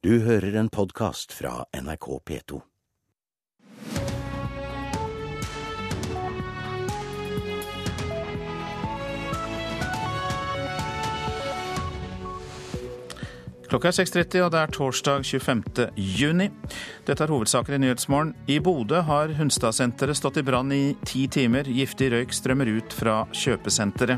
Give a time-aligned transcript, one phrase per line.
[0.00, 2.60] Du hører en podkast fra NRK P2.
[13.68, 15.90] Klokka er 6.30, og det er torsdag 25.
[16.16, 16.48] juni.
[17.04, 18.32] Dette er hovedsaker i Nyhetsmorgen.
[18.48, 21.68] I Bodø har Hunstadsenteret stått i brann i ti timer.
[21.68, 24.16] Giftig røyk strømmer ut fra kjøpesenteret.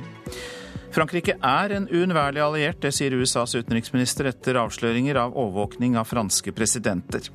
[0.93, 6.53] Frankrike er en uunnværlig alliert, det sier USAs utenriksminister etter avsløringer av overvåkning av franske
[6.53, 7.31] presidenter.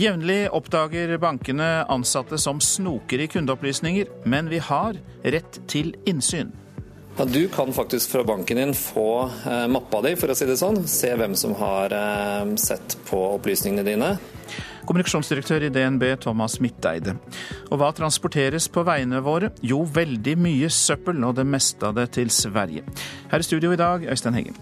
[0.00, 6.54] Jevnlig oppdager bankene ansatte som snoker i kundeopplysninger, men vi har rett til innsyn.
[7.18, 10.56] Ja, du kan faktisk fra banken din få eh, mappa di, for å si det
[10.56, 10.86] sånn.
[10.88, 14.14] Se hvem som har eh, sett på opplysningene dine.
[14.90, 17.12] Kommunikasjonsdirektør i DNB Thomas Midteide.
[17.70, 19.52] Og hva transporteres på veiene våre?
[19.62, 22.82] Jo, veldig mye søppel, og det meste av det til Sverige.
[23.30, 24.58] Her i studio i dag, Øystein Heggen.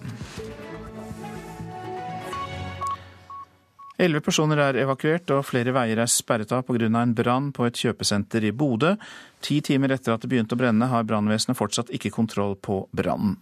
[3.98, 6.86] Elleve personer er evakuert, og flere veier er sperret av pga.
[6.86, 8.96] en brann på et kjøpesenter i Bodø.
[9.40, 13.38] Ti timer etter at det begynte å brenne, har brannvesenet fortsatt ikke kontroll på brannen.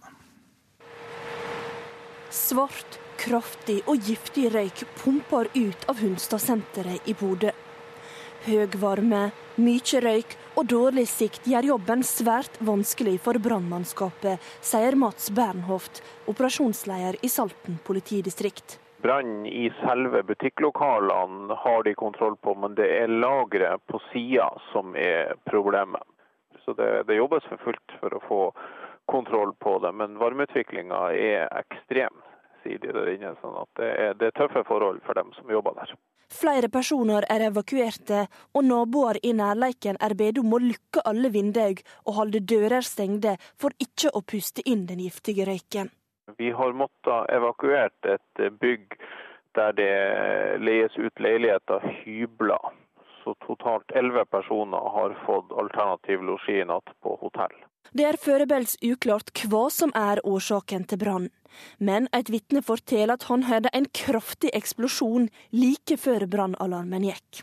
[2.31, 7.53] Svart, kraftig og giftig røyk pumper ut av Hunstadsenteret i Bodø.
[8.47, 15.31] Høy varme, mye røyk og dårlig sikt gjør jobben svært vanskelig for brannmannskapet, sier Mats
[15.35, 15.99] Bernhoft,
[16.31, 18.77] operasjonsleder i Salten politidistrikt.
[19.03, 24.95] Brann i selve butikklokalene har de kontroll på, men det er lageret på sida som
[24.97, 26.01] er problemet.
[26.65, 28.39] Så det, det, jobbes for fullt for å få
[29.07, 29.93] kontroll på det.
[29.95, 32.15] Men varmeutviklinga er ekstrem,
[32.67, 33.33] sier der inne.
[33.41, 35.95] sånn at det er, det er tøffe forhold for dem som jobber der.
[36.27, 41.79] Flere personer er evakuerte, og naboer i nærleiken er bedt om å lukke alle vinduer
[42.03, 45.89] og holde dører stengte for ikke å puste inn den giftige røyken.
[46.35, 48.97] Vi har måttet evakuert et bygg
[49.55, 49.93] der det
[50.59, 52.75] leies ut leiligheter, hybler.
[53.27, 57.55] Så totalt elleve personer har fått alternativ losji i natt på hotell.
[57.91, 61.33] Det er foreløpig uklart hva som er årsaken til brannen.
[61.75, 67.41] Men et vitne forteller at han hørte en kraftig eksplosjon like før brannalarmen gikk.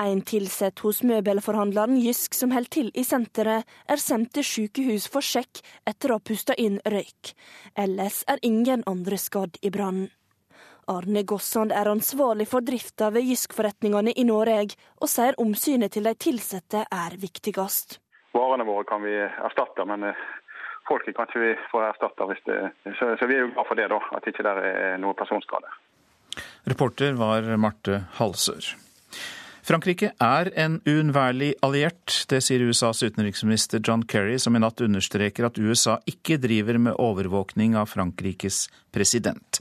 [0.00, 5.20] En tilsatt hos møbelforhandleren Jysk som holder til i senteret, er sendt til sykehus for
[5.20, 5.60] sjekk
[5.92, 7.34] etter å ha pusta inn røyk.
[7.76, 10.08] Ellers er ingen andre skadd i brannen.
[10.90, 16.14] Arne Gossand er ansvarlig for drifta ved Jysk-forretningene i Norge, og sier omsynet til de
[16.32, 18.00] ansatte er viktigst.
[18.34, 20.26] Varene våre kan vi erstatte, men eh,
[20.88, 22.26] folket kan ikke vi få erstatta.
[22.98, 25.70] Så, så, vi er jo glad for det, da, at ikke det er noe personskade.
[26.70, 28.74] Reporter var Marte Halsør.
[29.70, 32.24] Frankrike er en uunnværlig alliert.
[32.26, 36.96] Det sier USAs utenriksminister John Kerry, som i natt understreker at USA ikke driver med
[36.98, 39.60] overvåkning av Frankrikes president.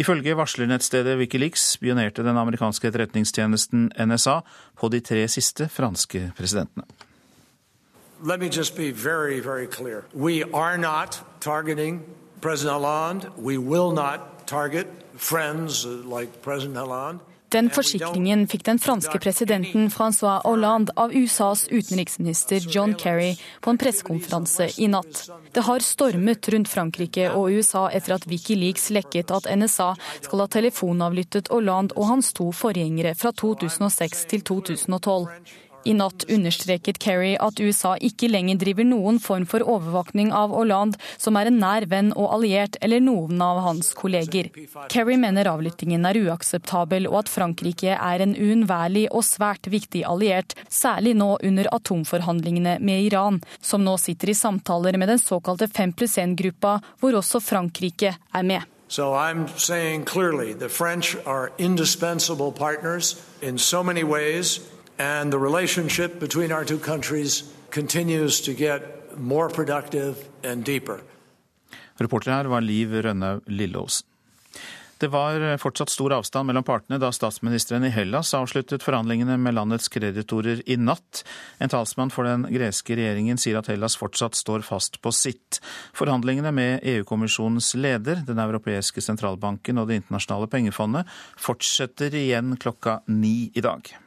[0.00, 4.38] Ifølge varslernettstedet Wikileaks spionerte den amerikanske etterretningstjenesten NSA
[4.80, 6.88] på de tre siste franske presidentene.
[8.24, 10.06] Let me just be very, very clear.
[10.14, 12.00] We are not targeting
[12.40, 13.28] President Hollande.
[13.36, 17.20] We will not target friends like President Hollande.
[17.54, 23.78] Den forsikringen fikk den franske presidenten Francois Hollande av USAs utenriksminister John Kerry på en
[23.78, 25.28] pressekonferanse i natt.
[25.54, 29.92] Det har stormet rundt Frankrike og USA etter at Wikileaks lekket at NSA
[30.24, 35.30] skal ha telefonavlyttet Hollande og hans to forgjengere fra 2006 til 2012.
[35.84, 40.96] I natt understreket Kerry at USA ikke lenger driver noen form for overvåkning av Hollande,
[41.20, 44.48] som er en nær venn og alliert, eller noen av hans kolleger.
[44.92, 50.56] Kerry mener avlyttingen er uakseptabel, og at Frankrike er en uunnværlig og svært viktig alliert,
[50.72, 55.98] særlig nå under atomforhandlingene med Iran, som nå sitter i samtaler med den såkalte 5
[55.98, 58.64] pluss 1-gruppa, hvor også Frankrike er med.
[58.88, 64.60] So I'm saying clearly the French are indispensable partners in so many ways.
[64.98, 68.82] And the relationship between our two countries continues to get
[69.16, 71.00] more productive and deeper.
[71.98, 74.06] Reporter her var Liv Rønnaug Lilleåsen.
[74.98, 79.90] Det var fortsatt stor avstand mellom partene da statsministeren i Hellas avsluttet forhandlingene med landets
[79.92, 81.24] kreditorer i natt.
[81.58, 85.58] En talsmann for den greske regjeringen sier at Hellas fortsatt står fast på sitt.
[85.98, 93.50] Forhandlingene med EU-kommisjonens leder, Den europeiske sentralbanken og Det internasjonale pengefondet fortsetter igjen klokka ni
[93.54, 94.03] i dag.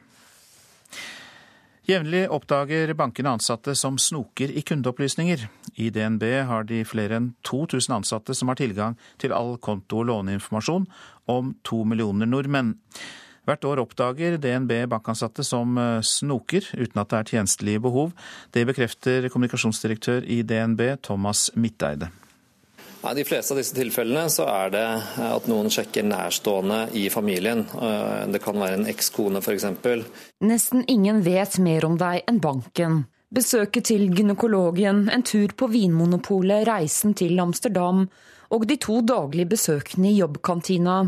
[1.87, 5.45] Jevnlig oppdager bankene ansatte som snoker i kundeopplysninger.
[5.79, 10.09] I DNB har de flere enn 2000 ansatte som har tilgang til all konto- og
[10.09, 10.89] låneinformasjon
[11.31, 12.73] om to millioner nordmenn.
[13.47, 18.11] Hvert år oppdager DNB bankansatte som eh, snoker, uten at det er tjenestelige behov.
[18.51, 22.11] Det bekrefter kommunikasjonsdirektør i DNB, Thomas Midteide.
[23.03, 24.85] I de fleste av disse tilfellene så er det
[25.27, 27.61] at noen sjekker nærstående i familien.
[28.33, 29.67] Det kan være en ekskone f.eks.
[30.43, 33.05] Nesten ingen vet mer om deg enn banken.
[33.33, 38.05] Besøket til gynekologen, en tur på Vinmonopolet, reisen til Amsterdam
[38.55, 41.01] og de to daglige besøkene i jobbkantina.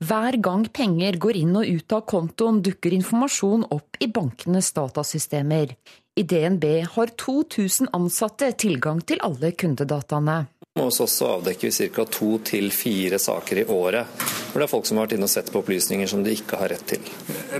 [0.00, 5.76] Hver gang penger går inn og ut av kontoen, dukker informasjon opp i bankenes datasystemer.
[6.18, 10.40] I DNB har 2000 ansatte tilgang til alle kundedataene.
[10.78, 12.04] Hos oss avdekker vi ca.
[12.04, 14.06] to til fire saker i året,
[14.50, 16.58] hvor det er folk som har vært inne og sett på opplysninger som de ikke
[16.58, 17.10] har rett til.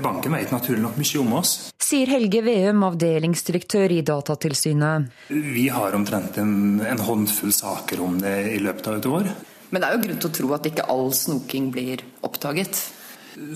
[0.02, 1.55] Banken vet naturlig nok mye om oss.
[1.79, 5.11] Sier Helge Veum, avdelingsdirektør i Datatilsynet.
[5.31, 6.55] Vi har omtrent en,
[6.87, 9.35] en håndfull saker om det i løpet av et år.
[9.70, 12.82] Men det er jo grunn til å tro at ikke all snoking blir oppdaget?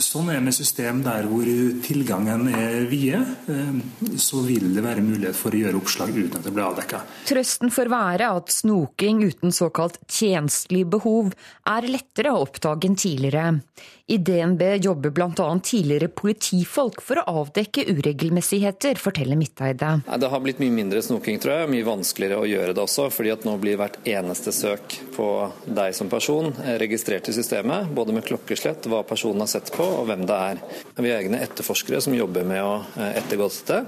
[0.00, 1.48] Sånn er med system der hvor
[1.84, 3.20] tilgangen er vide,
[3.52, 7.02] eh, så vil det være mulighet for å gjøre oppslag uten at det blir avdekka.
[7.28, 11.34] Trøsten får være at snoking uten såkalt tjenstlig behov
[11.68, 13.58] er lettere å oppdage enn tidligere.
[14.06, 15.60] I DNB jobber bl.a.
[15.62, 19.94] tidligere politifolk for å avdekke uregelmessigheter, forteller Midteide.
[20.04, 21.70] Det har blitt mye mindre snoking, tror jeg.
[21.72, 23.06] Mye vanskeligere å gjøre det også.
[23.08, 25.28] fordi at nå blir hvert eneste søk på
[25.64, 26.52] deg som person
[26.82, 27.88] registrert i systemet.
[27.96, 30.60] Både med klokkeslett, hva personen har sett på og hvem det er.
[31.00, 33.80] Vi har egne etterforskere som jobber med å eh, ettergå dette.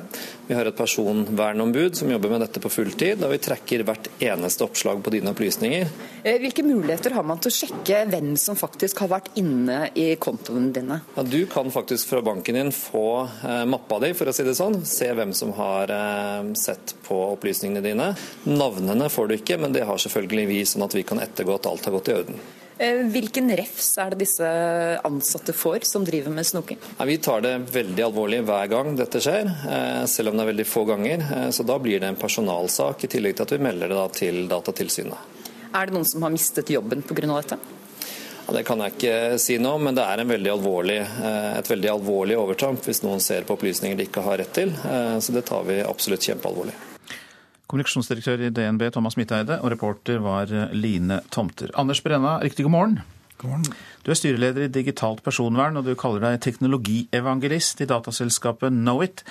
[0.46, 4.62] Vi har et personvernombud som jobber med dette på fulltid, og vi trekker hvert eneste
[4.62, 5.88] oppslag på dine opplysninger.
[6.22, 10.12] Eh, hvilke muligheter har man til å sjekke hvem som faktisk har vært inne i
[10.22, 11.00] kontoene dine?
[11.16, 14.54] Ja, du kan faktisk fra banken din få eh, mappa di, for å si det
[14.58, 14.78] sånn.
[14.86, 18.12] Se hvem som har eh, sett på opplysningene dine.
[18.46, 21.66] Navnene får du ikke, men det har selvfølgelig vi, sånn at vi kan ettergå at
[21.72, 22.38] alt har gått i orden.
[22.78, 24.48] Eh, hvilken refs er det disse
[25.08, 26.78] ansatte får som driver med snoking?
[27.08, 30.66] Vi tar det veldig alvorlig hver gang dette skjer, eh, selv om det er veldig
[30.68, 31.24] få ganger.
[31.24, 34.42] Eh, så da blir det en personalsak, i tillegg til at vi melder det til
[34.50, 35.16] Datatilsynet.
[35.72, 37.40] Er det noen som har mistet jobben pga.
[37.40, 37.58] dette?
[38.46, 41.00] Ja, det kan jeg ikke si om, men det er veldig alvorlig,
[41.58, 44.70] et veldig alvorlig overtramp hvis noen ser på opplysninger de ikke har rett til.
[45.18, 46.95] Så det tar vi absolutt kjempealvorlig.
[47.66, 51.72] Kommunikasjonsdirektør i DNB Thomas Midteide, og reporter var Line Tomter.
[51.74, 52.98] Anders Brenna, riktig god morgen.
[53.38, 53.72] God morgen.
[54.06, 59.24] Du er styreleder i Digitalt personvern, og du kaller deg teknologievangelist i dataselskapet Knowit.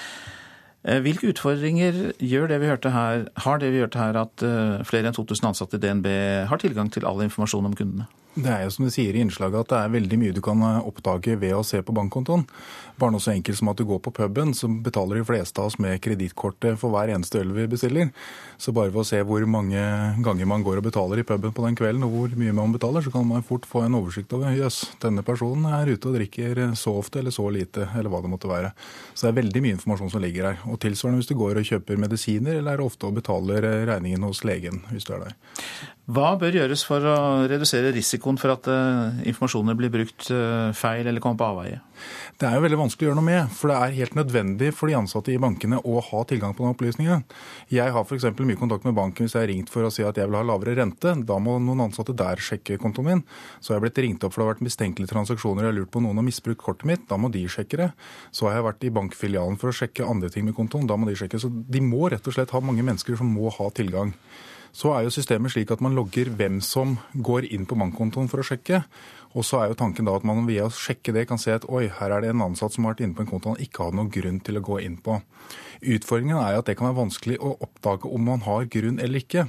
[0.86, 5.50] Eh, hvilke utfordringer det her, har det vi hørte her, at eh, flere enn 2000
[5.50, 6.12] ansatte i DNB
[6.52, 8.06] har tilgang til all informasjon om kundene?
[8.36, 10.60] Det er jo som du sier i innslaget at det er veldig mye du kan
[10.68, 12.44] eh, oppdage ved å se på bankkontoen.
[13.00, 15.70] Bare noe så enkelt som at du går på puben, så betaler de fleste av
[15.70, 18.12] oss med kredittkortet for hver eneste øl vi bestiller.
[18.60, 19.80] Så bare ved å se hvor mange
[20.24, 23.04] ganger man går og betaler i puben på den kvelden, og hvor mye man betaler,
[23.08, 26.64] så kan man fort få en oversikt over jøss, denne personen er ute og drikker
[26.80, 28.72] så ofte eller så lite, eller hva det måtte være.
[29.14, 30.64] Så det er veldig mye informasjon som ligger her.
[30.68, 34.44] Og tilsvarende hvis du går og kjøper medisiner, eller er ofte og betaler regningen hos
[34.48, 35.38] legen hvis du er der.
[36.06, 37.18] Hva bør gjøres for å
[37.50, 41.80] redusere risikoen for at uh, informasjoner blir brukt uh, feil eller kommer på avveie?
[42.38, 44.92] Det er jo veldig vanskelig å gjøre noe med, for det er helt nødvendig for
[44.92, 47.24] de ansatte i bankene å ha tilgang på den opplysningene.
[47.74, 48.28] Jeg har f.eks.
[48.38, 50.44] mye kontakt med banken hvis jeg har ringt for å si at jeg vil ha
[50.46, 51.16] lavere rente.
[51.26, 53.26] Da må noen ansatte der sjekke kontoen min.
[53.58, 55.94] Så har jeg blitt ringt opp for det har vært mistenkelige transaksjoner, jeg har lurt
[55.96, 57.08] på noen har misbrukt kortet mitt.
[57.10, 57.94] Da må de sjekke det.
[58.30, 60.86] Så har jeg vært i bankfilialen for å sjekke andre ting med kontoen.
[60.86, 61.42] Da må de sjekke.
[61.42, 64.14] Så de må rett og slett ha mange mennesker som må ha tilgang.
[64.76, 68.44] Så er jo systemet slik at man logger hvem som går inn på bankkontoen for
[68.44, 68.82] å sjekke.
[69.36, 71.68] Og så er jo tanken da at man via å sjekke det kan se at
[71.68, 73.88] oi, her er det en ansatt som har vært inne på en konto han ikke
[73.88, 75.20] hadde noen grunn til å gå inn på.
[75.86, 79.46] Utfordringen er at det kan være vanskelig å oppdage om man har grunn eller ikke.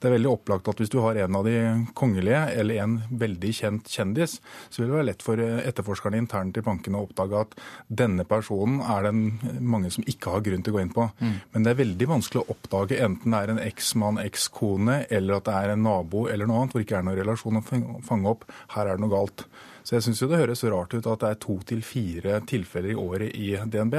[0.00, 1.56] Det er veldig opplagt at hvis du har en av de
[1.98, 4.38] kongelige eller en veldig kjent kjendis,
[4.70, 7.56] så vil det være lett for etterforskerne internt i bankene å oppdage at
[8.02, 11.08] denne personen er det mange som ikke har grunn til å gå inn på.
[11.20, 11.36] Mm.
[11.52, 15.48] Men det er veldig vanskelig å oppdage enten det er en eksmann, ekskone, eller at
[15.48, 17.64] det er en nabo eller noe annet hvor det ikke er noen relasjon å
[18.06, 18.46] fange opp.
[18.74, 19.46] Her er det noe galt galt.
[19.86, 22.98] Så jeg syns det høres rart ut at det er to til fire tilfeller i
[22.98, 23.94] året i DNB.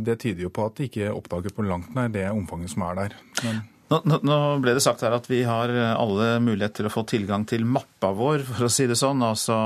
[0.00, 3.02] Det tyder jo på at de ikke oppdager på langt nær det omfanget som er
[3.02, 3.16] der.
[3.44, 7.04] Men nå, nå, ble det sagt her at vi har alle mulighet til å få
[7.10, 9.20] tilgang til mappa vår, for å si det sånn.
[9.26, 9.58] Altså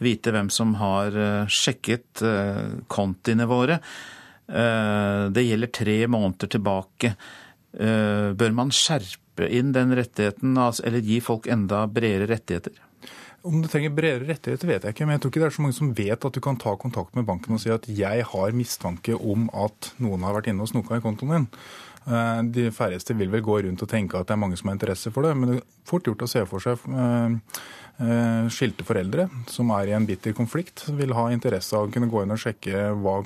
[0.00, 3.80] vite hvem som har eh, sjekket eh, kontiene våre.
[4.48, 7.12] Eh, det gjelder tre måneder tilbake.
[7.78, 12.72] Bør man skjerpe inn den rettigheten, altså, eller gi folk enda bredere rettigheter?
[13.46, 15.06] Om du trenger bredere rettigheter, vet jeg ikke.
[15.06, 17.14] Men jeg tror ikke det er så mange som vet at du kan ta kontakt
[17.18, 20.72] med banken og si at jeg har mistanke om at noen har vært inne og
[20.72, 21.48] snoka i kontoen din.
[22.08, 24.78] Eh, de færreste vil vel gå rundt og tenke at det er mange som har
[24.78, 27.60] interesse for det, men det er fort gjort å se for seg eh,
[27.98, 32.06] Eh, skilte foreldre som er i en bitter konflikt, vil ha interesse av å kunne
[32.06, 33.16] gå inn og sjekke hva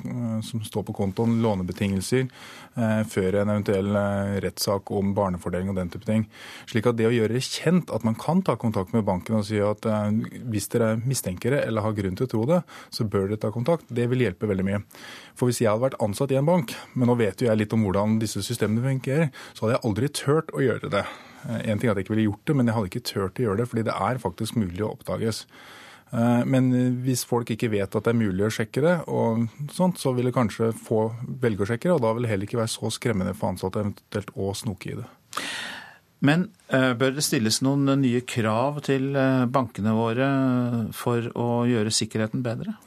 [0.41, 2.25] som står på kontoen, lånebetingelser,
[2.73, 3.97] før en eventuell
[4.43, 6.25] rettssak om barnefordeling og den type ting.
[6.69, 9.45] Slik at det å gjøre det kjent at man kan ta kontakt med banken og
[9.45, 9.85] si at
[10.49, 12.61] hvis dere mistenker det eller har grunn til å tro det,
[12.93, 14.81] så bør dere ta kontakt, det vil hjelpe veldig mye.
[15.37, 17.75] For hvis jeg hadde vært ansatt i en bank, men nå vet jo jeg litt
[17.75, 21.05] om hvordan disse systemene fungerer, så hadde jeg aldri turt å gjøre det.
[21.47, 23.39] Eh, en ting er at jeg ikke ville gjort det, men jeg hadde ikke turt
[23.39, 25.43] å gjøre det, fordi det er faktisk mulig å oppdages.
[26.13, 26.69] Eh, men
[27.03, 28.95] hvis folk ikke vet at det er mulig å sjekke det,
[29.73, 31.07] sånt, så vil det kanskje få
[31.41, 33.81] velge å sjekke det, og da vil det heller ikke være så skremmende for ansatte
[33.81, 35.07] eventuelt å snoke i det.
[36.23, 39.09] Men eh, bør det stilles noen nye krav til
[39.51, 40.29] bankene våre
[40.95, 42.77] for å gjøre sikkerheten bedre?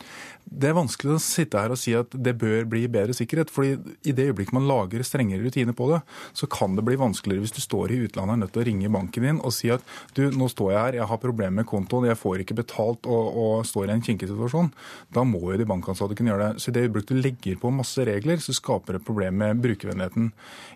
[0.47, 3.51] Det er vanskelig å sitte her og si at det bør bli bedre sikkerhet.
[3.51, 6.01] fordi i det øyeblikket man lager strengere rutiner på det,
[6.33, 8.67] så kan det bli vanskeligere hvis du står i utlandet og er nødt til å
[8.69, 9.83] ringe banken din og si at
[10.15, 13.27] du, nå står jeg her, jeg har problemer med kontoen, jeg får ikke betalt og,
[13.43, 14.71] og står i en kinkig situasjon.
[15.11, 16.63] Da må jo de bankansatte kunne gjøre det.
[16.63, 20.31] Så i det øyeblikket du legger på masse regler, så skaper det problem med brukervennligheten.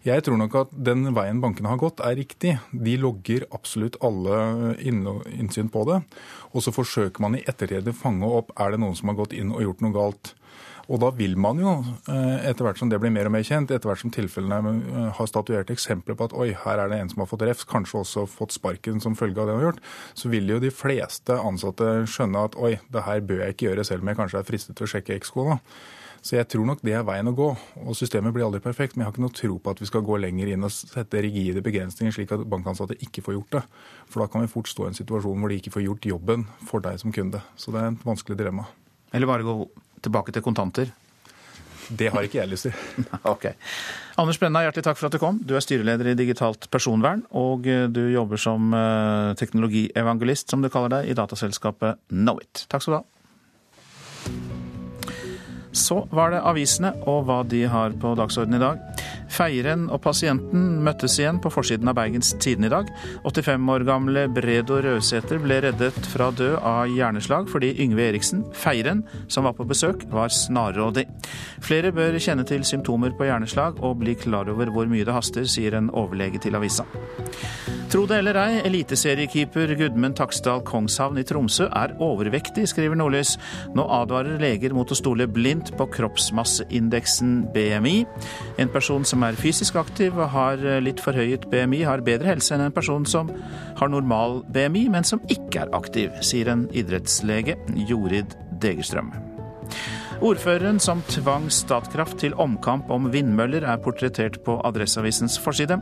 [0.04, 2.56] Jeg tror nok at den veien bankene har gått, er riktig.
[2.74, 6.02] De logger absolutt alle innsyn på det.
[6.50, 9.36] Og så forsøker man i ettertid å fange opp er det noen som har gått
[9.36, 10.34] inn og gjort noe galt.
[10.90, 11.72] Og da vil man jo,
[12.10, 15.12] eh, etter hvert som det blir mer og mer kjent, etter hvert som tilfellene eh,
[15.14, 18.00] har statuert eksempler på at oi, her er det en som har fått refs, kanskje
[18.00, 19.86] også fått sparken som følge av det han har gjort,
[20.18, 23.86] så vil jo de fleste ansatte skjønne at oi, det her bør jeg ikke gjøre,
[23.86, 25.60] selv om jeg kanskje er fristet til å sjekke ekskoene.
[26.20, 27.46] Så jeg tror nok det er veien å gå.
[27.86, 30.04] Og systemet blir aldri perfekt, men jeg har ikke noe tro på at vi skal
[30.04, 33.62] gå lenger inn og sette rigide begrensninger, slik at bankansatte ikke får gjort det.
[34.10, 36.44] For da kan vi fort stå i en situasjon hvor de ikke får gjort jobben
[36.68, 37.40] for deg som kunde.
[37.56, 38.68] Så det er et vanskelig dilemma.
[39.12, 39.54] Eller bare gå
[40.04, 40.90] tilbake til kontanter?
[41.90, 42.74] Det har ikke jeg lyst til.
[43.34, 43.50] ok.
[44.20, 45.40] Anders Brenna, hjertelig takk for at du kom.
[45.42, 51.00] Du er styreleder i Digitalt personvern, og du jobber som eh, teknologievangelist, som du kaller
[51.00, 52.66] deg, i dataselskapet Knowit.
[52.70, 53.04] Takk skal du ha.
[55.72, 59.02] Så var det avisene og hva de har på dagsordenen i dag.
[59.30, 62.90] Feiren og pasienten møttes igjen på forsiden av Bergens Tidende i dag.
[63.24, 69.04] 85 år gamle Bredo Rødsæter ble reddet fra død av hjerneslag fordi Yngve Eriksen, Feiren,
[69.30, 71.06] som var på besøk, var snarrådig.
[71.62, 75.46] Flere bør kjenne til symptomer på hjerneslag og bli klar over hvor mye det haster,
[75.46, 76.88] sier en overlege til avisa.
[77.90, 83.32] Tro det eller ei, eliteseriekeeper Gudmund Taksdal Kongshavn i Tromsø er overvektig, skriver Nordlys.
[83.74, 87.96] Nå advarer leger mot å stole blindt på kroppsmasseindeksen BMI.
[88.62, 92.66] En person som er fysisk aktiv og har litt forhøyet BMI, har bedre helse enn
[92.68, 93.32] en person som
[93.80, 97.58] har normal BMI, men som ikke er aktiv, sier en idrettslege,
[97.88, 99.12] Jorid Degerstrøm.
[100.20, 105.78] Ordføreren som tvang Statkraft til omkamp om vindmøller, er portrettert på Adresseavisens forside.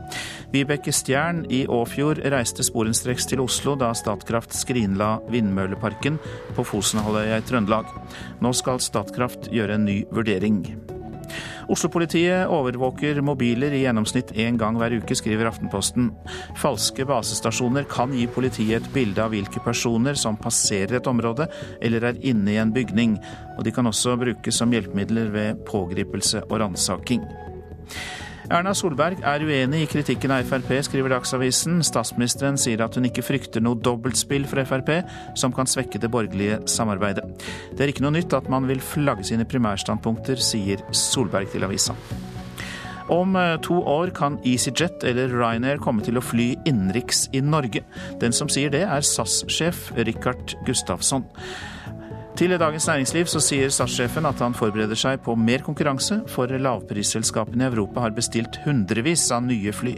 [0.53, 6.21] Vibeke Stjern i Åfjord reiste sporenstreks til Oslo da Statkraft skrinla vindmølleparken
[6.55, 7.91] på Fosenhalvøya i Trøndelag.
[8.39, 10.63] Nå skal Statkraft gjøre en ny vurdering.
[11.69, 16.09] Oslo-politiet overvåker mobiler i gjennomsnitt én gang hver uke, skriver Aftenposten.
[16.59, 21.49] Falske basestasjoner kan gi politiet et bilde av hvilke personer som passerer et område
[21.81, 23.17] eller er inne i en bygning,
[23.57, 27.23] og de kan også brukes som hjelpemidler ved pågripelse og ransaking.
[28.49, 31.83] Erna Solberg er uenig i kritikken av Frp, skriver Dagsavisen.
[31.85, 34.89] Statsministeren sier at hun ikke frykter noe dobbeltspill fra Frp
[35.37, 37.27] som kan svekke det borgerlige samarbeidet.
[37.77, 41.93] Det er ikke noe nytt at man vil flagge sine primærstandpunkter, sier Solberg til avisa.
[43.13, 47.85] Om eh, to år kan EasyJet eller Ryanair komme til å fly innenriks i Norge.
[48.21, 51.29] Den som sier det, er SAS-sjef Richard Gustafsson.
[52.39, 57.65] Til Dagens Næringsliv så sier statssjefen at han forbereder seg på mer konkurranse, for lavprisselskapene
[57.65, 59.97] i Europa har bestilt hundrevis av nye fly.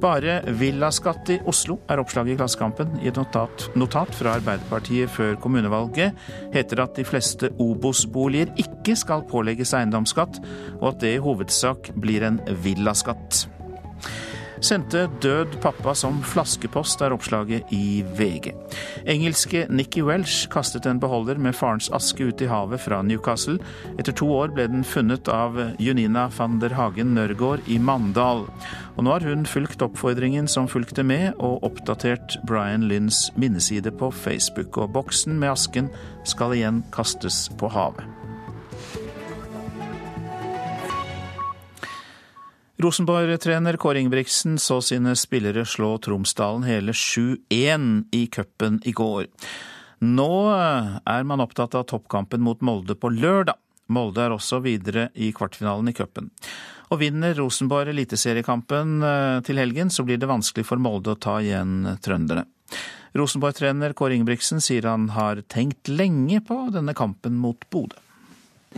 [0.00, 2.96] Bare villaskatt i Oslo er oppslaget i Klassekampen.
[3.04, 6.16] I et notat, notat, fra Arbeiderpartiet før kommunevalget
[6.56, 10.40] heter det at de fleste Obos-boliger ikke skal pålegges eiendomsskatt,
[10.80, 13.44] og at det i hovedsak blir en villaskatt.
[14.60, 18.50] Sendte død pappa som flaskepost, er oppslaget i VG.
[19.08, 23.56] Engelske Nikki Welsh kastet en beholder med farens aske ut i havet fra Newcastle.
[23.96, 28.44] Etter to år ble den funnet av Junina van der Hagen Nørgaard i Mandal.
[28.98, 34.12] Og nå har hun fulgt oppfordringen som fulgte med, og oppdatert Brian Lynns minneside på
[34.12, 34.76] Facebook.
[34.76, 35.88] Og boksen med asken
[36.28, 38.19] skal igjen kastes på havet.
[42.80, 49.26] Rosenborg-trener Kåre Ingebrigtsen så sine spillere slå Tromsdalen hele 7-1 i cupen i går.
[50.00, 53.58] Nå er man opptatt av toppkampen mot Molde på lørdag.
[53.92, 56.30] Molde er også videre i kvartfinalen i cupen.
[56.88, 61.36] Og vinner Rosenborg eliteseriekampen eh, til helgen, så blir det vanskelig for Molde å ta
[61.44, 62.46] igjen trønderne.
[63.18, 68.00] Rosenborg-trener Kåre Ingebrigtsen sier han har tenkt lenge på denne kampen mot Bodø.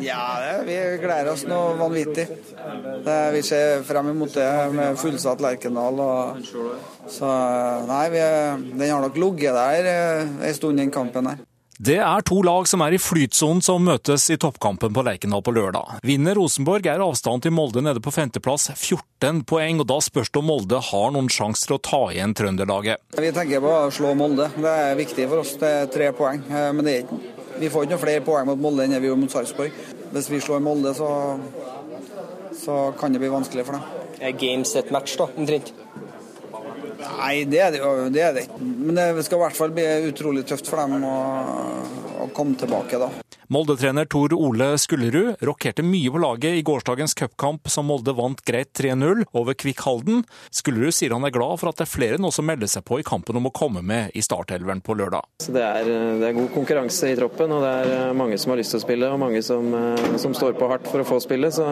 [0.01, 2.25] Ja, vi gleder oss noe vanvittig.
[3.35, 6.01] Vi ser frem imot det med fullsatt Lerkendal.
[7.13, 7.33] så
[7.87, 8.23] nei, vi,
[8.73, 11.43] den har nok ligget der en stund, den kampen her.
[11.83, 15.53] Det er to lag som er i flytsonen som møtes i toppkampen på Lerkendal på
[15.57, 15.99] lørdag.
[16.07, 20.41] Vinner Rosenborg er avstanden til Molde nede på femteplass 14 poeng, og da spørs det
[20.41, 23.03] om Molde har noen sjanse til å ta igjen trønderlaget.
[23.19, 25.57] Vi tenker på å slå Molde, det er viktig for oss.
[25.61, 26.45] Det er tre poeng.
[26.49, 29.23] Men det er ikke vi får ikke noen flere poeng mot Molde enn vi gjorde
[29.23, 29.75] mot Sarpsborg.
[30.13, 31.11] Hvis vi slår Molde, så,
[32.59, 34.09] så kan det bli vanskelig for dem.
[34.19, 35.71] Er games et match, da, omtrent?
[37.03, 38.47] Nei, det er det jo det er det.
[38.61, 41.19] Men det skal i hvert fall bli utrolig tøft for dem å,
[42.25, 43.13] å komme tilbake da.
[43.53, 48.71] Molde-trener Tor Ole Skullerud rokerte mye på laget i gårsdagens cupkamp som Molde vant greit
[48.79, 50.23] 3-0 over Kvikk Halden.
[50.49, 53.03] Skullerud sier han er glad for at det er flere nå som melder seg på
[53.03, 55.29] i kampen om å komme med i startelveren på lørdag.
[55.45, 58.63] Det er, det, er, god konkurranse i troppen, og det er eh, mange som har
[58.63, 61.21] lyst til å spille og mange som, eh, som står på hardt for å få
[61.21, 61.53] spille.
[61.53, 61.69] Så,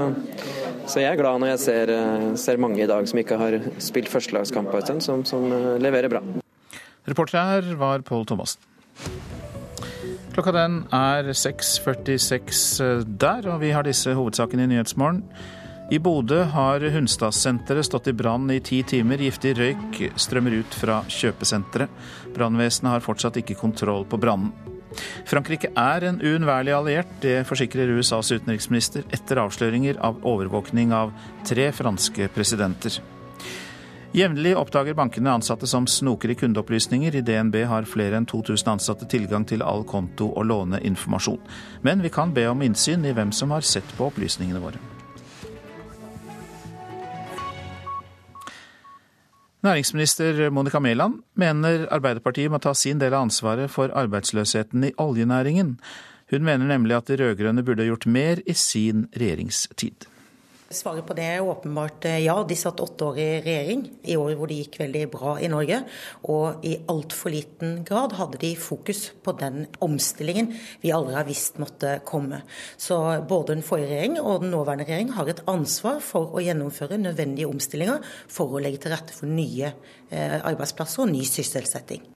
[0.85, 3.57] så jeg er glad når jeg ser, eh, ser, mange i dag som ikke har
[3.81, 5.47] spilt førstelagskamp på en stund, som, som
[5.83, 6.23] leverer bra.
[7.09, 8.62] Reporter her var Pål Thomassen.
[10.31, 15.25] Klokka den er 6.46 eh, der, og vi har disse hovedsakene i Nyhetsmorgen.
[15.91, 19.19] I Bodø har Hunstadsenteret stått i brann i ti timer.
[19.19, 21.91] Giftig røyk strømmer ut fra kjøpesenteret.
[22.37, 24.53] Brannvesenet har fortsatt ikke kontroll på brannen.
[25.27, 31.12] Frankrike er en uunnværlig alliert, det forsikrer USAs utenriksminister etter avsløringer av overvåkning av
[31.47, 32.99] tre franske presidenter.
[34.12, 37.14] Jevnlig oppdager bankene ansatte som snoker i kundeopplysninger.
[37.14, 41.38] I DNB har flere enn 2000 ansatte tilgang til all konto- og låneinformasjon.
[41.87, 44.83] Men vi kan be om innsyn i hvem som har sett på opplysningene våre.
[49.62, 55.76] Næringsminister Monica Mæland mener Arbeiderpartiet må ta sin del av ansvaret for arbeidsløsheten i oljenæringen.
[56.31, 60.09] Hun mener nemlig at de rød-grønne burde gjort mer i sin regjeringstid.
[60.71, 62.37] Svaret på det er åpenbart eh, ja.
[62.47, 65.81] De satt åtte år i regjering, i år hvor det gikk veldig bra i Norge.
[66.31, 70.53] Og i altfor liten grad hadde de fokus på den omstillingen
[70.85, 72.45] vi aldri har visst måtte komme.
[72.79, 77.02] Så både den forrige regjering og den nåværende regjering har et ansvar for å gjennomføre
[77.02, 82.06] nødvendige omstillinger for å legge til rette for nye eh, arbeidsplasser og ny sysselsetting.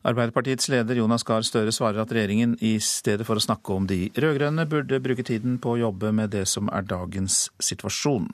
[0.00, 4.06] Arbeiderpartiets leder Jonas Gahr Støre svarer at regjeringen i stedet for å snakke om de
[4.16, 8.30] rød-grønne, burde bruke tiden på å jobbe med det som er dagens situasjon.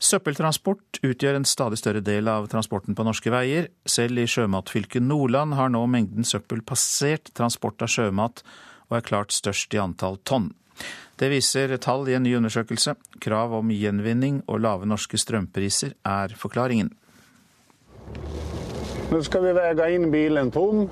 [0.00, 3.68] Søppeltransport utgjør en stadig større del av transporten på norske veier.
[3.84, 8.44] Selv i sjømatfylket Nordland har nå mengden søppel passert transport av sjømat,
[8.88, 10.52] og er klart størst i antall tonn.
[11.20, 12.94] Det viser tall i en ny undersøkelse.
[13.20, 16.94] Krav om gjenvinning og lave norske strømpriser er forklaringen.
[19.12, 20.88] Nu ska vi väga in bilen tom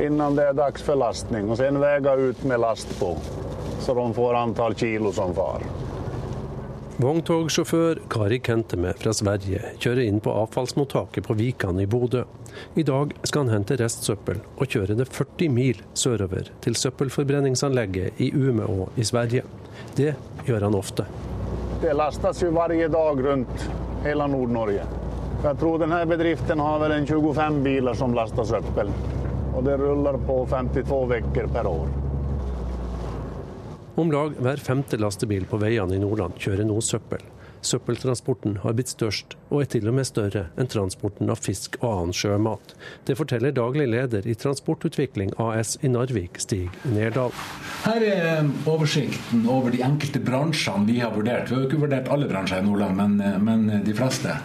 [0.00, 3.16] innan det är dags för lastning och sen väga ut med last på
[3.80, 5.62] så de får antall kilo som far.
[6.96, 12.22] Vogntogsjåfør Kari Kenteme fra Sverige kjører inn på avfallsmottaket på Vikan i Bodø.
[12.78, 18.30] I dag skal han hente restsøppel og kjøre det 40 mil sørover til søppelforbrenningsanlegget i
[18.36, 19.42] Umeå i Sverige.
[19.96, 20.12] Det
[20.46, 21.08] gjør han ofte.
[21.82, 23.66] Det lastes jo hver dag rundt
[24.04, 24.86] hele Nord-Norge.
[25.42, 28.92] Jeg tror denne bedriften har vel en 25 biler som laster søppel.
[29.52, 31.88] Og det ruller på 52 uker per år.
[33.98, 37.24] Om lag hver femte lastebil på veiene i Nordland kjører nå søppel.
[37.62, 41.88] Søppeltransporten har blitt størst, og er til og med større enn transporten av fisk og
[41.90, 42.74] annen sjømat.
[43.06, 47.34] Det forteller daglig leder i Transportutvikling AS i Narvik, Stig Nerdal.
[47.84, 51.50] Her er oversikten over de enkelte bransjene vi har vurdert.
[51.50, 54.38] Vi har jo ikke vurdert alle bransjer i Nordland, men, men de fleste.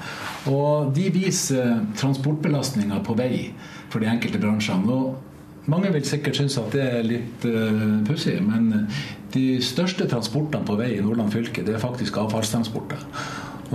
[0.48, 3.50] Og de viser transportbelastninga på vei
[3.92, 4.94] for de enkelte bransjene.
[4.94, 8.88] Og mange vil sikkert synes at det er litt uh, pussig, men
[9.34, 13.04] de største transportene på vei i Nordland fylke, det er faktisk avfallstransporter.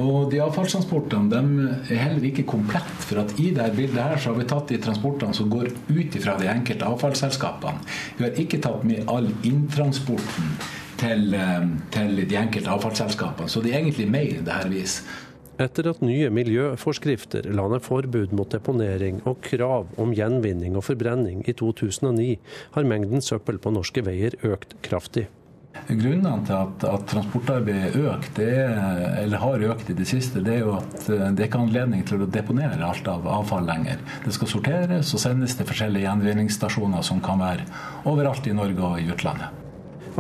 [0.01, 2.93] Og de avfallstransportene de er heller ikke komplett.
[3.05, 6.17] For at i dette bildet her så har vi tatt de transportene som går ut
[6.23, 7.83] fra de enkelte avfallsselskapene.
[8.17, 10.55] Vi har ikke tatt med all inntransporten
[11.03, 13.53] til, eh, til de enkelte avfallsselskapene.
[13.53, 15.05] Så det er egentlig mer enn det her viser.
[15.61, 21.45] Etter at nye miljøforskrifter la ned forbud mot deponering og krav om gjenvinning og forbrenning
[21.45, 22.33] i 2009,
[22.73, 25.29] har mengden søppel på norske veier økt kraftig.
[25.89, 30.77] Grunnene til at, at transportarbeidet økt, er, har økt i det siste, det er jo
[30.77, 34.01] at det det er ikke anledning til å deponere alt av avfall lenger.
[34.25, 37.67] Det skal sorteres og sendes til forskjellige gjenvinningsstasjoner som kan være
[38.09, 39.62] overalt i Norge og i utlandet.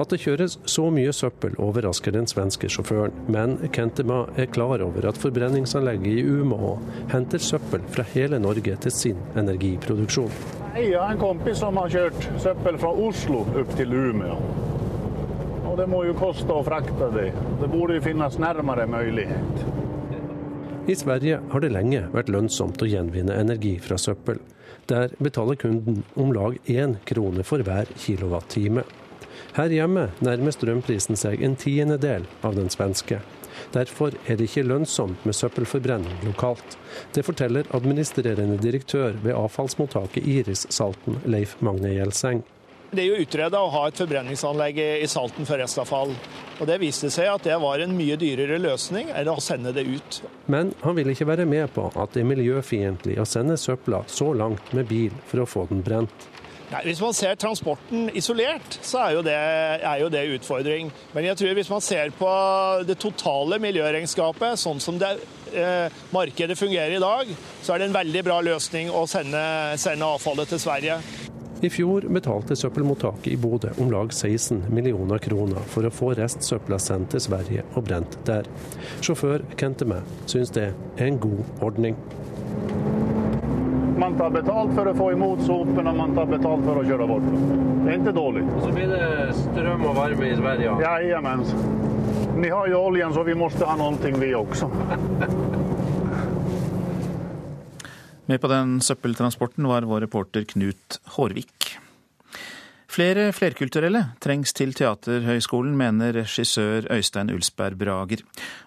[0.00, 5.05] At det kjøres så mye søppel overrasker den svenske sjåføren, men Kentema er klar over
[5.11, 6.78] at forbrenningsanlegget i Umeå
[7.12, 10.33] henter søppel fra hele Norge til sin energiproduksjon.
[10.78, 14.38] Jeg har en kompis som har kjørt søppel fra Oslo opp til Umeå.
[15.68, 17.28] Og det må jo koste å frakte det.
[17.61, 19.62] Det burde jo finnes nærmere mulighet.
[20.88, 24.40] I Sverige har det lenge vært lønnsomt å gjenvinne energi fra søppel.
[24.90, 28.83] Der betaler kunden om lag én krone for hver kilowattime.
[29.52, 33.18] Her hjemme nærmer strømprisen seg en tiendedel av den svenske.
[33.74, 36.78] Derfor er det ikke lønnsomt med søppelforbrenning lokalt.
[37.12, 42.40] Det forteller administrerende direktør ved avfallsmottaket Iris Salten, Leif Magne Gjelseng.
[42.92, 46.16] Det er jo utreda å ha et forbrenningsanlegg i Salten for restavfall.
[46.58, 49.84] Og Det viste seg at det var en mye dyrere løsning enn å sende det
[49.88, 50.20] ut.
[50.52, 54.32] Men han vil ikke være med på at det er miljøfiendtlig å sende søpla så
[54.36, 56.31] langt med bil for å få den brent.
[56.72, 60.92] Nei, Hvis man ser transporten isolert, så er jo, det, er utfordring.
[61.12, 62.30] Men jeg tror hvis man ser på
[62.88, 65.12] det totale miljøregnskapet, sånn som det,
[65.52, 69.42] eh, markedet fungerer i dag, så er det en veldig bra løsning å sende,
[69.80, 70.98] sende avfallet til Sverige.
[71.62, 76.80] I fjor betalte søppelmottaket i Bodø om lag 16 millioner kroner for å få restsøpla
[76.82, 78.48] sendt til Sverige og brent der.
[79.04, 82.00] Sjåfør Kenteme syns det er en god ordning.
[83.98, 87.07] Man tar betalt for å få imot sopen, og man tar betalt for å kjøre
[87.11, 87.28] bort.
[87.83, 88.44] Det er ikke dårlig.
[88.48, 89.07] Og Så blir det
[89.38, 90.70] strøm og varme i Sverige?
[90.83, 91.55] Jajamens.
[92.37, 94.70] Ni har jo oljen, så vi må ha noe, vi også.
[98.31, 101.72] Med på den søppeltransporten var vår reporter Knut Hårvik.
[102.92, 108.20] Flere flerkulturelle trengs til Teaterhøgskolen, mener regissør Øystein Ulsberg Brager.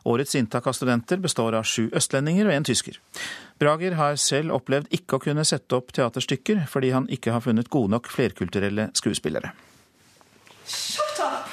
[0.10, 2.98] Årets inntak av studenter består av sju østlendinger og en tysker.
[3.60, 7.70] Brager har selv opplevd ikke å kunne sette opp teaterstykker fordi han ikke har funnet
[7.72, 9.54] gode nok flerkulturelle skuespillere.
[10.68, 11.48] Shut up!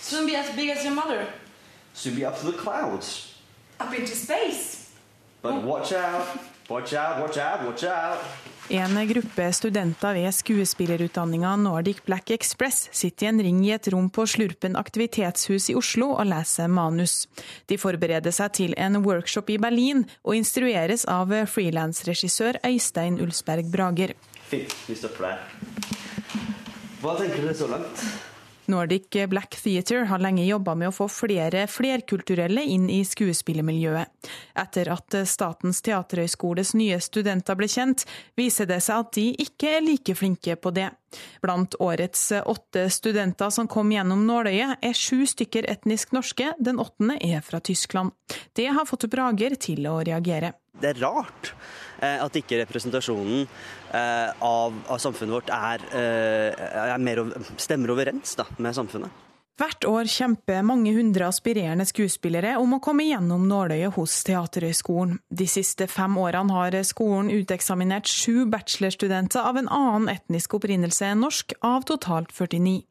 [0.00, 1.28] Soon be as big as your mother.
[1.94, 3.36] Soon be up to the clouds.
[3.78, 4.90] Up into space.
[5.42, 6.26] But watch out,
[6.68, 8.18] watch out, watch out, watch out.
[8.70, 14.10] En gruppe studenter ved skuespillerutdanninga Nordic Black Express sitter i en ring i et rom
[14.12, 17.22] på Slurpen aktivitetshus i Oslo og leser manus.
[17.64, 24.12] De forbereder seg til en workshop i Berlin og instrueres av frilansregissør Øystein Ulsberg Brager.
[24.52, 25.46] Fint, vi stopper der.
[27.00, 28.04] Hva tenker dere så langt?
[28.68, 34.28] Nordic Black Theatre har lenge jobba med å få flere flerkulturelle inn i skuespillermiljøet.
[34.60, 38.04] Etter at Statens teaterhøgskoles nye studenter ble kjent,
[38.36, 40.90] viser det seg at de ikke er like flinke på det.
[41.40, 47.16] Blant årets åtte studenter som kom gjennom nåløyet, er sju stykker etnisk norske, den åttende
[47.24, 48.12] er fra Tyskland.
[48.52, 50.52] Det har fått Brager til å reagere.
[50.78, 51.52] Det er rart
[52.00, 57.24] eh, at ikke representasjonen eh, av, av, samfunnet vårt er, eh, er mer,
[57.58, 59.24] stemmer overens da, med samfunnet.
[59.58, 65.16] Hvert år kjemper mange hundre aspirerende skuespillere om å komme gjennom nåløyet hos Teaterhøgskolen.
[65.34, 71.26] De siste fem årene har skolen uteksaminert sju bachelorstudenter av en annen etnisk opprinnelse enn
[71.26, 72.84] norsk, av totalt 49.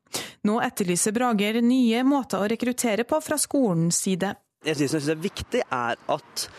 [0.44, 4.34] Nå etterlyser Brager nye måter å rekruttere på fra skolens side.
[4.68, 6.50] Jeg synes det er viktig, er at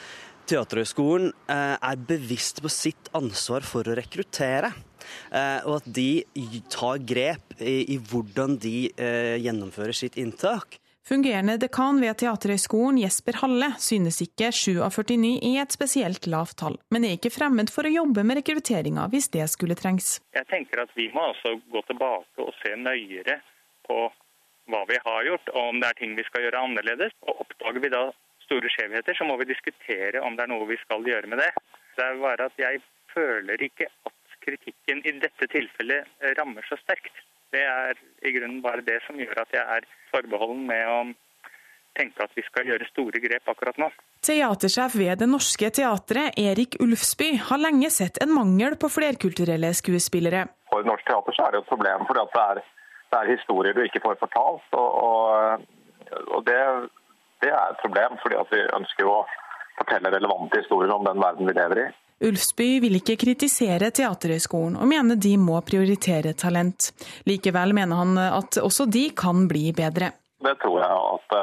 [0.49, 4.73] Teaterhøgskolen eh, er bevisst på sitt ansvar for å rekruttere.
[5.33, 6.25] Eh, og at de
[6.73, 10.79] tar grep i, hvordan de eh, gjennomfører sitt inntak.
[11.09, 16.59] Fungerende dekan ved Teaterhøgskolen, Jesper Halle, synes ikke 7 av 49 er et spesielt lavt
[16.61, 20.19] tall, men er ikke fremmed for å jobbe med rekrutteringa hvis det skulle trengs.
[20.37, 23.39] Jeg tenker at vi må altså gå tilbake og se nøyere
[23.89, 24.09] på
[24.69, 27.17] hva vi har gjort, og om det er ting vi skal gjøre annerledes.
[27.25, 28.05] Og Oppdager vi da
[28.49, 31.53] store skjevheter, så må vi diskutere om det er noe vi skal gjøre med det.
[31.99, 32.81] Det er bare at jeg
[33.13, 37.15] føler ikke at kritikken i dette tilfellet rammer så sterkt.
[37.53, 37.97] Det er
[38.29, 40.99] i grunnen bare det som gjør at jeg er forbeholden med å
[41.99, 43.89] tenke at vi skal gjøre store grep akkurat nå.
[44.23, 50.45] Teatersjef ved Det Norske Teatret, Erik Ulfsby, har lenge sett en mangel på flerkulturelle skuespillere.
[50.71, 52.63] For Norsk Teater så er det et problem, fordi det er,
[53.09, 54.69] det er historier du ikke får fortalt.
[54.77, 55.67] og, og,
[56.37, 56.61] og det
[57.43, 59.23] det er et problem, fordi vi ønsker å
[59.79, 61.89] fortelle relevante historier om den verden vi lever i.
[62.29, 66.91] Ulfsby vil ikke kritisere Teaterhøgskolen, og mener de må prioritere talent.
[67.31, 70.11] Likevel mener han at også de kan bli bedre.
[70.43, 71.37] Det tror jeg at,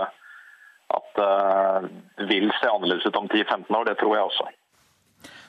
[0.99, 3.87] at det eh, vil se annerledes ut om 10-15 år.
[3.87, 4.49] Det tror jeg også.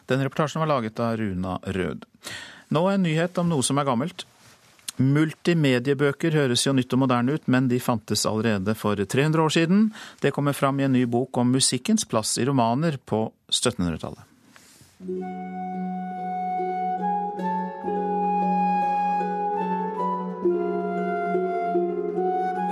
[0.06, 2.06] Den reportasjen var laget av Runa Rød.
[2.74, 4.26] Nå en nyhet om noe som er gammelt.
[4.96, 9.90] Multimediebøker høres jo nytt og moderne ut, men de fantes allerede for 300 år siden.
[10.22, 14.24] Det kommer fram i en ny bok om musikkens plass i romaner på 1700-tallet.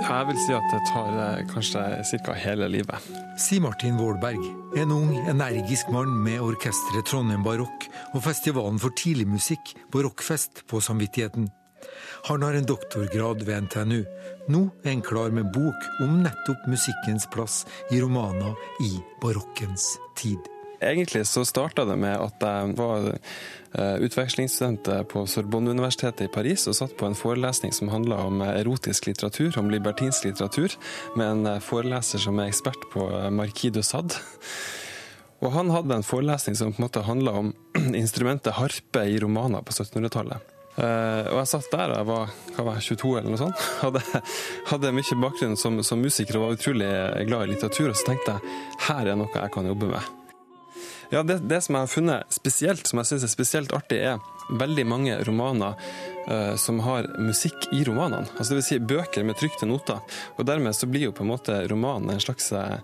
[0.05, 1.81] Jeg vil si at det tar eh, kanskje
[2.25, 2.33] ca.
[2.39, 3.09] hele livet.
[3.41, 4.41] Sier Martin Vålberg,
[4.77, 11.49] en ung, energisk mann med orkesteret Trondheim Barokk og festivalen for tidligmusikk rockfest på samvittigheten.
[12.25, 14.01] Han har en doktorgrad ved NTNU.
[14.49, 20.41] Nå er han klar med bok om nettopp musikkens plass i romaner i barokkens tid.
[20.81, 26.77] Egentlig så starta det med at jeg var eh, utvekslingsstudent på Sorbonne-universitetet i Paris og
[26.77, 30.75] satt på en forelesning som handla om erotisk litteratur, om libertinsk litteratur,
[31.15, 34.19] med en eh, foreleser som er ekspert på eh, Marquis de Sade.
[35.43, 37.53] Og han hadde en forelesning som på en måte handla om
[38.03, 40.54] instrumentet harpe i romaner på 1700-tallet.
[40.75, 42.33] Og jeg satt der, jeg var,
[42.67, 44.01] var 22 eller noe sånt, hadde,
[44.71, 46.91] hadde mye bakgrunn som, som musiker og var utrolig
[47.29, 47.93] glad i litteratur.
[47.93, 48.59] Og så tenkte jeg
[48.89, 50.13] her er noe jeg kan jobbe med.
[51.13, 54.57] Ja, det, det, som jeg har funnet spesielt, som jeg syns er spesielt artig, er
[54.59, 56.14] veldig mange romaner uh,
[56.57, 58.29] som har musikk i romanene.
[58.39, 60.01] Altså vil si bøker med trykte noter.
[60.37, 62.79] Og dermed så blir jo på en måte romanen en slags eh,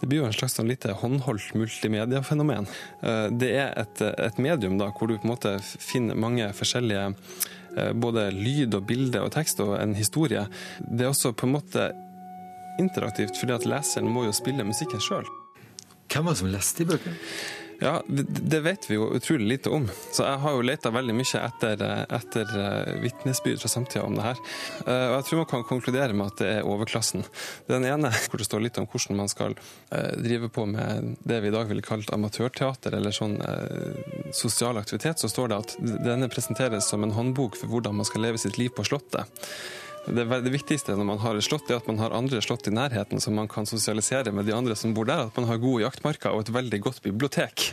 [0.00, 2.66] det blir jo en slags sånn lite håndholdt multimediafenomen.
[3.00, 7.12] Uh, det er et, et, medium da, hvor du på en måte finner mange forskjellige
[7.98, 10.44] både lyd og bilde og tekst og en historie.
[10.78, 11.88] Det er også på en måte
[12.78, 15.26] interaktivt, fordi at leseren må jo spille musikken sjøl.
[16.10, 17.16] Hvem var det som leste de bøkene?
[17.80, 19.88] Ja, det vet vi jo utrolig lite om.
[20.12, 21.84] Så jeg har jo leta veldig mye etter,
[22.16, 24.40] etter eh, vitnesbyrd fra samtida om det her.
[24.86, 27.24] Eh, og jeg tror man kan konkludere med at det er overklassen.
[27.70, 31.40] Den ene hvor det står litt om hvordan man skal eh, drive på med det
[31.44, 33.36] vi i dag ville kalt amatørteater, eller sånn
[34.34, 38.24] sosial aktivitet, så står det at denne presenteres som en håndbok for hvordan man skal
[38.26, 39.28] leve sitt liv på Slottet.
[40.04, 42.72] Det, det, viktigste når man har et slott, er at man har andre slott i
[42.74, 45.30] nærheten som man kan sosialisere med de andre som bor der.
[45.30, 47.70] At man har gode jaktmarker og et veldig godt bibliotek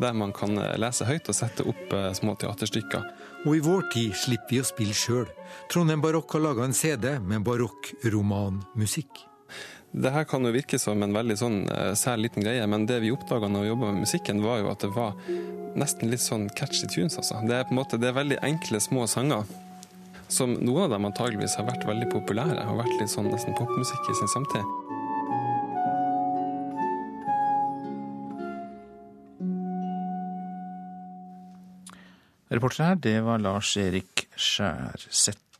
[0.00, 3.04] der man kan eh, lese høyt og sette opp eh, små teaterstykker.
[3.44, 5.28] Og i vår tid slipper vi å spille sjøl.
[5.72, 9.26] Trondheim Barokk har laga en CD med barokk-romanmusikk.
[9.94, 12.96] Det her kan jo virke som en veldig sånn uh, sær liten greie, men det
[13.04, 15.14] vi oppdaga når vi jobba med musikken, var jo at det var
[15.78, 17.38] nesten litt sånn catchy tunes, altså.
[17.46, 19.46] Det er på en måte, det er veldig enkle, små sanger
[20.34, 22.66] som noen av dem antageligvis har vært veldig populære.
[22.66, 24.74] Har vært litt sånn nesten popmusikk i sin samtid.
[32.54, 35.53] Reporter her, det var Lars-Erik Skjærseth.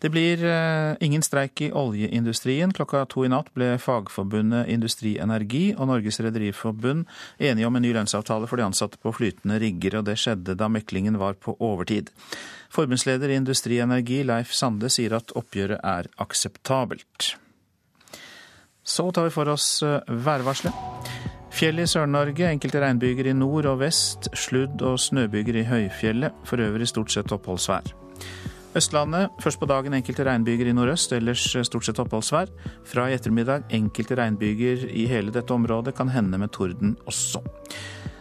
[0.00, 2.72] Det blir eh, ingen streik i oljeindustrien.
[2.72, 7.04] Klokka to i natt ble Fagforbundet Industri Energi og Norges Rederiforbund
[7.36, 10.70] enige om en ny lønnsavtale for de ansatte på flytende rigger, og det skjedde da
[10.72, 12.08] meklingen var på overtid.
[12.72, 17.34] Forbundsleder i Industri Energi, Leif Sande, sier at oppgjøret er akseptabelt.
[18.80, 21.18] Så tar vi for oss eh, værvarselet.
[21.52, 26.46] Fjell i Sør-Norge, enkelte regnbyger i nord og vest, sludd- og snøbyger i høyfjellet.
[26.48, 28.09] For øvrig stort sett oppholdsvær.
[28.76, 32.52] Østlandet først på dagen enkelte regnbyger i nordøst, ellers stort sett oppholdsvær.
[32.86, 37.42] Fra i ettermiddag enkelte regnbyger i hele dette området, kan hende med torden også.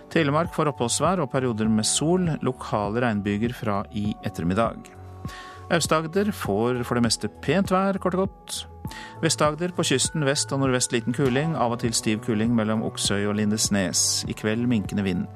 [0.09, 4.89] Telemark får oppholdsvær og perioder med sol, lokale regnbyger fra i ettermiddag.
[5.69, 8.55] Aust-Agder får for det meste pent vær, kort og godt.
[9.21, 13.27] Vest-Agder på kysten vest og nordvest liten kuling, av og til stiv kuling mellom Oksøy
[13.29, 14.23] og Lindesnes.
[14.25, 15.27] I kveld minkende vind.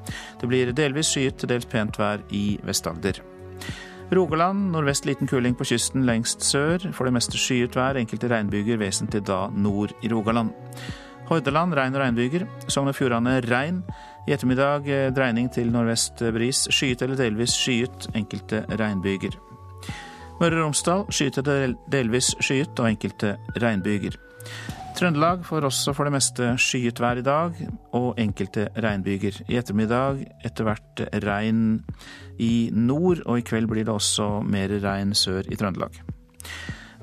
[0.42, 3.22] Det blir delvis skyet til dels pent vær i Vest-Agder.
[4.14, 6.84] Rogaland nordvest liten kuling på kysten lengst sør.
[6.94, 10.52] For det meste skyet vær, enkelte regnbyger, vesentlig da nord i Rogaland.
[11.30, 12.46] Hordaland regn og regnbyger.
[12.68, 13.82] Sogn og Fjordane regn.
[14.28, 16.66] I ettermiddag eh, dreining til nordvest bris.
[16.70, 19.40] Skyet eller delvis skyet, enkelte regnbyger.
[20.42, 24.20] Møre og Romsdal skyet eller delvis skyet og enkelte regnbyger.
[24.94, 27.58] Trøndelag får også for det meste skyet vær i dag,
[27.98, 29.40] og enkelte regnbyger.
[29.50, 31.80] I ettermiddag etter hvert regn
[32.38, 35.98] i nord, og i kveld blir det også mer regn sør i Trøndelag.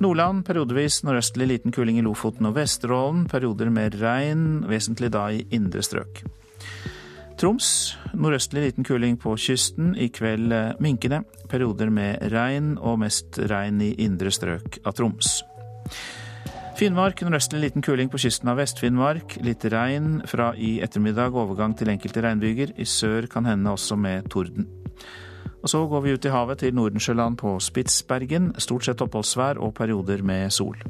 [0.00, 3.26] Nordland periodevis nordøstlig liten kuling i Lofoten og Vesterålen.
[3.28, 6.22] Perioder med regn, vesentlig da i indre strøk.
[7.42, 9.92] Troms nordøstlig liten kuling på kysten.
[9.98, 11.24] I kveld minkende.
[11.50, 15.40] Perioder med regn og mest regn i indre strøk av Troms.
[16.80, 19.34] Finnmark nordøstlig liten kuling på kysten av Vest-Finnmark.
[19.44, 22.72] Litt regn fra i ettermiddag, overgang til enkelte regnbyger.
[22.80, 24.64] I sør kan hende også med torden.
[25.60, 28.54] Og Så går vi ut i havet til Nordensjøland på Spitsbergen.
[28.56, 30.80] Stort sett oppholdsvær og perioder med sol.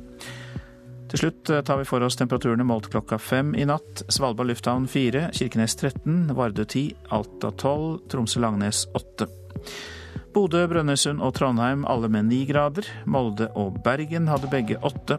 [1.11, 4.05] Til slutt tar vi for oss temperaturene målt klokka fem i natt.
[4.07, 9.27] Svalbard lufthavn fire, Kirkenes 13, Vardø 10, Alta 12, Tromsø-Langnes 8.
[10.31, 12.87] Bodø, Brønnøysund og Trondheim alle med ni grader.
[13.11, 15.19] Molde og Bergen hadde begge åtte.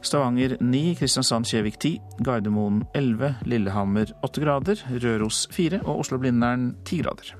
[0.00, 7.36] Stavanger ni, Kristiansand-Kjevik ti, Gardermoen elleve, Lillehammer åtte grader, Røros fire og Oslo-Blindern ti grader.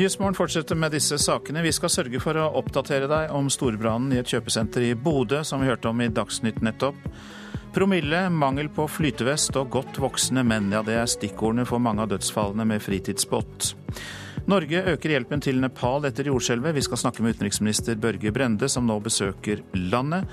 [0.00, 1.60] Nyhetsmorgen fortsetter med disse sakene.
[1.60, 5.60] Vi skal sørge for å oppdatere deg om storbrannen i et kjøpesenter i Bodø, som
[5.60, 6.96] vi hørte om i Dagsnytt nettopp.
[7.76, 10.70] Promille, mangel på flytevest og godt voksne menn.
[10.72, 13.74] Ja, det er stikkordene for mange av dødsfallene med fritidsbåt.
[14.48, 16.78] Norge øker hjelpen til Nepal etter jordskjelvet.
[16.78, 20.32] Vi skal snakke med utenriksminister Børge Brende, som nå besøker landet.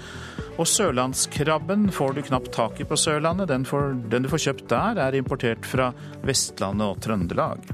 [0.55, 3.51] Og sørlandskrabben får du knapt tak i på Sørlandet.
[3.51, 5.91] Den, får, den du får kjøpt der, er importert fra
[6.23, 7.67] Vestlandet og Trøndelag.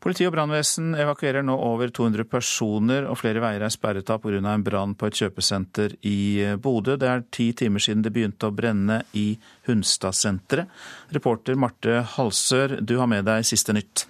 [0.00, 4.38] Politi og brannvesen evakuerer nå over 200 personer, og flere veier er sperret av pga.
[4.40, 6.96] en brann på et kjøpesenter i Bodø.
[6.96, 9.36] Det er ti timer siden det begynte å brenne i
[9.68, 10.68] Hunstadsenteret.
[11.12, 14.06] Reporter Marte Halsør, du har med deg siste nytt.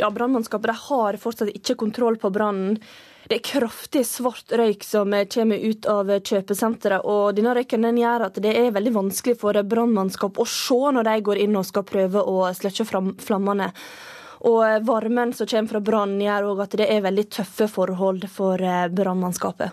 [0.00, 2.80] Ja, Brannmannskapet har fortsatt ikke kontroll på brannen.
[3.28, 8.26] Det er kraftig svart røyk som kommer ut av kjøpesenteret, og denne røyken den gjør
[8.30, 11.84] at det er veldig vanskelig for brannmannskap å se når de går inn og skal
[11.88, 12.88] prøve å sløkke
[13.20, 13.68] flammene.
[14.44, 18.60] Og varmen som kommer fra brannen gjør òg at det er veldig tøffe forhold for
[18.60, 19.72] eh, brannmannskapet.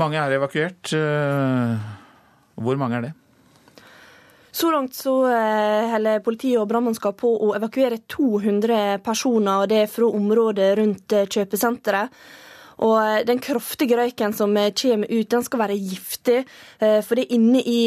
[0.00, 0.92] Mange er evakuert.
[0.96, 1.86] Eh,
[2.56, 3.12] hvor mange er det?
[4.56, 9.82] Så langt så eh, holder politiet og brannmannskap på å evakuere 200 personer, og det
[9.82, 12.16] er fra området rundt kjøpesenteret.
[12.84, 16.42] Og eh, den kraftige røyken som eh, kommer ut, den skal være giftig.
[16.78, 17.78] Eh, for det er inne i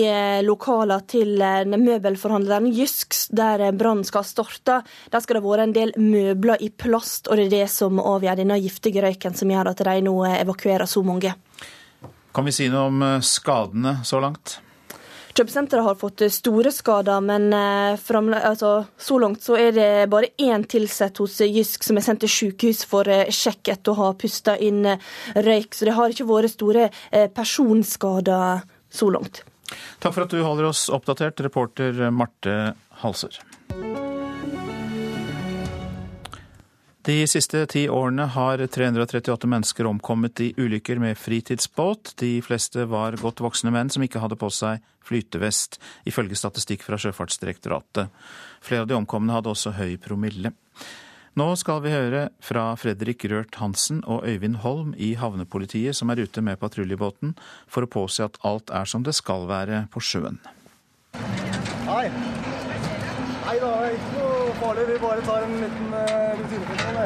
[0.46, 1.36] lokalene til
[1.70, 4.80] møbelforhandleren Jysks, der brannen skal starte.
[5.14, 8.42] Der skal det være en del møbler i plast, og det er det som avgjør
[8.42, 11.36] denne giftige røyken som gjør at de nå evakuerer så mange.
[12.34, 14.60] Kan vi si noe om skadene så langt?
[15.38, 20.66] Kjøpesenteret har fått store skader, men eh, altså, så langt så er det bare én
[20.68, 24.58] tilsatt hos Jysk som er sendt til sykehus for eh, sjekk etter å ha pusta
[24.58, 25.06] inn eh,
[25.38, 25.78] røyk.
[25.78, 26.90] Så det har ikke vært store
[27.36, 29.44] personskader så langt.
[30.02, 33.38] Takk for at du holder oss oppdatert, reporter Marte Halser.
[37.10, 42.12] De siste ti årene har 338 mennesker omkommet i ulykker med fritidsbåt.
[42.22, 47.00] De fleste var godt voksne menn som ikke hadde på seg flytevest, ifølge statistikk fra
[47.02, 48.14] Sjøfartsdirektoratet.
[48.62, 50.52] Flere av de omkomne hadde også høy promille.
[51.34, 56.22] Nå skal vi høre fra Fredrik Rørt Hansen og Øyvind Holm i havnepolitiet, som er
[56.22, 57.34] ute med patruljebåten
[57.66, 60.38] for å påse at alt er som det skal være på sjøen.
[61.90, 62.06] Hei.
[63.50, 64.39] Hei da, hei.
[64.62, 64.88] Farlig.
[64.90, 66.04] Vi bare tar en liten uh,
[66.40, 67.00] rutinekontroll.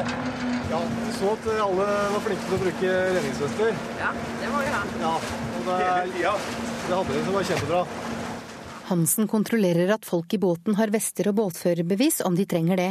[0.70, 0.80] Ja,
[1.18, 3.78] så at alle var flinke til å bruke redningsvester.
[4.00, 4.82] Ja, det må vi ha.
[5.04, 5.14] Ja,
[5.58, 5.80] og det,
[6.24, 6.34] ja,
[6.88, 7.84] det hadde de, så det var kjempebra.
[8.84, 12.90] Hansen kontrollerer at folk i båten har vester og båtførerbevis om de trenger det.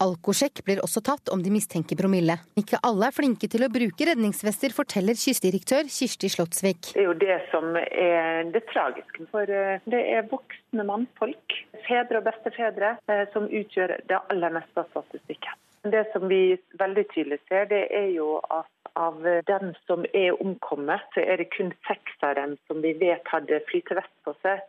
[0.00, 2.38] Alkosjekk blir også tatt om de mistenker promille.
[2.56, 6.94] Ikke alle er flinke til å bruke redningsvester, forteller kystdirektør Kirsti Slottsvik.
[6.94, 9.28] Det er jo det som er det tragiske.
[9.32, 14.80] For eh, det er voksne mannfolk, fedre og bestefedre, eh, som utgjør det aller meste
[14.80, 15.60] av statistikken.
[15.92, 21.04] Det som vi veldig tydelig ser, det er jo at av dem som er omkommet,
[21.14, 24.64] så er det kun seks av dem som vi vet hadde flytevest på seg.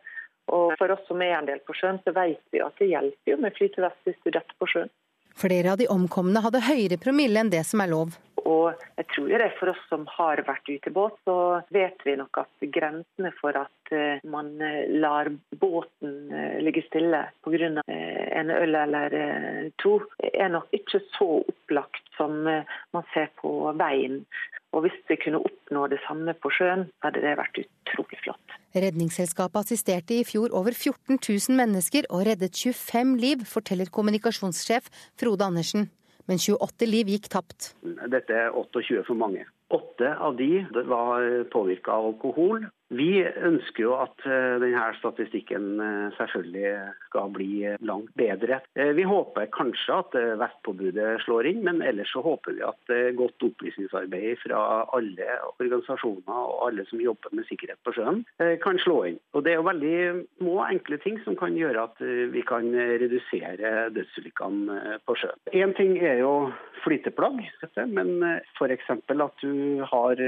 [0.52, 3.32] Og for oss som er en del på sjøen, så vet vi at det hjelper
[3.34, 4.92] jo med flytevest hvis du detter på sjøen.
[5.38, 8.18] Flere av de omkomne hadde høyere promille enn det som er lov.
[8.48, 11.36] Og jeg tror det er for oss som har vært ute i båt, så
[11.74, 17.22] vet vi nok at grensene for at eh, man eh, lar båten eh, ligge stille
[17.44, 17.70] pga.
[17.86, 19.16] en øl eller
[19.82, 24.22] to, er nok ikke så opplagt som man ser på veien.
[24.72, 28.54] Og hvis vi kunne oppnå det samme på sjøen, hadde det vært utrolig flott.
[28.72, 34.88] Redningsselskapet assisterte i fjor over 14 000 mennesker og reddet 25 liv, forteller kommunikasjonssjef
[35.20, 35.90] Frode Andersen.
[36.30, 37.72] Men 28 liv gikk tapt.
[37.82, 39.44] Dette er 28 for mange.
[39.72, 46.12] Åtte av de var påvirka av alkohol, vi ønsker jo at eh, denne statistikken eh,
[46.18, 46.72] selvfølgelig
[47.08, 48.60] skal bli eh, langt bedre.
[48.72, 54.40] Vi håper kanskje at vestpåbudet slår inn, men ellers så håper vi at godt opplysningsarbeid
[54.42, 54.60] fra
[54.96, 58.22] alle organisasjoner og alle som jobber med sikkerhet på sjøen,
[58.62, 59.18] kan slå inn.
[59.36, 59.96] Og Det er jo veldig
[60.40, 62.02] små, enkle ting som kan gjøre at
[62.32, 65.40] vi kan redusere dødsulykkene på sjøen.
[65.52, 66.34] Én ting er jo
[66.84, 67.40] flyteplagg,
[67.92, 68.14] men
[68.56, 68.90] f.eks.
[68.92, 70.22] at du har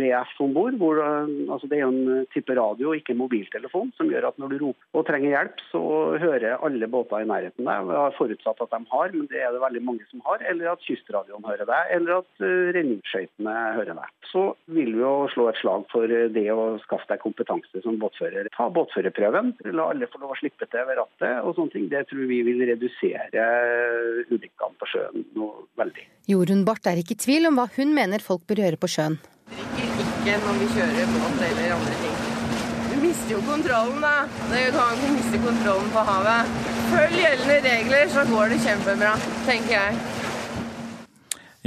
[0.00, 1.02] VF om bord.
[1.48, 4.58] Altså det er jo en eh, type radio, ikke mobiltelefon, som gjør at når du
[4.66, 5.82] roper og trenger hjelp, så
[6.22, 7.88] hører alle båter i nærheten deg.
[7.88, 10.42] Vi har forutsatt at de har, men det er det veldig mange som har.
[10.50, 12.44] Eller at kystradioen hører deg, eller at
[12.76, 14.14] renningsskøytene hører deg.
[14.30, 18.50] Så vil vi jo slå et slag for det å skaffe deg kompetanse som båtfører.
[18.56, 21.86] Ta båtførerprøven, la alle få lov å slippe til ved rattet og sånne ting.
[21.92, 23.46] Det tror vi vil redusere
[24.30, 26.08] ulykkene på sjøen noe veldig.
[26.30, 29.20] Jorunn Barth er ikke i tvil om hva hun mener folk bør gjøre på sjøen
[30.24, 32.20] ikke når vi kjører båt eller andre ting.
[32.88, 34.12] Vi mister jo kontrollen, da.
[34.48, 36.54] Det kan ikke miste kontrollen på havet.
[36.88, 39.10] Følg gjeldende regler, så går det kjempebra,
[39.44, 39.98] tenker jeg.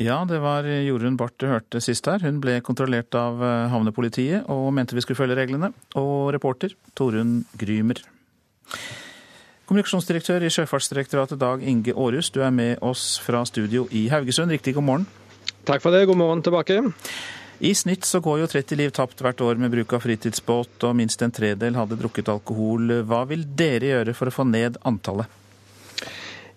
[0.01, 2.21] Ja, det var Jorunn Barth du hørte sist her.
[2.25, 5.71] Hun ble kontrollert av eh, havnepolitiet og mente vi skulle følge reglene.
[5.97, 8.01] Og reporter Torunn Grymer.
[9.69, 14.53] Kommunikasjonsdirektør i Sjøfartsdirektoratet Dag Inge Aarhus, du er med oss fra studio i Haugesund.
[14.53, 15.09] Riktig god morgen.
[15.67, 16.07] Takk for det.
[16.09, 16.81] God morgen tilbake.
[17.59, 20.93] I snitt så går jo 30 liv tapt hvert år med bruk av fritidsbåt, og
[20.99, 22.99] minst en tredel hadde drukket alkohol.
[23.09, 25.25] Hva vil dere gjøre for å få ned antallet?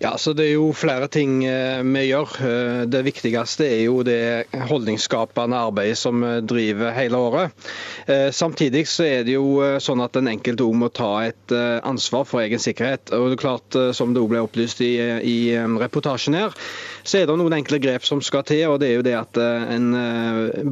[0.00, 2.30] Ja, så Det er jo flere ting eh, vi gjør.
[2.40, 7.66] Eh, det viktigste er jo det holdningsskapende arbeidet som vi driver hele året.
[8.06, 11.52] Eh, samtidig så er det jo sånn at den enkelte òg må ta et
[11.84, 13.12] ansvar for egen sikkerhet.
[13.12, 15.52] Og det er klart, Som det òg ble opplyst i, i
[15.84, 16.56] reportasjen her,
[17.02, 18.66] så er det noen enkle grep som skal til.
[18.70, 19.90] og Det er jo det at en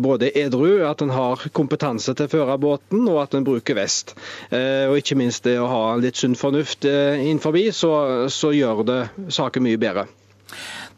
[0.03, 3.79] både er edru, at en har kompetanse til å føre båten, og at en bruker
[3.79, 4.15] vest.
[4.53, 7.93] Og ikke minst det å ha litt sunn fornuft innenfor, så,
[8.33, 9.03] så gjør det
[9.35, 10.09] saken mye bedre.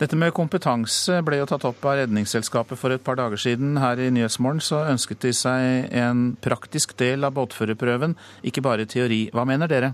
[0.01, 3.75] Dette med kompetanse ble jo tatt opp av Redningsselskapet for et par dager siden.
[3.83, 8.15] Her i Nyhetsmorgen så ønsket de seg en praktisk del av båtførerprøven,
[8.49, 9.27] ikke bare teori.
[9.35, 9.93] Hva mener dere?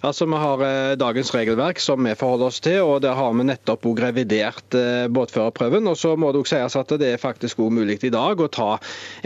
[0.00, 3.46] Altså, Vi har eh, dagens regelverk som vi forholder oss til, og der har vi
[3.48, 5.88] nettopp også revidert eh, båtførerprøven.
[5.90, 8.46] og Så må det også sies at det er faktisk også mulig i dag å
[8.46, 8.68] ta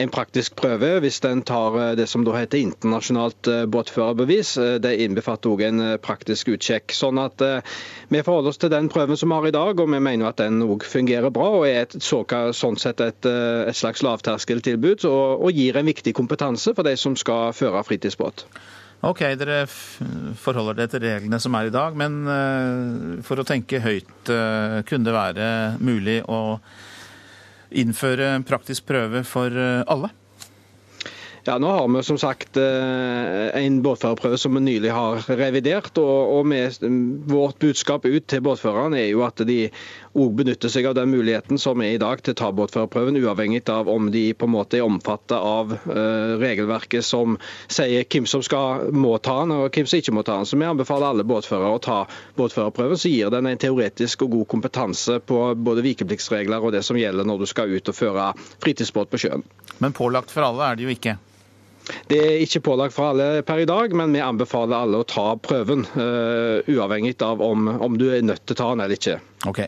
[0.00, 4.54] en praktisk prøve hvis en tar eh, det som da heter internasjonalt båtførerbevis.
[4.80, 6.96] Det innbefatter også en praktisk utsjekk.
[6.96, 7.42] Sånn at
[8.08, 10.40] Vi forholder oss til den prøven som vi har i dag, og vi mener at
[10.40, 15.52] den også fungerer bra og er et, sånn sett et, et slags lavterskeltilbud og, og
[15.52, 18.46] gir en viktig kompetanse for de som skal føre fritidsbåt.
[19.02, 19.64] Ok, dere
[20.38, 24.78] forholder dere til reglene som er i dag, men eh, for å tenke høyt, eh,
[24.86, 25.46] kunne det være
[25.82, 26.60] mulig å
[27.82, 30.12] innføre praktisk prøve for eh, alle?
[31.42, 35.98] Ja, Nå har vi som sagt en båtførerprøve som vi nylig har revidert.
[35.98, 36.78] og, med,
[37.26, 39.64] Vårt budskap ut til båtførerne er jo at de
[40.12, 43.88] òg benytte seg av den muligheten som er i dag til ta båtførerprøven, uavhengig av
[43.88, 47.38] om de på en måte er omfattet av uh, regelverket som
[47.72, 50.48] sier hvem som skal, må ta den og hvem som ikke må ta den.
[50.48, 51.98] Så Vi anbefaler alle båtførere å ta
[52.36, 56.98] båtførerprøven, så gir den en teoretisk og god kompetanse på både vikepliktsregler og det som
[57.00, 58.32] gjelder når du skal ut og føre
[58.62, 59.46] fritidsbåt på sjøen.
[59.82, 61.16] Men pålagt for alle er det jo ikke?
[62.10, 65.32] Det er ikke pålagt for alle per i dag, men vi anbefaler alle å ta
[65.40, 65.84] prøven.
[65.96, 69.18] Uh, uavhengig av om, om, du er nødt til å ta den eller ikke.
[69.48, 69.60] Ok.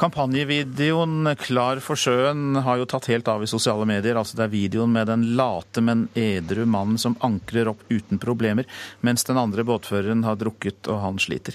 [0.00, 4.18] Kampanjevideoen 'Klar for sjøen' har jo tatt helt av i sosiale medier.
[4.18, 8.66] altså Det er videoen med den late, men edru mannen som ankrer opp uten problemer,
[9.00, 11.54] mens den andre båtføreren har drukket og han sliter.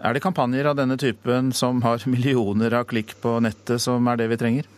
[0.00, 4.16] Er det kampanjer av denne typen som har millioner av klikk på nettet, som er
[4.16, 4.76] det vi trenger?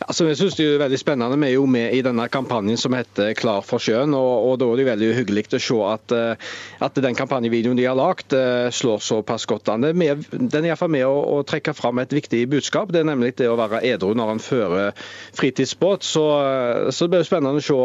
[0.00, 1.38] Ja, så jeg synes det er veldig spennende.
[1.40, 4.14] Vi er jo med i denne kampanjen som heter Klar for sjøen.
[4.14, 6.52] og, og Da er det veldig hyggelig å se at, eh,
[6.86, 9.86] at den kampanjevideoen de har lagd, eh, slår såpass godt an.
[9.86, 12.92] Den er iallfall med å, å trekke fram et viktig budskap.
[12.92, 16.06] Det er nemlig det å være edru når en fører fritidsbåt.
[16.06, 17.76] Så, eh, så det blir spennende å se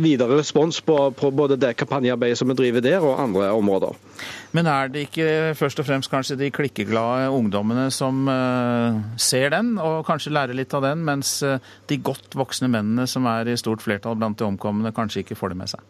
[0.00, 3.98] videre respons på, på både det kampanjearbeidet som vi driver der, og andre områder.
[4.56, 5.28] Men er det ikke
[5.58, 8.26] først og fremst kanskje de klikkeglade ungdommene som
[9.20, 11.58] ser den, og kanskje lærer litt av den, mens uh,
[11.90, 15.54] de godt voksne mennene som er i stort flertall blant de omkomne, kanskje ikke får
[15.54, 15.88] det med seg?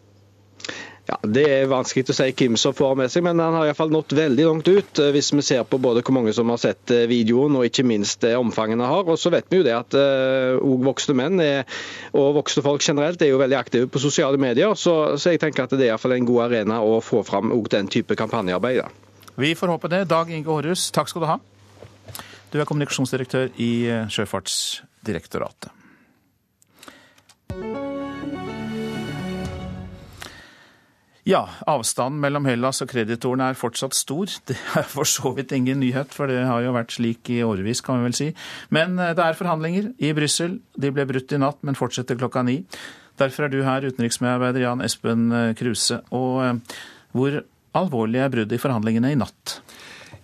[1.09, 3.89] Ja, Det er vanskelig å si hvem som får med seg, men han har iallfall
[3.91, 5.01] nådd veldig langt ut.
[5.01, 7.87] Eh, hvis vi ser på både hvor mange som har sett eh, videoen og ikke
[7.89, 9.09] minst det omfanget han har.
[9.09, 11.65] Og så vet vi jo det at òg voksne menn er,
[12.13, 14.77] og voksne folk generelt er jo veldig aktive på sosiale medier.
[14.77, 17.89] Så, så jeg tenker at det er iallfall en god arena å få fram den
[17.91, 18.83] type kampanjearbeid.
[18.85, 19.11] Da.
[19.41, 20.05] Vi får håpe det.
[20.11, 21.41] Dag Inge Aarhus, takk skal du ha.
[22.51, 23.71] Du er kommunikasjonsdirektør i
[24.11, 25.71] Sjøfartsdirektoratet.
[31.21, 34.31] Ja, avstanden mellom Hellas og kreditorene er fortsatt stor.
[34.49, 37.83] Det er for så vidt ingen nyhet, for det har jo vært slik i årevis,
[37.85, 38.29] kan vi vel si.
[38.73, 40.57] Men eh, det er forhandlinger i Brussel.
[40.73, 42.61] De ble brutt i natt, men fortsetter klokka ni.
[43.21, 46.01] Derfor er du her, utenriksmedarbeider Jan Espen eh, Kruse.
[46.17, 46.81] Og eh,
[47.13, 47.37] hvor
[47.77, 49.59] alvorlig er bruddet i forhandlingene i natt?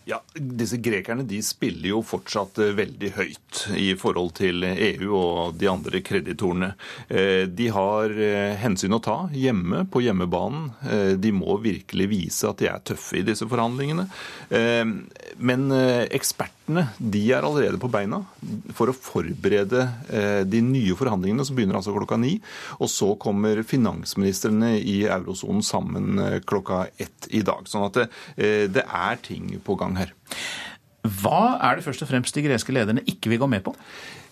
[0.08, 5.58] Ja, Disse grekerne de spiller jo fortsatt eh, veldig høyt i forhold til EU og
[5.60, 6.70] de andre kreditorene.
[7.12, 10.70] Eh, de har eh, hensyn å ta hjemme på hjemmebanen.
[11.20, 14.05] De må virkelig vise at de er tøffe i disse forhandlingene.
[15.38, 18.22] Men ekspertene de er allerede på beina
[18.78, 19.84] for å forberede
[20.47, 22.38] de nye forhandlingene, som begynner altså klokka ni.
[22.80, 27.68] Og så kommer finansministrene i eurosonen sammen klokka ett i dag.
[27.70, 28.08] Sånn at det,
[28.76, 30.14] det er ting på gang her.
[31.08, 33.76] Hva er det først og fremst de greske lederne ikke vil gå med på?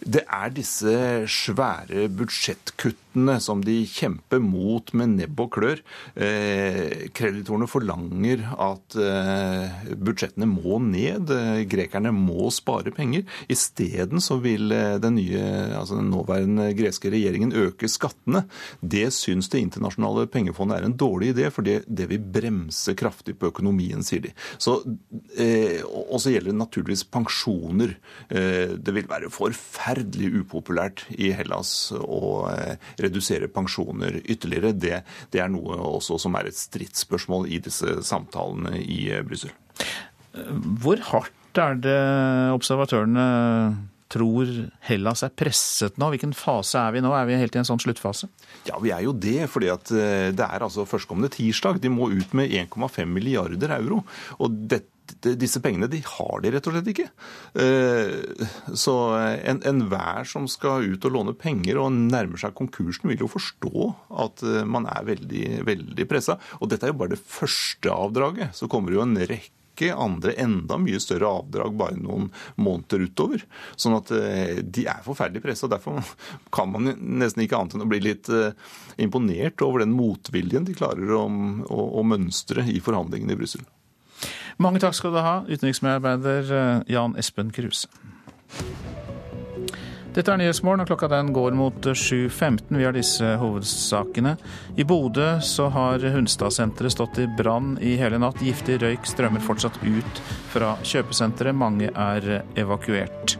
[0.03, 0.95] Det er disse
[1.31, 5.79] svære budsjettkuttene kuttene som de kjemper mot med nebb og klør.
[6.15, 11.31] Eh, kreditorene forlanger at eh, budsjettene må ned.
[11.31, 13.23] Eh, grekerne må spare penger.
[13.47, 15.43] Isteden så vil den nye,
[15.77, 18.45] altså den nåværende greske regjeringen øke skattene.
[18.81, 23.37] Det syns Det internasjonale pengefondet er en dårlig idé, for det, det vil bremse kraftig
[23.39, 24.31] på økonomien, sier de.
[24.57, 27.95] Så, og så gjelder det naturligvis pensjoner.
[28.27, 32.49] Det vil være forferdelig upopulært i Hellas å
[33.05, 35.01] redusere pensjoner ytterligere, det,
[35.33, 39.53] det er noe også som er et stridsspørsmål i disse samtalene i eh, Brussel.
[40.83, 41.99] Hvor hardt er det
[42.51, 43.25] observatørene
[44.11, 44.49] tror
[44.85, 46.09] Hellas er presset nå?
[46.13, 47.11] Hvilken fase er vi nå?
[47.15, 48.29] Er vi helt i en sånn sluttfase?
[48.67, 49.47] Ja, vi er jo det.
[49.51, 51.81] fordi eh, det er altså førstkommende tirsdag.
[51.83, 54.03] De må ut med 1,5 milliarder euro.
[54.39, 57.07] Og dette disse pengene de har de rett og slett ikke.
[57.61, 58.45] Eh,
[58.77, 58.95] så
[59.47, 63.89] enhver en som skal ut og låne penger og nærmer seg konkursen, vil jo forstå
[64.25, 66.39] at eh, man er veldig, veldig pressa.
[66.61, 68.55] Og dette er jo bare det første avdraget.
[68.57, 72.29] Så kommer det jo en rekke andre enda mye større avdrag bare noen
[72.61, 73.43] måneder utover.
[73.75, 75.71] Sånn at eh, de er forferdelig pressa.
[75.71, 76.03] Derfor
[76.55, 78.31] kan man nesten ikke annet enn å bli litt
[79.01, 83.65] imponert over den motviljen de klarer å, å, å mønstre i forhandlingene i Brussel.
[84.57, 87.89] Mange takk skal du ha, utenriksmedarbeider eh, Jan Espen Kruse.
[90.15, 92.69] Dette er Nyhetsmorgen, og klokka den går mot 7.15.
[92.71, 94.37] Vi har disse hovedsakene.
[94.79, 98.39] I Bodø så har Hunstad-senteret stått i brann i hele natt.
[98.39, 101.59] Giftig røyk strømmer fortsatt ut fra kjøpesenteret.
[101.59, 103.35] Mange er evakuert.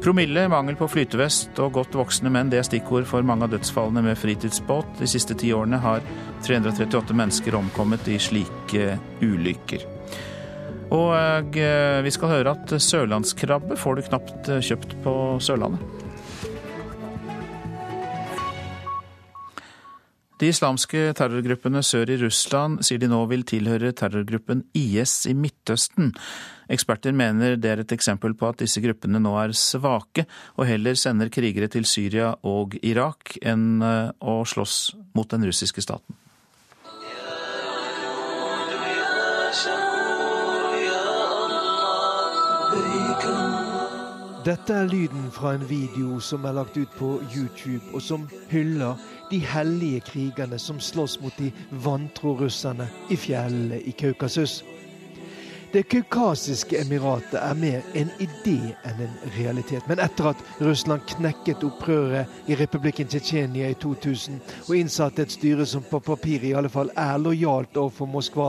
[0.00, 4.06] Promille, mangel på flytevest og godt voksne menn, det er stikkord for mange av dødsfallene
[4.06, 4.94] med fritidsbåt.
[5.02, 6.06] De siste ti årene har
[6.46, 9.89] 338 mennesker omkommet i slike ulykker.
[10.90, 16.00] Og eh, vi skal høre at sørlandskrabbe får du knapt eh, kjøpt på Sørlandet.
[20.40, 26.14] De islamske terrorgruppene sør i Russland sier de nå vil tilhøre terrorgruppen IS i Midtøsten.
[26.72, 30.24] Eksperter mener det er et eksempel på at disse gruppene nå er svake,
[30.56, 34.80] og heller sender krigere til Syria og Irak enn eh, å slåss
[35.12, 36.16] mot den russiske staten.
[44.44, 48.96] Dette er lyden fra en video som er lagt ut på YouTube, og som hyller
[49.30, 51.50] de hellige krigerne som slåss mot de
[51.84, 54.62] vantro russerne i fjellene i Kaukasus.
[55.70, 59.84] Det kaukasiske emiratet er mer en idé enn en realitet.
[59.86, 65.66] Men etter at Russland knekket opprøret i republikken Tsjetsjenia i 2000 og innsatte et styre
[65.70, 68.48] som på papiret i alle fall er lojalt overfor Moskva,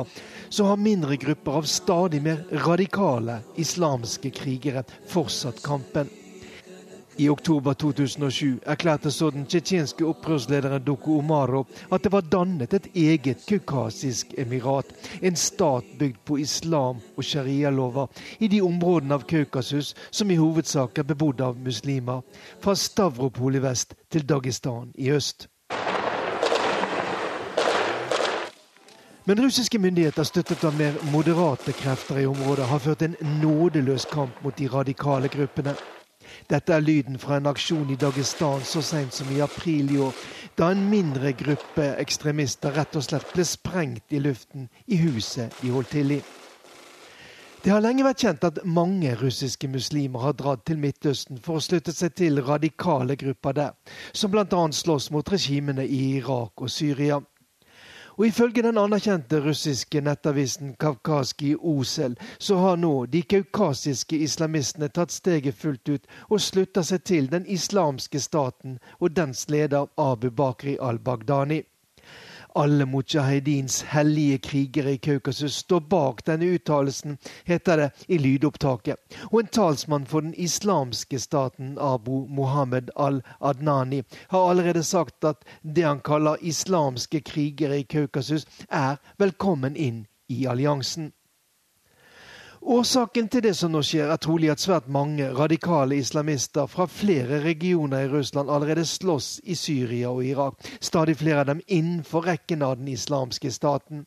[0.49, 4.81] så har mindre grupper av stadig mer radikale islamske krigere
[5.13, 6.09] fortsatt kampen.
[7.21, 11.59] I oktober 2007 erklærte så den tsjetsjenske opprørslederen Doko Omaro
[11.93, 14.89] at det var dannet et eget kaukasisk emirat,
[15.21, 18.07] en stat bygd på islam og sharialover,
[18.39, 22.25] i de områdene av Kaukasus som i hovedsak er bebodd av muslimer,
[22.59, 25.45] fra Stavropol i vest til Dagestan i øst.
[29.29, 34.41] Men russiske myndigheter, støttet av mer moderate krefter i området, har ført en nådeløs kamp
[34.43, 35.77] mot de radikale gruppene.
[36.51, 40.17] Dette er lyden fra en aksjon i Dagestan så seint som i april i år,
[40.59, 45.71] da en mindre gruppe ekstremister rett og slett ble sprengt i luften i huset de
[45.71, 46.19] holdt til i.
[47.63, 51.63] Det har lenge vært kjent at mange russiske muslimer har dratt til Midtøsten for å
[51.63, 54.63] slutte seg til radikale grupper der, som bl.a.
[54.75, 57.21] slåss mot regimene i Irak og Syria.
[58.21, 65.09] Og ifølge den anerkjente russiske nettavisen Kavkaski Osel, så har nå de kaukasiske islamistene tatt
[65.15, 70.75] steget fullt ut og slutta seg til den islamske staten og dens leder Abu Bakri
[70.77, 71.63] al-Baghdani.
[72.55, 78.99] Alle mujahedins hellige krigere i Kaukasus står bak denne uttalelsen, heter det i lydopptaket.
[79.31, 85.87] Og en talsmann for den islamske staten, Abu Mohammed al-Adnani, har allerede sagt at det
[85.87, 91.13] han kaller islamske krigere i Kaukasus, er velkommen inn i alliansen.
[92.61, 97.39] Årsaken til det som nå skjer, er trolig at svært mange radikale islamister fra flere
[97.41, 102.61] regioner i Russland allerede slåss i Syria og Irak, stadig flere av dem innenfor rekken
[102.61, 104.05] av den islamske staten.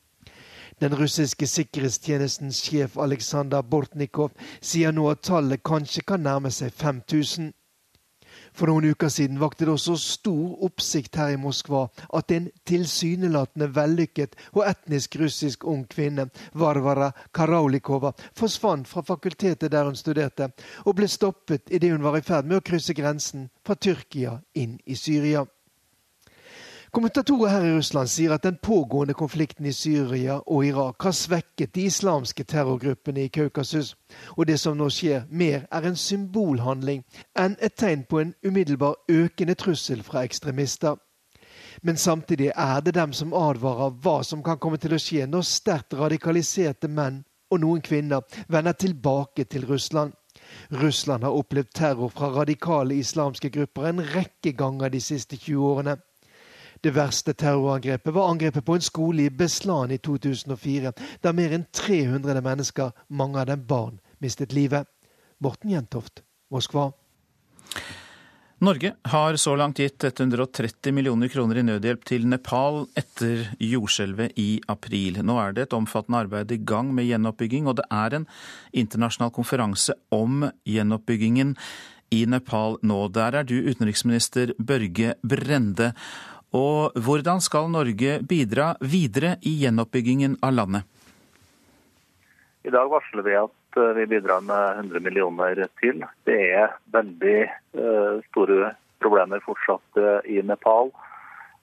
[0.80, 4.30] Den russiske sikkerhetstjenestens sjef Aleksandr Bortnikov
[4.60, 7.50] sier nå at tallet kanskje kan nærme seg 5000.
[8.54, 13.66] For noen uker siden vakte det også stor oppsikt her i Moskva at en tilsynelatende
[13.74, 20.52] vellykket og etnisk russisk ung kvinne, Varvara Karaulikova, forsvant fra fakultetet der hun studerte,
[20.86, 24.78] og ble stoppet idet hun var i ferd med å krysse grensen fra Tyrkia inn
[24.86, 25.42] i Syria.
[26.94, 31.72] Kommentatorer her i Russland sier at den pågående konflikten i Syria og Irak har svekket
[31.74, 33.96] de islamske terrorgruppene i Kaukasus,
[34.36, 37.02] og det som nå skjer, mer er en symbolhandling
[37.34, 40.94] enn et tegn på en umiddelbar økende trussel fra ekstremister.
[41.82, 45.50] Men samtidig er det dem som advarer hva som kan komme til å skje når
[45.50, 50.14] sterkt radikaliserte menn og noen kvinner vender tilbake til Russland.
[50.70, 55.98] Russland har opplevd terror fra radikale islamske grupper en rekke ganger de siste 20 årene.
[56.84, 60.90] Det verste terrorangrepet var angrepet på en skole i Beslan i 2004,
[61.24, 64.84] der mer enn 300 mennesker, mange av dem barn, mistet livet.
[65.40, 66.20] Morten Jentoft,
[66.52, 66.90] Moskva.
[68.60, 74.60] Norge har så langt gitt 130 millioner kroner i nødhjelp til Nepal etter jordskjelvet i
[74.68, 75.22] april.
[75.24, 78.28] Nå er det et omfattende arbeid i gang med gjenoppbygging, og det er en
[78.84, 81.56] internasjonal konferanse om gjenoppbyggingen
[82.12, 83.00] i Nepal nå.
[83.08, 85.94] Der er du utenriksminister Børge Brende.
[86.54, 90.84] Og hvordan skal Norge bidra videre i gjenoppbyggingen av landet?
[92.62, 96.04] I dag varsler vi at eh, vi bidrar med 100 millioner til.
[96.24, 97.40] Det er veldig
[97.76, 98.70] uh, store
[99.02, 100.92] problemer fortsatt uh, i Nepal.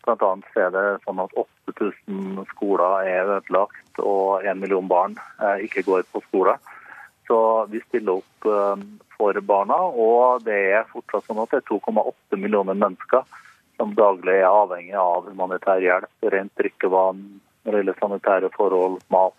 [0.04, 5.14] Blant annet er det sånn at 8000 skoler er ødelagt, og 1 million barn
[5.62, 6.56] ikke går på skole.
[7.30, 7.38] Så
[7.70, 8.48] vi stiller opp
[9.14, 13.30] for barna, og det er fortsatt sånn at det er 2,8 millioner mennesker
[13.82, 17.22] som daglig er avhengig av humanitær hjelp, rent drikkevann,
[17.66, 19.38] reelle sanitære forhold, mat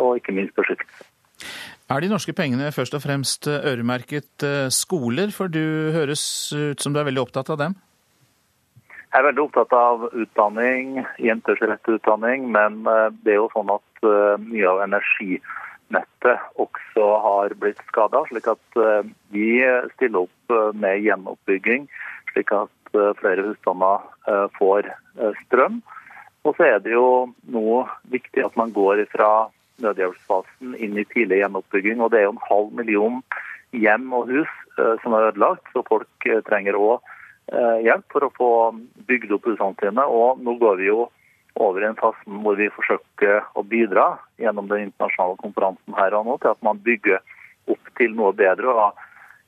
[0.00, 1.06] og ikke minst beskyttelse.
[1.92, 6.94] Er de norske pengene først og fremst øremerket eh, skoler, for du høres ut som
[6.94, 7.76] du er veldig opptatt av dem?
[9.12, 13.52] Jeg er veldig opptatt av utdanning, jenters rett til utdanning, men eh, det er jo
[13.52, 18.24] sånn at eh, mye av energinettet også har blitt skada.
[18.32, 18.82] Slik at
[19.30, 19.60] vi
[19.94, 21.86] stiller opp med gjenoppbygging,
[22.32, 25.80] slik at Eh, flere husstander eh, får eh, strøm.
[26.44, 27.82] Og så er det jo nå
[28.12, 29.48] viktig at man går fra
[29.82, 32.02] nødhjelpsfasen inn i tidlig gjenoppbygging.
[32.04, 33.22] Og det er jo en halv million
[33.74, 34.52] hjem og hus
[35.02, 37.12] som er ødelagt, så folk trenger òg
[37.86, 38.50] hjelp for å få
[39.08, 40.04] bygd opp husene sine.
[40.04, 41.08] Og nå går vi jo
[41.62, 46.28] over i en fase hvor vi forsøker å bidra gjennom den internasjonale konferansen her og
[46.28, 47.22] nå til at man bygger
[47.72, 48.74] opp til noe bedre.
[48.74, 49.02] og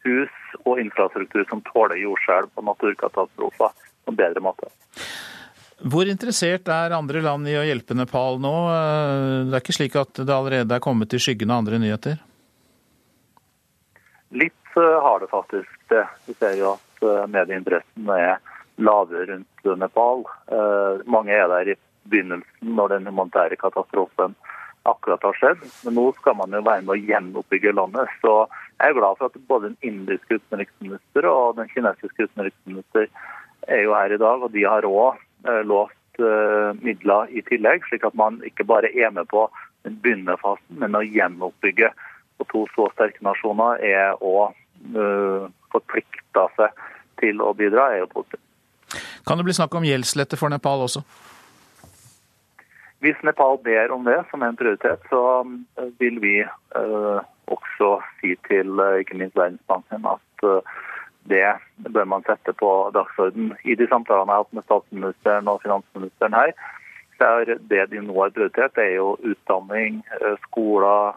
[0.06, 4.70] hus og infrastruktur som tåler jordskjelv og naturkatastrofer på en bedre måte.
[5.76, 8.54] Hvor interessert er andre land i å hjelpe Nepal nå?
[9.50, 12.16] Det er ikke slik at det allerede er kommet i skyggen av andre nyheter?
[14.32, 16.06] Litt eh, har det faktisk det.
[16.26, 18.40] Vi ser jo at eh, medieinteressen er
[18.80, 20.24] lave rundt Nepal.
[20.48, 21.76] Eh, mange er der i
[22.08, 24.36] begynnelsen når den humanitære katastrofen
[24.86, 25.62] akkurat har skjedd.
[25.86, 28.12] Men nå skal man jo være med å gjenoppbygge landet.
[28.22, 28.34] Så
[28.78, 33.08] jeg er glad for at både den indiske utenriksminister og den kinesiske utenriksminister
[33.66, 34.42] er jo her i dag.
[34.46, 38.92] Og de har òg eh, lovt eh, midler i tillegg, slik at man ikke bare
[38.92, 39.46] er med på
[39.86, 41.92] den begynnende fasen, men å gjenoppbygge.
[42.42, 46.82] Og to så sterke nasjoner er òg uh, eh, forplikta seg
[47.22, 48.42] til å bidra, er jo positivt.
[49.26, 51.02] Kan det bli snakk om gjeldslette for Nepal også?
[53.06, 55.22] Hvis Nepal ber om det som en prioritet, så
[55.78, 57.18] eh, vil vi eh,
[57.54, 60.72] også si til uh, ikke minst Verdensbanken at eh,
[61.30, 61.52] det
[61.94, 63.52] bør man sette på dagsorden.
[63.62, 66.50] I de samtalene jeg har hatt med statsministeren og finansministeren her,
[67.14, 70.02] så er det de nå har prioritert, det er jo utdanning,
[70.48, 71.14] skoler,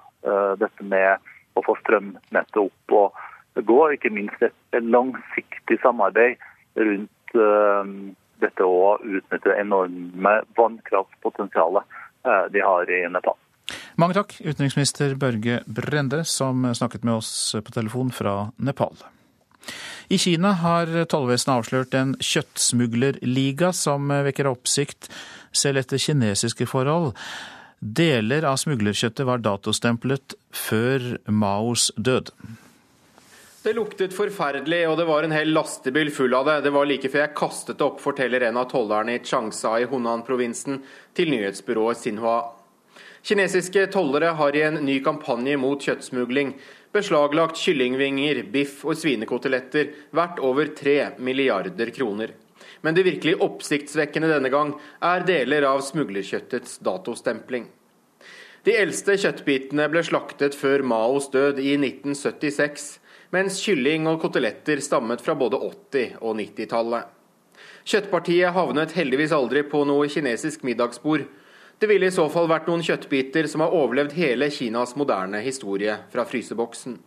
[0.62, 6.38] dette med å få strømnettet opp og gå, ikke minst et langsiktig samarbeid
[6.78, 7.38] rundt
[8.42, 13.38] dette å utnytte enorme vannkraftpotensialet eh, de har i Nepal.
[14.00, 18.96] Mange takk, utenriksminister Børge Brende, som snakket med oss på telefon fra Nepal.
[20.10, 25.12] I Kina har tollvesenet avslørt en kjøttsmuglerliga som vekker oppsikt
[25.52, 27.14] selv etter kinesiske forhold.
[27.80, 32.34] Deler av smuglerkjøttet var datostemplet før Maos død.
[33.60, 36.62] Det luktet forferdelig, og det var en hel lastebil full av det.
[36.64, 39.88] Det var like før jeg kastet det opp, forteller en av tollerne i Changsha i
[39.90, 40.78] Hunan-provinsen
[41.18, 42.38] til nyhetsbyrået Sinhua.
[43.20, 46.54] Kinesiske tollere har i en ny kampanje mot kjøttsmugling
[46.96, 52.32] beslaglagt kyllingvinger, biff og svinekoteletter verdt over 3 milliarder kroner.
[52.80, 54.72] Men det virkelig oppsiktsvekkende denne gang
[55.04, 57.68] er deler av smuglerkjøttets datostempling.
[58.64, 62.99] De eldste kjøttbitene ble slaktet før Maos død i 1976
[63.36, 67.16] mens kylling og koteletter stammet fra både 80- og 90-tallet.
[67.90, 71.26] Kjøttpartiet havnet heldigvis aldri på noe kinesisk middagsbord.
[71.80, 75.96] Det ville i så fall vært noen kjøttbiter som har overlevd hele Kinas moderne historie
[76.12, 76.98] fra fryseboksen.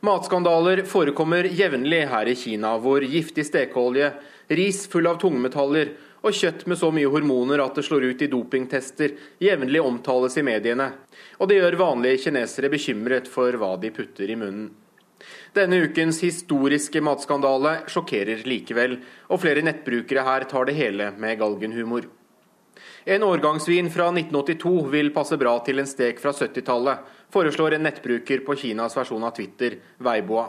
[0.00, 4.14] Matskandaler forekommer jevnlig her i Kina, hvor giftig stekeolje,
[4.48, 5.92] ris full av tungmetaller
[6.24, 10.44] og kjøtt med så mye hormoner at det slår ut i dopingtester, jevnlig omtales i
[10.44, 10.90] mediene.
[11.38, 14.70] Og det gjør vanlige kinesere bekymret for hva de putter i munnen.
[15.54, 22.06] Denne ukens historiske matskandale sjokkerer likevel, og flere nettbrukere her tar det hele med galgenhumor.
[23.04, 27.02] En årgangsvin fra 1982 vil passe bra til en stek fra 70-tallet,
[27.34, 30.46] foreslår en nettbruker på Kinas versjon av Twitter, Weiboa.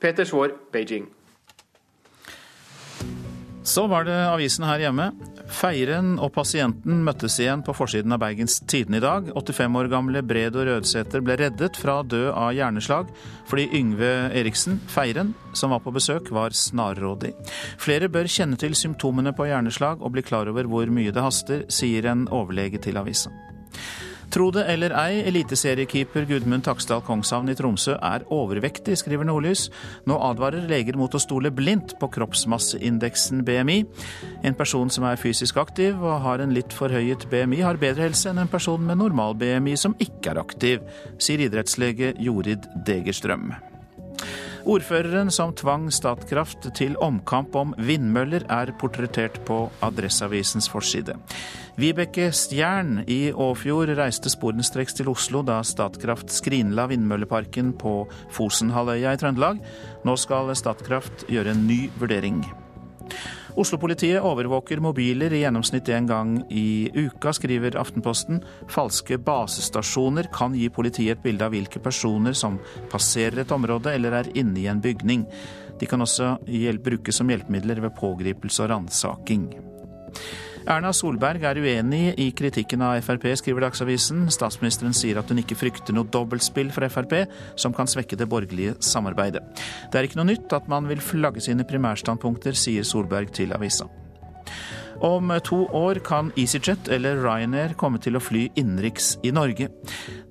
[0.00, 1.08] Peter Svaar, Beijing.
[3.64, 5.10] Så var det avisen her hjemme.
[5.48, 9.30] Feiren og pasienten møttes igjen på forsiden av Bergens Tidende i dag.
[9.32, 13.10] 85 år gamle Bredo Rødsæter ble reddet fra å dø av hjerneslag
[13.48, 17.32] fordi Yngve Eriksen, Feiren, som var på besøk, var snarrådig.
[17.80, 21.64] Flere bør kjenne til symptomene på hjerneslag og bli klar over hvor mye det haster,
[21.72, 23.32] sier en overlege til avisa.
[24.28, 29.68] Tro det eller ei, eliteseriekeeper Gudmund Taksdal Kongshavn i Tromsø er overvektig, skriver Nordlys.
[30.08, 33.78] Nå advarer leger mot å stole blindt på kroppsmasseindeksen BMI.
[34.44, 38.28] En person som er fysisk aktiv og har en litt forhøyet BMI, har bedre helse
[38.28, 40.84] enn en person med normal BMI som ikke er aktiv,
[41.16, 43.54] sier idrettslege Jorid Degerstrøm.
[44.68, 51.14] Ordføreren som tvang Statkraft til omkamp om vindmøller, er portrettert på Adresseavisens forside.
[51.80, 57.94] Vibeke Stjern i Åfjord reiste sporenstreks til Oslo da Statkraft skrinla vindmølleparken på
[58.36, 59.64] Fosenhalvøya i Trøndelag.
[60.04, 62.42] Nå skal Statkraft gjøre en ny vurdering.
[63.58, 68.38] Oslo-politiet overvåker mobiler i gjennomsnitt én gang i uka, skriver Aftenposten.
[68.70, 72.60] Falske basestasjoner kan gi politiet et bilde av hvilke personer som
[72.92, 75.26] passerer et område eller er inne i en bygning.
[75.80, 76.36] De kan også
[76.84, 79.48] brukes som hjelpemidler ved pågripelse og ransaking.
[80.68, 84.26] Erna Solberg er uenig i kritikken av Frp, skriver Dagsavisen.
[84.28, 87.14] Statsministeren sier at hun ikke frykter noe dobbeltspill fra Frp
[87.56, 89.40] som kan svekke det borgerlige samarbeidet.
[89.88, 93.88] Det er ikke noe nytt at man vil flagge sine primærstandpunkter, sier Solberg til avisa.
[95.00, 99.68] Om to år kan EasyJet eller Ryanair komme til å fly innenriks i Norge.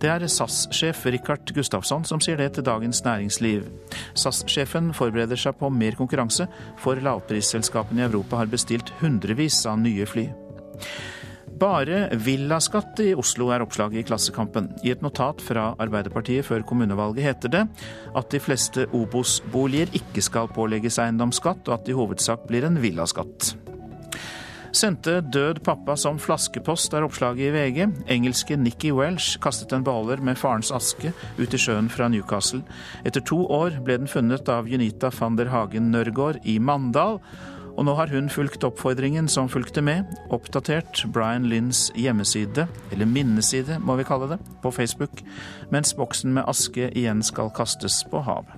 [0.02, 3.64] Det er SAS-sjef Richard Gustafsson som sier det til Dagens Næringsliv.
[4.12, 6.50] SAS-sjefen forbereder seg på mer konkurranse,
[6.84, 10.28] for lavprisselskapene i Europa har bestilt hundrevis av nye fly.
[11.58, 14.68] Bare villaskatt i Oslo er oppslaget i Klassekampen.
[14.86, 17.64] I et notat fra Arbeiderpartiet før kommunevalget heter det
[18.20, 22.78] at de fleste Obos-boliger ikke skal pålegges eiendomsskatt, og at det i hovedsak blir en
[22.84, 23.56] villaskatt.
[24.76, 27.86] Sendte død pappa som flaskepost, er oppslaget i VG.
[28.12, 32.64] Engelske Nikki Welsh kastet en beholder med farens aske ut i sjøen fra Newcastle.
[33.08, 37.22] Etter to år ble den funnet av Junita van der Hagen Nørgaard i Mandal.
[37.78, 43.78] Og nå har hun fulgt oppfordringen som fulgte med, oppdatert Brian Lynns hjemmeside, eller minneside
[43.80, 45.22] må vi kalle det, på Facebook,
[45.72, 48.57] mens boksen med aske igjen skal kastes på havet.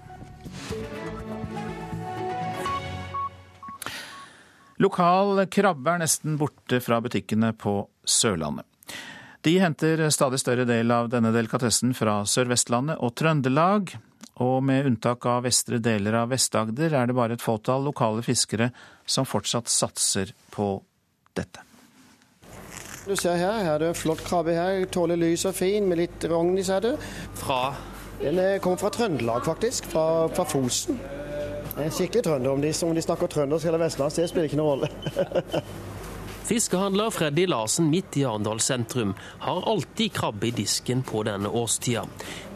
[4.79, 8.65] Lokal krabbe er nesten borte fra butikkene på Sørlandet.
[9.43, 13.93] De henter stadig større del av denne delikatessen fra Sør-Vestlandet og Trøndelag,
[14.39, 18.69] og med unntak av vestre deler av Vest-Agder er det bare et fåtall lokale fiskere
[19.07, 20.77] som fortsatt satser på
[21.35, 21.63] dette.
[23.07, 24.83] Du ser her, her er det flott krabbe her.
[24.91, 26.93] Tåler lys og fin, med litt rogn i, ser du.
[27.39, 27.73] Fra?
[28.19, 29.87] Den kommer fra Trøndelag, faktisk.
[29.91, 30.99] Fra, fra Fosen.
[31.79, 32.51] En skikkelig trønder.
[32.51, 35.63] Om de, om de snakker trøndersk eller vestlandsk, det spiller ikke noen rolle.
[36.49, 42.07] Fiskehandler Freddy Larsen midt i Arendal sentrum har alltid krabbe i disken på denne årstida.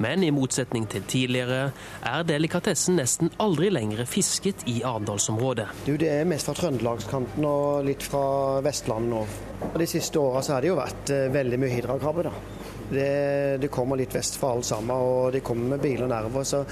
[0.01, 1.67] Men i motsetning til tidligere
[2.01, 5.67] er delikatessen nesten aldri lenger fisket i Arendalsområdet.
[5.85, 8.25] Det er mest fra trøndelagskanten og litt fra
[8.65, 9.21] Vestlandet nå.
[9.69, 12.25] Og De siste åra har det jo vært eh, veldig mye hydrakrabbe.
[12.31, 12.62] da.
[12.93, 16.45] Det, det, kommer litt vest for alle sammen, og de kommer med biler nedover.
[16.47, 16.63] Så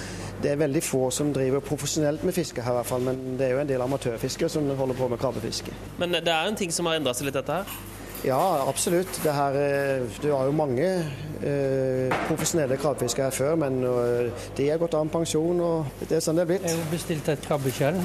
[0.41, 3.07] det er veldig få som driver profesjonelt med fiske her, i hvert fall.
[3.07, 5.73] Men det er jo en del amatørfiskere som holder på med krabbefiske.
[6.01, 7.81] Men det er en ting som har endra seg litt, dette her?
[8.23, 9.19] Ja, absolutt.
[9.23, 10.85] Det her, eh, du har jo mange
[11.41, 16.19] eh, profesjonelle krabbefiskere her før, men uh, de har gått av med pensjon, og det
[16.19, 16.67] er sånn det er blitt.
[16.67, 17.97] Jeg har bestilt et krabbekjell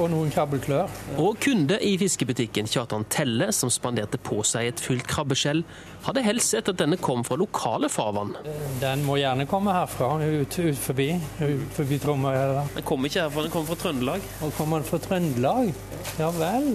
[0.00, 0.88] og noen krabbeklør.
[1.20, 5.60] Og kunde i fiskebutikken Kjartan Telle, som spanderte på seg et fullt krabbeskjell,
[6.06, 8.34] hadde helst sett at denne kom fra lokale farvann.
[8.82, 11.10] Den må gjerne komme herfra, ut, ut forbi,
[11.42, 12.64] ut forbi Tromøya.
[12.76, 14.28] Den kommer ikke herfra, den kommer fra Trøndelag.
[14.42, 15.72] Og kommer den fra Trøndelag?
[16.20, 16.74] Ja vel.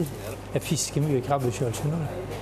[0.53, 2.41] Jeg fisker mye krabbe sjøl, skjønner du.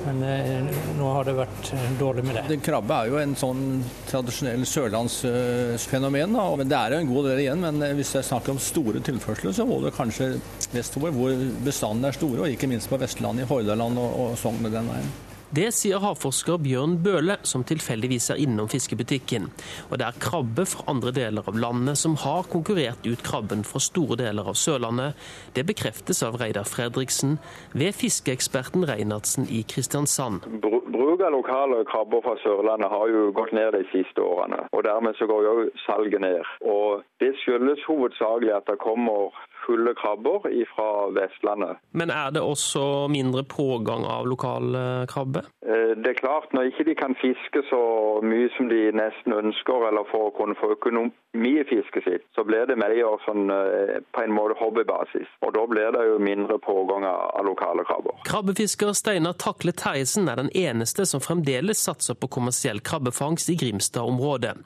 [0.00, 2.44] Men eh, nå har det vært eh, dårlig med det.
[2.54, 3.64] Den krabbe er jo en sånn
[4.08, 6.36] tradisjonell sørlandsfenomen.
[6.36, 6.46] Da.
[6.56, 7.64] Men det er jo en god del igjen.
[7.66, 10.32] Men eh, hvis det er snakk om store tilførsler, så må det kanskje
[10.72, 11.34] vestover, hvor
[11.66, 12.46] bestandene er store.
[12.46, 15.12] Og ikke minst på Vestlandet, i Hordaland og, og Sogn med den veien.
[15.50, 19.48] Det sier havforsker Bjørn Bøhle, som tilfeldigvis er innom fiskebutikken.
[19.90, 23.82] Og det er krabbe fra andre deler av landet som har konkurrert ut krabben fra
[23.82, 25.18] store deler av Sørlandet.
[25.56, 27.40] Det bekreftes av Reidar Fredriksen
[27.74, 30.46] ved fiskeeksperten Reinertsen i Kristiansand.
[30.62, 34.68] Bruk av lokale krabber fra Sørlandet har jo gått ned de siste årene.
[34.70, 36.46] og Dermed så går jo salget ned.
[36.62, 39.34] Og Det skyldes hovedsakelig at det kommer
[39.66, 41.80] fulle krabber fra Vestlandet.
[41.92, 44.76] Men er det også mindre pågang av lokal
[45.10, 45.44] krabbe?
[45.70, 47.82] Eh, det er klart, når ikke de kan fiske så
[48.24, 52.44] mye som de nesten ønsker, eller for å kunne få økonomi i fisket sitt, så
[52.46, 52.94] blir det mer
[53.26, 55.28] sånn, eh, på en måte hobbybasis.
[55.46, 58.16] Og da blir det jo mindre pågang av lokale krabber.
[58.26, 64.56] Krabbefisker Steinar Takle Theisen er den eneste som fremdeles satser på kommersiell krabbefangst i Grimstad-området.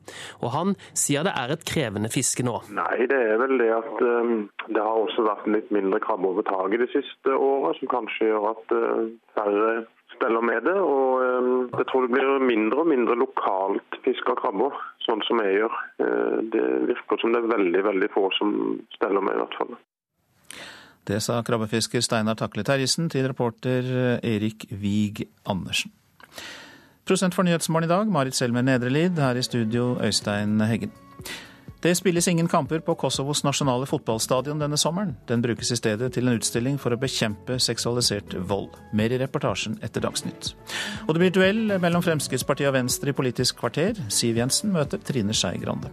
[0.43, 2.61] Og han sier det er et krevende fiske nå.
[2.75, 6.47] Nei, det er vel det at um, det har også vært litt mindre krabbe over
[6.47, 9.07] taket de siste åra, som kanskje gjør at uh,
[9.37, 9.71] færre
[10.15, 10.77] steller med det.
[10.81, 14.77] Og um, jeg tror det blir mindre og mindre lokalt fiska krabber,
[15.07, 15.81] sånn som jeg gjør.
[16.03, 18.55] Uh, det virker som det er veldig, veldig få som
[18.97, 19.75] steller med, i hvert fall.
[21.05, 23.91] Det sa krabbefisker Steinar Takle Terjesen til reporter
[24.25, 25.93] Erik Wiig Andersen.
[27.05, 29.19] Prosent for Nyhetsmorgen i dag, Marit Selmer Nedrelid.
[29.21, 30.95] Her i studio, Øystein Heggen.
[31.85, 35.11] Det spilles ingen kamper på Kosovos nasjonale fotballstadion denne sommeren.
[35.29, 38.71] Den brukes i stedet til en utstilling for å bekjempe seksualisert vold.
[38.97, 40.55] Mer i reportasjen etter Dagsnytt.
[41.05, 44.01] Og det blir duell mellom Fremskrittspartiet og Venstre i Politisk kvarter.
[44.09, 45.93] Siv Jensen møter Trine Skei Grande.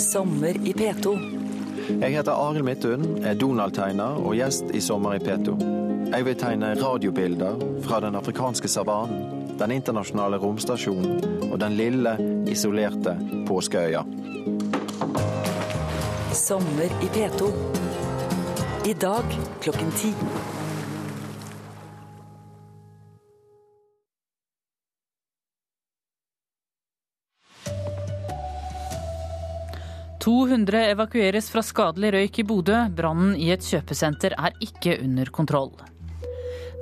[0.00, 1.55] Sommer i P2.
[1.86, 5.54] Jeg heter Arild Midthun, er Donald-tegner og gjest i Sommer i P2.
[6.10, 12.16] Jeg vil tegne radiobilder fra den afrikanske savannen, den internasjonale romstasjonen og den lille,
[12.50, 13.14] isolerte
[13.46, 14.02] påskeøya.
[16.34, 17.52] Sommer i P2.
[18.90, 20.10] I dag klokken ti.
[30.26, 32.78] 200 evakueres fra skadelig røyk i Bodø.
[32.98, 35.70] Brannen i et kjøpesenter er ikke under kontroll.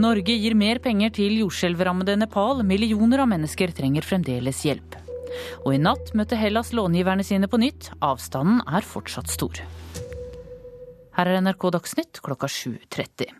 [0.00, 2.64] Norge gir mer penger til jordskjelvrammede Nepal.
[2.64, 4.96] Millioner av mennesker trenger fremdeles hjelp.
[5.66, 7.90] Og i natt møtte Hellas långiverne sine på nytt.
[8.00, 9.60] Avstanden er fortsatt stor.
[11.14, 13.30] Her er NRK Dagsnytt klokka 7.30.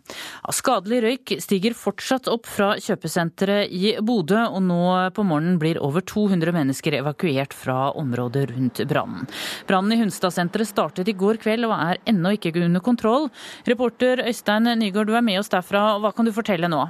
[0.55, 4.81] Skadelig røyk stiger fortsatt opp fra kjøpesenteret i Bodø, og nå
[5.15, 9.27] på morgenen blir over 200 mennesker evakuert fra området rundt brannen.
[9.67, 13.27] Brannen i Hunstadsenteret startet i går kveld og er ennå ikke under kontroll.
[13.67, 15.97] Reporter Øystein Nygaard, du er med oss derfra.
[15.99, 16.85] Hva kan du fortelle nå?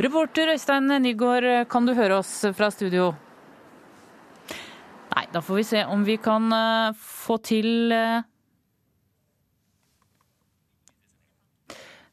[0.00, 3.10] Reporter Øystein Nygaard, kan du høre oss fra studio?
[5.10, 8.22] Nei, da får vi se om vi kan uh, få til uh,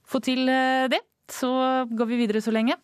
[0.04, 1.00] Få til uh, det.
[1.32, 1.48] Så
[1.88, 2.76] går vi videre så lenge.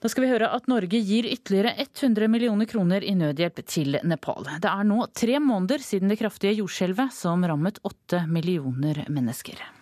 [0.00, 4.44] Da skal vi høre at Norge gir ytterligere 100 millioner kroner i nødhjelp til Nepal.
[4.60, 9.79] Det er nå tre måneder siden det kraftige jordskjelvet som rammet åtte millioner mennesker.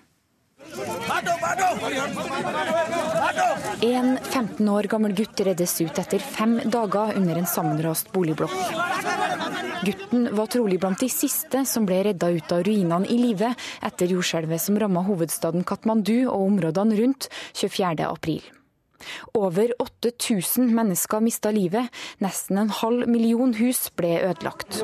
[3.80, 8.54] En 15 år gammel gutt reddes ut etter fem dager under en sammenrast boligblokk.
[9.86, 13.52] Gutten var trolig blant de siste som ble redda ut av ruinene i live
[13.86, 18.40] etter jordskjelvet som ramma hovedstaden Katmandu og områdene rundt 24.4.
[19.38, 21.86] Over 8000 mennesker mista livet,
[22.18, 24.82] nesten en halv million hus ble ødelagt.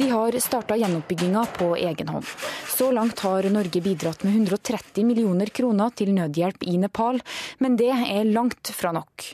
[0.00, 2.24] De har starta gjenoppbygginga på egen hånd.
[2.66, 7.20] Så langt har Norge bidratt med 130 millioner kroner til nødhjelp i Nepal,
[7.60, 9.26] men det er langt fra nok.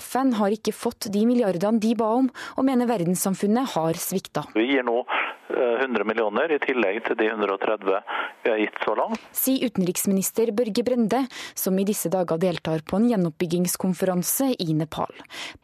[0.00, 2.26] FN har ikke fått de milliardene de ba om,
[2.58, 4.48] og mener verdenssamfunnet har svikta.
[4.58, 5.04] Vi gir nå
[5.48, 8.00] 100 millioner i tillegg til de 130
[8.44, 9.22] vi har gitt så langt.
[9.36, 11.24] Sier utenriksminister Børge Brende,
[11.58, 15.12] som i disse dager deltar på en gjenoppbyggingskonferanse i Nepal.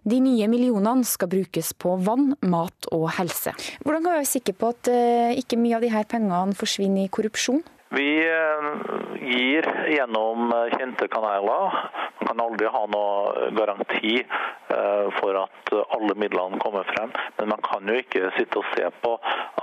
[0.04, 3.54] De nye millionene skal brukes på vann, mat og helse.
[3.84, 4.92] Hvordan kan vi være sikre på at
[5.40, 7.62] ikke mye av de her pengene forsvinner i korrupsjon?
[7.88, 8.10] Vi
[9.20, 11.76] gir gjennom kjente kanaler.
[12.18, 14.16] Man kan aldri ha noe garanti
[15.20, 17.12] for at alle midlene kommer frem.
[17.38, 19.12] Men man kan jo ikke sitte og se på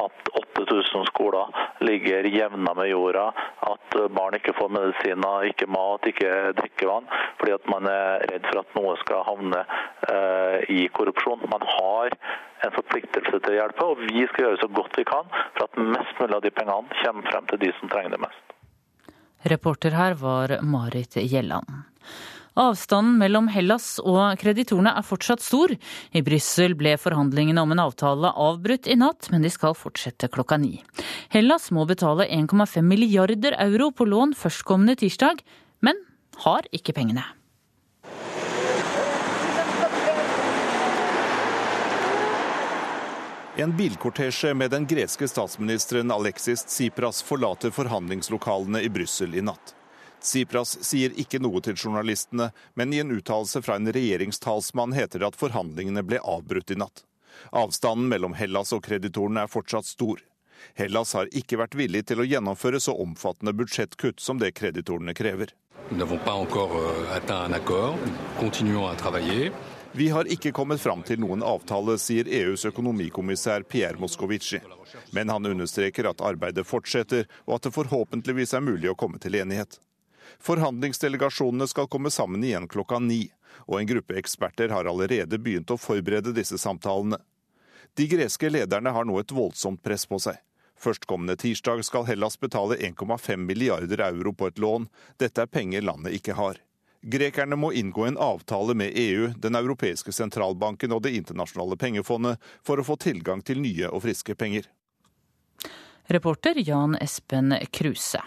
[0.05, 1.51] at 8000 skoler
[1.83, 3.25] ligger jevna med jorda,
[3.71, 7.09] at barn ikke får medisiner, ikke mat, ikke drikkevann,
[7.39, 9.65] fordi at man er redd for at noe skal havne
[10.69, 11.49] i korrupsjon.
[11.51, 12.15] Man har
[12.65, 15.79] en forpliktelse til å hjelpe, og vi skal gjøre så godt vi kan for at
[15.79, 18.57] mest mulig av de pengene kommer frem til de som trenger det mest.
[19.51, 21.81] Reporter her var Marit Gjelland.
[22.59, 25.71] Avstanden mellom Hellas og kreditorene er fortsatt stor.
[26.11, 30.59] I Brussel ble forhandlingene om en avtale avbrutt i natt, men de skal fortsette klokka
[30.59, 30.81] ni.
[31.31, 35.39] Hellas må betale 1,5 milliarder euro på lån førstkommende tirsdag,
[35.79, 36.03] men
[36.43, 37.23] har ikke pengene.
[43.55, 49.75] En bilkortesje med den greske statsministeren Alexis Tsipras forlater forhandlingslokalene i Brussel i natt.
[50.21, 55.33] Tsipras sier ikke noe til journalistene, men i en uttalelse fra en regjeringstalsmann heter det
[55.33, 57.03] at forhandlingene ble avbrutt i natt.
[57.51, 60.23] Avstanden mellom Hellas og kreditorene er fortsatt stor.
[60.79, 65.51] Hellas har ikke vært villig til å gjennomføre så omfattende budsjettkutt som det kreditorene krever.
[69.93, 74.61] Vi har ikke kommet fram til noen avtale, sier EUs økonomikommissær Pierre Moscovici.
[75.11, 79.35] Men han understreker at arbeidet fortsetter, og at det forhåpentligvis er mulig å komme til
[79.35, 79.81] enighet.
[80.39, 83.25] Forhandlingsdelegasjonene skal komme sammen igjen klokka ni,
[83.67, 87.19] og en gruppe eksperter har allerede begynt å forberede disse samtalene.
[87.99, 90.39] De greske lederne har nå et voldsomt press på seg.
[90.79, 94.87] Førstkommende tirsdag skal Hellas betale 1,5 milliarder euro på et lån.
[95.19, 96.63] Dette er penger landet ikke har.
[97.01, 102.77] Grekerne må inngå en avtale med EU, Den europeiske sentralbanken og Det internasjonale pengefondet for
[102.77, 104.69] å få tilgang til nye og friske penger.
[106.11, 108.21] Reporter Jan Espen Kruse.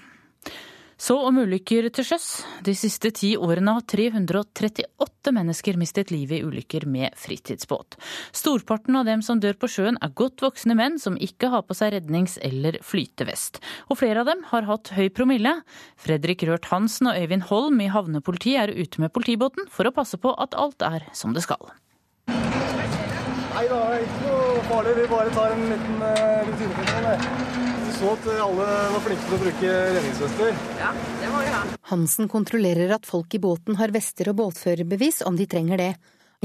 [0.96, 2.26] Så om ulykker til sjøs.
[2.64, 7.98] De siste ti årene har 338 mennesker mistet livet i ulykker med fritidsbåt.
[8.34, 11.76] Storparten av dem som dør på sjøen er godt voksne menn som ikke har på
[11.76, 13.60] seg rednings- eller flytevest.
[13.90, 15.56] Og flere av dem har hatt høy promille.
[15.98, 20.20] Fredrik Rørt Hansen og Øyvind Holm i havnepolitiet er ute med politibåten for å passe
[20.20, 21.74] på at alt er som det skal.
[22.30, 24.96] Nei det er ikke noe farlig.
[24.98, 29.74] Vi bare tar en liten uh, rutinekontroll så at alle var flinke til å bruke
[29.96, 30.56] redningsvester.
[30.80, 30.90] Ja,
[31.20, 31.60] det må vi ha.
[31.92, 35.92] Hansen kontrollerer at folk i båten har vester og båtførerbevis om de trenger det.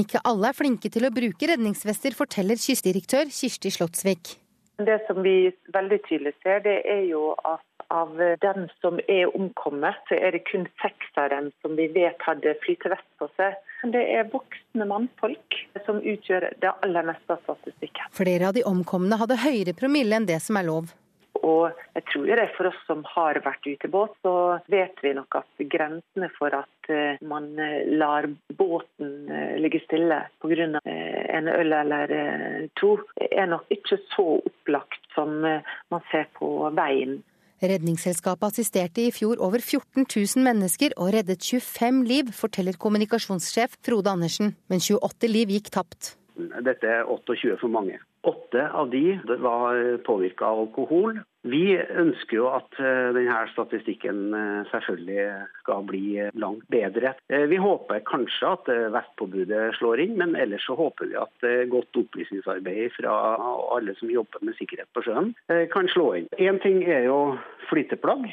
[0.00, 4.36] Ikke alle er flinke til å bruke redningsvester, forteller kystdirektør Kirsti Slottsvik.
[4.80, 9.98] Det som vi veldig tydelig ser, det er jo at av dem som er omkommet,
[10.08, 13.58] så er det kun seks av dem som vi vet hadde flytevest på seg.
[13.92, 18.06] Det er voksne mannfolk som utgjør det aller meste av statistikken.
[18.14, 20.94] Flere av de omkomne hadde høyere promille enn det som er lov.
[21.40, 24.34] Og jeg tror det er for oss som har vært ute i båt, så
[24.72, 28.28] vet vi nok at grensene for at eh, man eh, lar
[28.58, 30.68] båten eh, ligge stille pga.
[30.84, 32.14] en øl eller
[32.76, 37.20] to, er nok ikke så opplagt som man ser på veien.
[37.60, 44.12] Redningsselskapet assisterte i fjor over 14 000 mennesker og reddet 25 liv, forteller kommunikasjonssjef Frode
[44.12, 44.54] Andersen.
[44.72, 46.14] Men 28 liv gikk tapt.
[46.64, 48.00] Dette er 28 for mange.
[48.22, 51.20] Åtte av de var påvirka av alkohol.
[51.48, 55.22] Vi ønsker jo at eh, denne statistikken eh, selvfølgelig
[55.62, 57.14] skal bli eh, langt bedre.
[57.30, 62.92] Vi håper kanskje at vestpåbudet slår inn, men ellers så håper vi at godt opplysningsarbeid
[62.96, 63.14] fra
[63.74, 65.32] alle som jobber med sikkerhet på sjøen,
[65.72, 66.28] kan slå inn.
[66.42, 67.18] Én ting er jo
[67.70, 68.26] flyteplagg,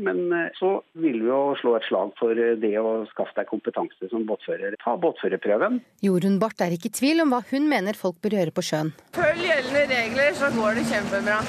[0.00, 0.22] men
[0.58, 4.78] så vil vi jo slå et slag for det å skaffe deg kompetanse som båtfører.
[4.84, 5.80] Ta båtførerprøven.
[6.06, 8.94] Jorunn Barth er ikke i tvil om hva hun mener folk bør gjøre på sjøen.
[9.18, 11.40] Følg gjeldende regler, så går det kjempebra.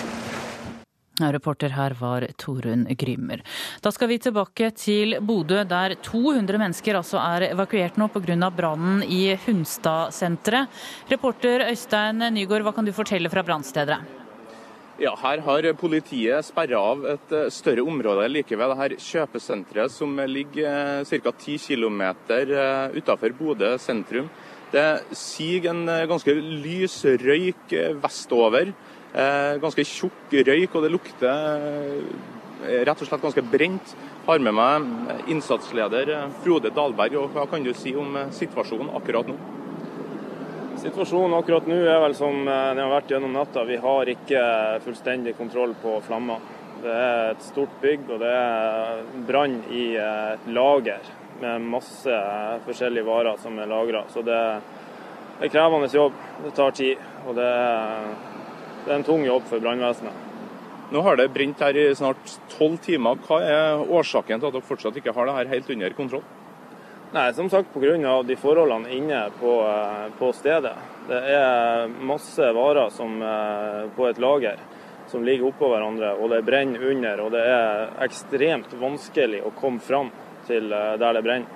[1.20, 3.42] Reporter her var Torunn Grymmer.
[3.82, 8.50] Da skal vi tilbake til Bodø, der 200 mennesker altså er evakuert nå pga.
[8.50, 10.68] brannen i Hunstad-senteret.
[11.10, 14.00] Reporter Øystein Nygaard, hva kan du fortelle fra brannstedet?
[14.98, 20.16] Ja, Her har politiet sperra av et eh, større område like ved dette kjøpesenteret, som
[20.24, 21.32] ligger ca.
[21.32, 22.04] 10 km
[22.96, 24.30] utenfor Bodø sentrum.
[24.72, 28.72] Det siger en eh, ganske lys røyk vestover.
[29.16, 33.94] Eh, ganske tjukk røyk, og det lukter eh, rett og slett ganske brent.
[34.26, 37.16] Har med meg innsatsleder eh, Frode Dahlberg.
[37.22, 39.38] og Hva kan du si om situasjonen akkurat nå?
[40.84, 43.64] Situasjonen akkurat nå er vel som den har vært gjennom natta.
[43.64, 44.44] Vi har ikke
[44.84, 46.44] fullstendig kontroll på flammer.
[46.84, 51.08] Det er et stort bygg, og det er brann i et lager
[51.40, 52.20] med masse
[52.68, 54.04] forskjellige varer som er lagra.
[54.12, 54.38] Så det
[55.40, 56.20] er krevende jobb.
[56.44, 57.12] Det tar tid.
[57.26, 58.35] og det er
[58.86, 60.24] det er en tung jobb for brannvesenet.
[60.94, 63.18] Nå har det brent her i snart tolv timer.
[63.26, 66.26] Hva er årsaken til at dere fortsatt ikke har det her helt under kontroll?
[67.16, 68.24] Nei, Som sagt pga.
[68.24, 70.76] de forholdene inne på, eh, på, stedet.
[71.08, 74.58] Det er masse varer som, eh, på et lager
[75.08, 77.22] som ligger oppå hverandre, og det brenner under.
[77.22, 80.12] Og det er ekstremt vanskelig å komme fram
[80.48, 81.48] til eh, der det brenner.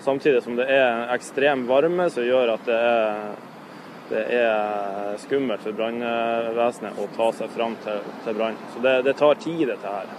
[0.00, 3.49] Samtidig som det er ekstrem varme som gjør at det er
[4.10, 8.58] det er skummelt for brannvesenet å ta seg fram til, til brann.
[8.74, 10.10] Så det, det, tar tid, dette her.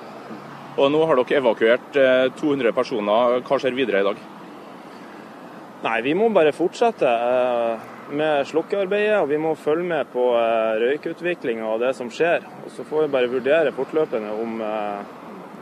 [0.80, 1.98] Og Nå har dere evakuert
[2.40, 3.42] 200 personer.
[3.44, 4.22] Hva skjer videre i dag?
[5.82, 7.12] Nei, Vi må bare fortsette
[8.12, 10.30] med slukkearbeidet, og vi må følge med på
[10.84, 12.48] røykutviklinga og det som skjer.
[12.64, 14.58] Og Så får vi bare vurdere fortløpende om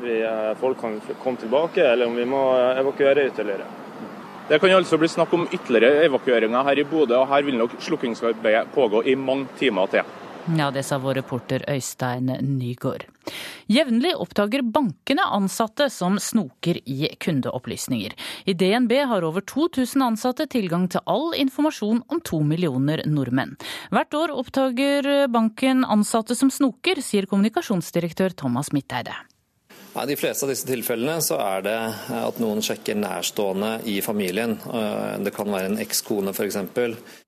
[0.04, 0.22] vi,
[0.62, 2.44] folk kan komme tilbake, eller om vi må
[2.78, 3.89] evakuere ytterligere.
[4.50, 7.76] Det kan altså bli snakk om ytterligere evakueringer her i Bodø, og her vil nok
[7.86, 10.08] slukkingsarbeidet pågå i mange timer til.
[10.58, 13.06] Ja, det sa vår reporter Øystein Nygaard.
[13.70, 18.18] Jevnlig oppdager bankene ansatte som snoker i kundeopplysninger.
[18.50, 23.54] I DNB har over 2000 ansatte tilgang til all informasjon om to millioner nordmenn.
[23.94, 29.14] Hvert år oppdager banken ansatte som snoker, sier kommunikasjonsdirektør Thomas Midteide.
[29.96, 31.78] I de fleste av disse tilfellene så er det
[32.20, 34.58] at noen sjekker nærstående i familien.
[34.70, 36.60] Eh, det kan være en ekskone f.eks.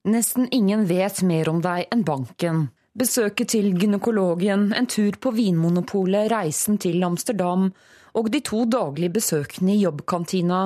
[0.07, 2.67] Nesten ingen vet mer om deg enn banken.
[2.97, 7.69] Besøket til gynekologen, en tur på Vinmonopolet, reisen til Amsterdam
[8.19, 10.65] og de to daglige besøkene i jobbkantina.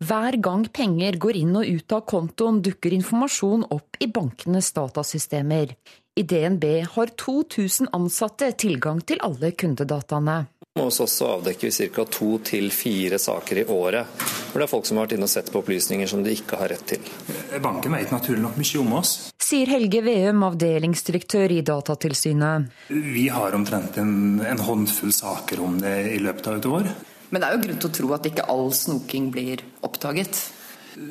[0.00, 5.74] Hver gang penger går inn og ut av kontoen, dukker informasjon opp i bankenes datasystemer.
[6.16, 10.38] I DNB har 2000 ansatte tilgang til alle kundedataene.
[10.80, 12.06] Hos oss avdekker vi ca.
[12.08, 14.06] to til fire saker i året.
[14.48, 16.56] Hvor det er folk som har vært inne og sett på opplysninger som de ikke
[16.62, 17.12] har rett til.
[17.60, 19.14] Banken vet naturlig nok mye om oss.
[19.36, 22.72] Sier Helge Veum, avdelingsdirektør i Datatilsynet.
[22.88, 26.92] Vi har omtrent en, en håndfull saker om det i løpet av et år.
[27.30, 30.40] Men det er jo grunn til å tro at ikke all snoking blir oppdaget?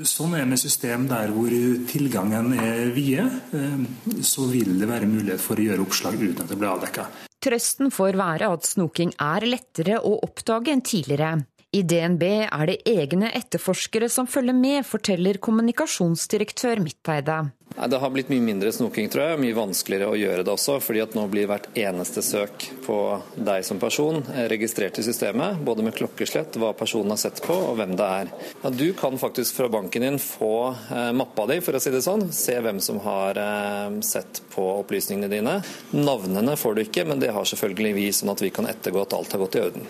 [0.06, 1.54] Sånn er med system der hvor
[1.90, 6.52] tilgangen er vide, eh, så vil det være mulighet for å gjøre oppslag uten at
[6.52, 7.08] det blir avdekka.
[7.40, 11.38] Trøsten får være at snoking er lettere å oppdage enn tidligere.
[11.70, 17.36] I DNB er det egne etterforskere som følger med, forteller kommunikasjonsdirektør Midteide.
[17.78, 19.40] Det har blitt mye mindre snoking, tror jeg.
[19.44, 20.80] Mye vanskeligere å gjøre det også.
[20.82, 22.98] fordi at nå blir hvert eneste søk på
[23.38, 24.18] deg som person
[24.50, 25.62] registrert i systemet.
[25.62, 28.34] Både med klokkeslett, hva personen har sett på og hvem det er.
[28.64, 32.02] Ja, du kan faktisk fra banken din få eh, mappa di, for å si det
[32.02, 32.32] sånn.
[32.34, 35.60] Se hvem som har eh, sett på opplysningene dine.
[35.94, 39.18] Navnene får du ikke, men det har selvfølgelig vi, sånn at vi kan ettergå at
[39.22, 39.90] alt har gått i orden.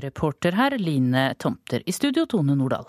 [0.00, 1.82] Reporter her Line Tomter.
[1.86, 2.84] I studio Tone Nordahl.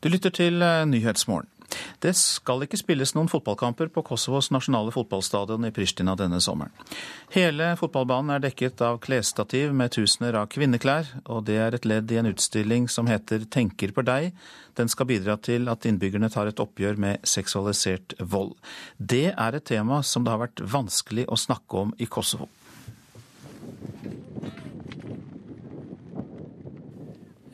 [0.00, 1.49] Du lytter til eh, Nyhetsmorgen.
[2.02, 6.72] Det skal ikke spilles noen fotballkamper på Kosovos nasjonale fotballstadion i Pristina denne sommeren.
[7.34, 12.12] Hele fotballbanen er dekket av klesstativ med tusener av kvinneklær, og det er et ledd
[12.12, 14.30] i en utstilling som heter Tenker på deg.
[14.78, 18.54] Den skal bidra til at innbyggerne tar et oppgjør med seksualisert vold.
[18.96, 22.48] Det er et tema som det har vært vanskelig å snakke om i Kosovo.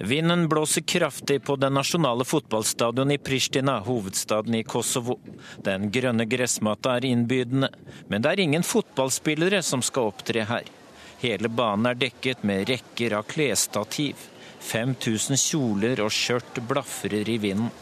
[0.06, 5.18] Vinden blåser kraftig på den nasjonale fotballstadion i Pristina, hovedstaden i Kosovo.
[5.64, 7.72] Den grønne gressmatta er innbydende,
[8.06, 10.70] men det er ingen fotballspillere som skal opptre her.
[11.18, 14.28] Hele banen er dekket med rekker av klesstativ.
[14.70, 17.74] 5000 kjoler og skjørt blafrer i vinden.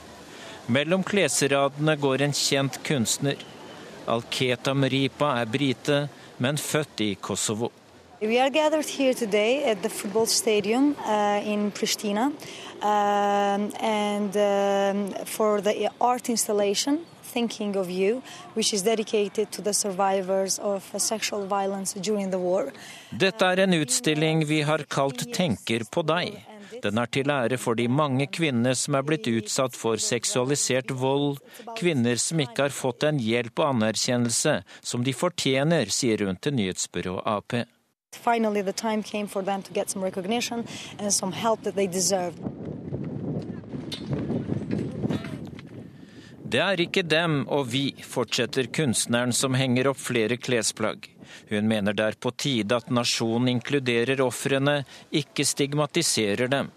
[0.73, 3.37] Mellom klesradene går en kjent kunstner.
[4.09, 6.07] Alketa Mripa er brite,
[6.41, 7.69] men født i Kosovo.
[8.21, 12.33] We are gathered here today at the football stadium uh, in Pristina
[12.81, 18.23] um, and um, for the art installation Thinking of You,
[18.55, 22.73] which is dedicated to the survivors of sexual violence during the war.
[23.11, 26.39] Dette er en utstilling vi har kalt Tenker på deg.
[26.83, 31.41] Den er til ære for de mange kvinner som er blitt utsatt for seksualisert vold,
[31.79, 36.55] kvinner som ikke har fått den hjelp og anerkjennelse som de fortjener, sier hun til
[36.55, 37.65] nyhetsbyrået Ap.
[38.17, 40.65] Finally, the time came for them to get some recognition
[40.99, 42.39] and some help that they deserved.
[46.55, 51.09] Det er ikke dem og vi, fortsetter kunstneren som henger opp flere klesplagg.
[51.51, 56.71] Hun mener det er på tide at nasjonen inkluderer ofrene, ikke stigmatiserer dem.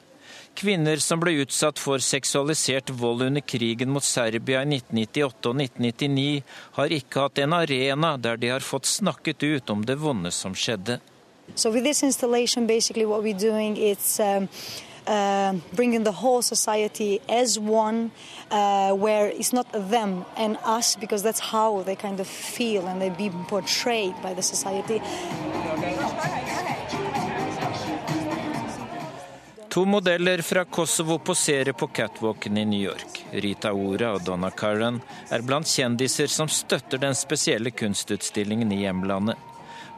[0.58, 6.42] Kvinner som ble utsatt for seksualisert vold under krigen mot Serbia i 1998 og 1999,
[6.80, 10.58] har ikke hatt en arena der de har fått snakket ut om det vonde som
[10.58, 10.98] skjedde.
[11.56, 14.50] So with this installation, basically what we're doing is um,
[15.08, 18.12] uh, bringing the whole society as one,
[18.52, 23.02] uh, where it's not them and us, because that's how they kind of feel and
[23.02, 25.02] they're being portrayed by the society.
[29.70, 33.26] To modeller fra Kosovo poserer på catwalken i New York.
[33.32, 39.38] Rita Ora og Donna Karan er blant kjendiser som støtter den spesielle kunstutstillingen i hjemlandet.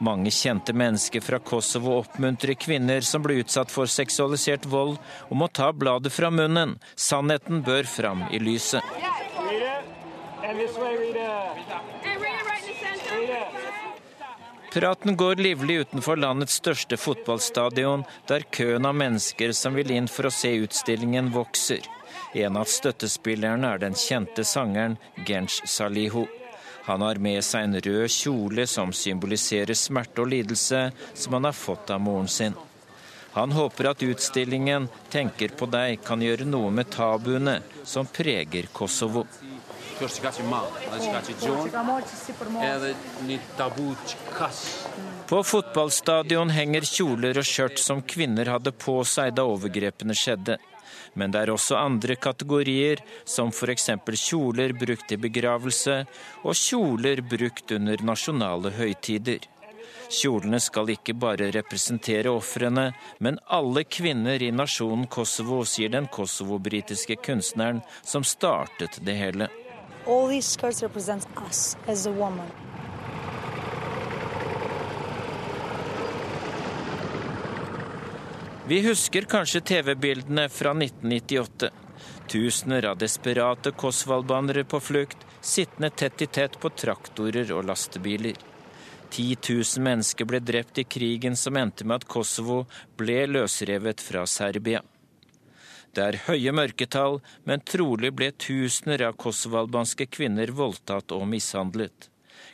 [0.00, 4.96] Mange kjente mennesker fra Kosovo oppmuntrer kvinner som blir utsatt for seksualisert vold,
[5.28, 6.78] om å ta bladet fra munnen.
[6.96, 8.80] Sannheten bør fram i lyset.
[14.72, 20.30] Praten går livlig utenfor landets største fotballstadion, der køen av mennesker som vil inn for
[20.30, 21.84] å se utstillingen, vokser.
[22.32, 24.96] En av støttespillerne er den kjente sangeren
[25.26, 26.24] Gensh Salihu.
[26.84, 31.56] Han har med seg en rød kjole som symboliserer smerte og lidelse, som han har
[31.56, 32.56] fått av moren sin.
[33.32, 39.26] Han håper at utstillingen 'Tenker på deg' kan gjøre noe med tabuene som preger Kosovo.
[45.28, 50.56] På fotballstadion henger kjoler og skjørt som kvinner hadde på seg da overgrepene skjedde.
[51.14, 53.90] Men det er også andre kategorier, som f.eks.
[54.14, 56.02] kjoler brukt i begravelse
[56.44, 59.48] og kjoler brukt under nasjonale høytider.
[60.10, 62.88] Kjolene skal ikke bare representere ofrene,
[63.22, 69.50] men alle kvinner i nasjonen Kosovo, sier den kosovo-britiske kunstneren som startet det hele.
[70.06, 72.50] All these skirts represent us as a woman.
[78.68, 81.70] Vi husker kanskje TV-bildene fra 1998.
[82.28, 88.36] Tusener av desperate Kosvalbanere på flukt, sittende tett i tett på traktorer og lastebiler.
[89.10, 92.66] 10 000 mennesker ble drept i krigen som endte med at Kosovo
[93.00, 94.84] ble løsrevet fra Serbia.
[95.90, 97.18] Det er høye mørketall,
[97.48, 102.10] men trolig ble tusener av kosovalbanske kvinner voldtatt og mishandlet.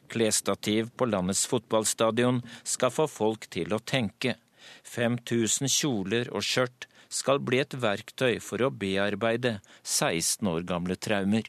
[0.08, 4.38] Klesstativ på landets fotballstadion skal få folk til å tenke.
[4.86, 11.47] 5000 kjoler og skjørt skal bli et verktøy for å bearbeide 16 år gamle traumer.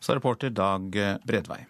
[0.00, 0.94] Så reporter Dag
[1.26, 1.62] Bredvei.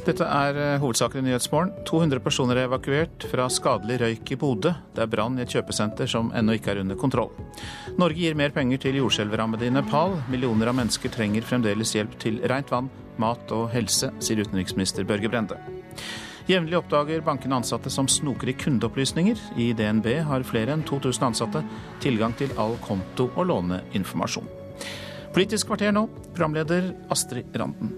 [0.00, 1.74] Dette er hovedsaken i Nyhetsmorgen.
[1.84, 4.72] 200 personer er evakuert fra skadelig røyk i Bodø.
[4.96, 7.28] Det er brann i et kjøpesenter som ennå ikke er under kontroll.
[8.00, 10.16] Norge gir mer penger til jordskjelvrammede i Nepal.
[10.32, 12.88] Millioner av mennesker trenger fremdeles hjelp til rent vann,
[13.20, 15.60] mat og helse, sier utenriksminister Børge Brende.
[16.50, 19.38] Jevnlig oppdager bankene ansatte som snoker i kundeopplysninger.
[19.54, 21.62] I DNB har flere enn 2000 ansatte
[22.02, 24.48] tilgang til all konto- og låneinformasjon.
[25.30, 27.94] Politisk kvarter nå, programleder Astrid Randen.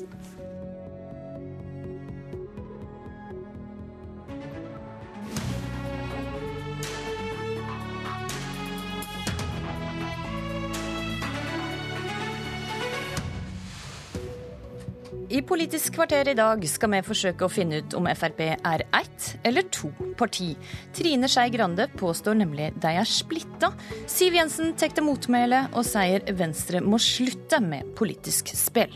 [15.33, 19.29] I Politisk kvarter i dag skal vi forsøke å finne ut om Frp er ett
[19.49, 19.89] eller to
[20.21, 20.51] parti.
[20.93, 23.71] Trine Skei Grande påstår nemlig de er splitta.
[24.13, 28.93] Siv Jensen tar til motmæle og sier Venstre må slutte med politisk spill.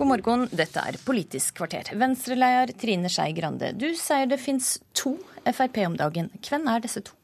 [0.00, 1.92] God morgen, dette er Politisk kvarter.
[2.00, 6.32] Venstre-leder Trine Skei Grande, du sier det fins to Frp om dagen.
[6.40, 7.17] Hvem er disse to?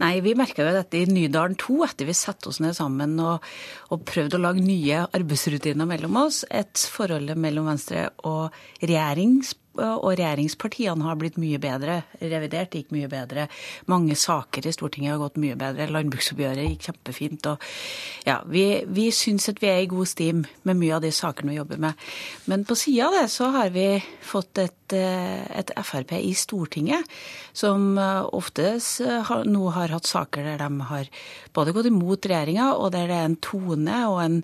[0.00, 3.44] Nei, vi merka jo dette i Nydalen 2 etter vi satte oss ned sammen og,
[3.92, 6.42] og prøvde å lage nye arbeidsrutiner mellom oss.
[6.48, 12.02] Et forhold mellom Venstre og regjerings og regjeringspartiene har blitt mye bedre.
[12.20, 13.46] Revidert gikk mye bedre.
[13.88, 15.88] Mange saker i Stortinget har gått mye bedre.
[15.92, 17.48] Landbruksoppgjøret gikk kjempefint.
[17.48, 21.12] Og ja, vi, vi syns at vi er i god stim med mye av de
[21.14, 22.06] sakene vi jobber med.
[22.52, 23.86] Men på sida av det så har vi
[24.28, 27.08] fått et, eh, et Frp i Stortinget
[27.52, 27.98] som
[28.32, 31.08] oftest har, nå har hatt saker der de har
[31.52, 34.38] både gått imot regjeringa, og der det er en tone og en,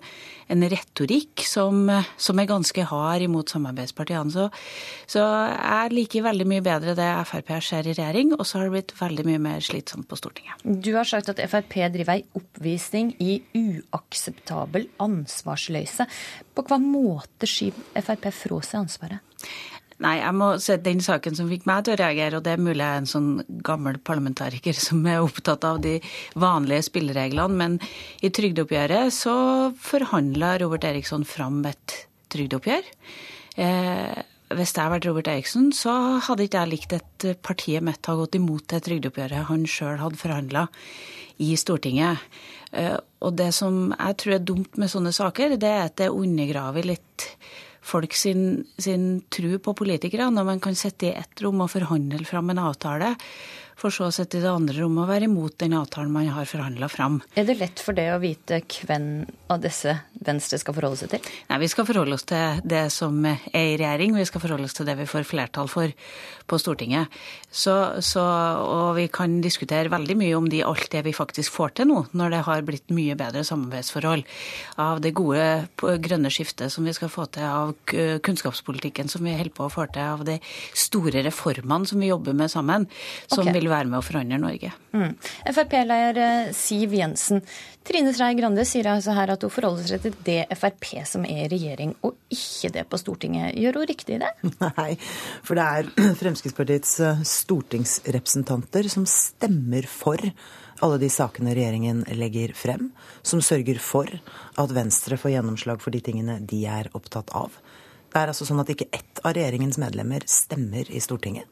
[0.51, 4.33] en retorikk som, som, er ganske hard imot samarbeidspartiene.
[4.33, 4.47] Så,
[5.09, 8.75] så jeg liker veldig mye bedre det Frp ser i regjering, og så har det
[8.77, 10.61] blitt veldig mye mer slitsomt på Stortinget.
[10.63, 16.07] Du har sagt at Frp driver ei oppvisning i uakseptabel ansvarsløyse.
[16.53, 19.25] På hva måte skyver Frp fra seg ansvaret?
[19.99, 22.61] Nei, jeg må se den saken som fikk meg til å reagere, og det er
[22.63, 23.29] mulig jeg er en sånn
[23.67, 25.97] gammel parlamentariker som er opptatt av de
[26.39, 27.77] vanlige spillereglene, men
[28.23, 29.35] i trygdeoppgjøret så
[29.83, 31.97] forhandla Robert Eriksson fram et
[32.31, 32.87] trygdeoppgjør.
[33.59, 34.19] Eh,
[34.55, 35.93] hvis jeg hadde vært Robert Eriksson, så
[36.25, 40.21] hadde ikke jeg likt at partiet mitt har gått imot det trygdeoppgjøret han sjøl hadde
[40.21, 40.67] forhandla
[41.43, 42.23] i Stortinget.
[42.71, 46.13] Eh, og det som jeg tror er dumt med sånne saker, det er at det
[46.13, 47.27] undergraver litt
[47.81, 52.25] folk sin, sin tro på politikere når man kan sitte i ett rom og forhandle
[52.27, 53.13] fram en avtale,
[53.79, 56.47] for så å sitte i det andre rommet og være imot den avtalen man har
[56.49, 57.19] forhandla fram.
[57.39, 59.09] Er det lett for det å vite hvem
[59.49, 61.29] av disse Venstre skal forholde seg til?
[61.47, 64.75] Nei, vi skal forholde oss til det som er i regjering, vi skal forholde oss
[64.75, 65.93] til det vi får flertall for
[66.49, 67.13] på Stortinget.
[67.51, 67.73] Så,
[68.05, 68.23] så,
[68.61, 72.01] og vi kan diskutere veldig mye om de, alt det vi faktisk får til nå,
[72.17, 74.25] når det har blitt mye bedre samarbeidsforhold.
[74.81, 75.45] Av det gode
[75.79, 77.73] grønne skiftet som vi skal få til, av
[78.25, 80.39] kunnskapspolitikken som vi holder på å få til, av de
[80.77, 82.89] store reformene som vi jobber med sammen,
[83.27, 83.55] som okay.
[83.59, 84.71] vil være med å forandre Norge.
[84.93, 85.13] Mm.
[85.49, 87.43] Frp-leder eh, Siv Jensen.
[87.87, 91.25] Trine Skei Grande sier altså her at hun forholder seg det er det Frp som
[91.25, 93.57] er i regjering, og ikke det på Stortinget.
[93.57, 94.31] Gjør hun riktig i det?
[94.65, 94.91] Nei,
[95.45, 100.21] for det er Fremskrittspartiets eh, stortingsrepresentanter som stemmer for
[100.79, 102.89] alle de sakene regjeringen legger frem,
[103.21, 107.57] som sørger for at Venstre får gjennomslag for de tingene de er opptatt av.
[108.09, 111.45] Det er altså sånn at ikke ett av regjeringens medlemmer stemmer i Stortinget.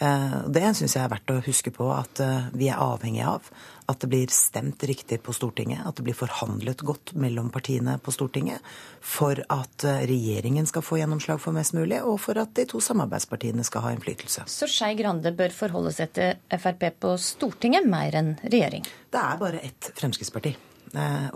[0.00, 3.50] Eh, det syns jeg er verdt å huske på at eh, vi er avhengig av.
[3.90, 8.14] At det blir stemt riktig på Stortinget, at det blir forhandlet godt mellom partiene på
[8.14, 8.64] Stortinget.
[9.04, 12.80] For at eh, regjeringen skal få gjennomslag for mest mulig, og for at de to
[12.84, 14.46] samarbeidspartiene skal ha innflytelse.
[14.48, 18.88] Så Skei Grande bør forholde seg til Frp på Stortinget mer enn regjering?
[19.10, 20.56] Det er bare ett Fremskrittsparti.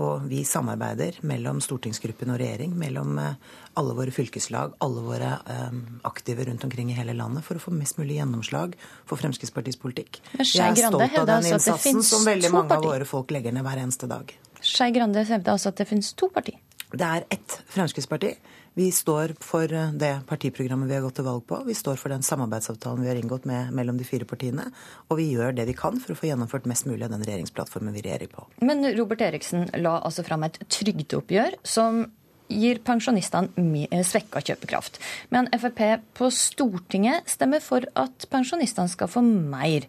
[0.02, 5.78] Og vi samarbeider mellom stortingsgruppen og regjering, mellom alle våre fylkeslag, alle våre um,
[6.10, 8.74] aktive rundt omkring i hele landet for å få mest mulig gjennomslag
[9.06, 10.18] for Fremskrittspartiets politikk.
[10.40, 13.66] Jeg er stolt av den altså innsatsen som veldig mange av våre folk legger ned
[13.66, 14.34] hver eneste dag.
[14.64, 16.58] Skei Grande hevder altså at det finnes to partier?
[16.94, 18.34] Det er ett Fremskrittsparti.
[18.74, 21.60] Vi står for eh, det partiprogrammet vi har gått til valg på.
[21.66, 24.66] Vi står for den samarbeidsavtalen vi har inngått med, mellom de fire partiene.
[25.08, 27.94] Og vi gjør det vi kan for å få gjennomført mest mulig av den regjeringsplattformen
[27.94, 28.48] vi regjerer på.
[28.66, 32.02] Men Robert Eriksen la altså fram et trygdeoppgjør som
[32.50, 34.98] gir pensjonistene eh, svekka kjøpekraft.
[35.30, 35.84] Men Frp
[36.18, 39.86] på Stortinget stemmer for at pensjonistene skal få mer.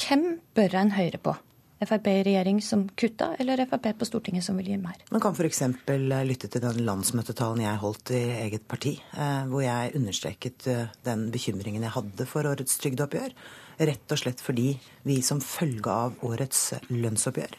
[0.00, 1.36] Hvem bør en høre på?
[1.82, 5.00] Frp i regjering som kutta, eller Frp på Stortinget som vil gi mer?
[5.10, 5.62] Man kan f.eks.
[5.62, 10.68] Eh, lytte til den landsmøtetalen jeg holdt i eget parti, eh, hvor jeg understreket
[11.04, 13.34] den bekymringen jeg hadde for årets trygdeoppgjør.
[13.82, 14.68] Rett og slett fordi
[15.08, 17.56] vi som følge av årets lønnsoppgjør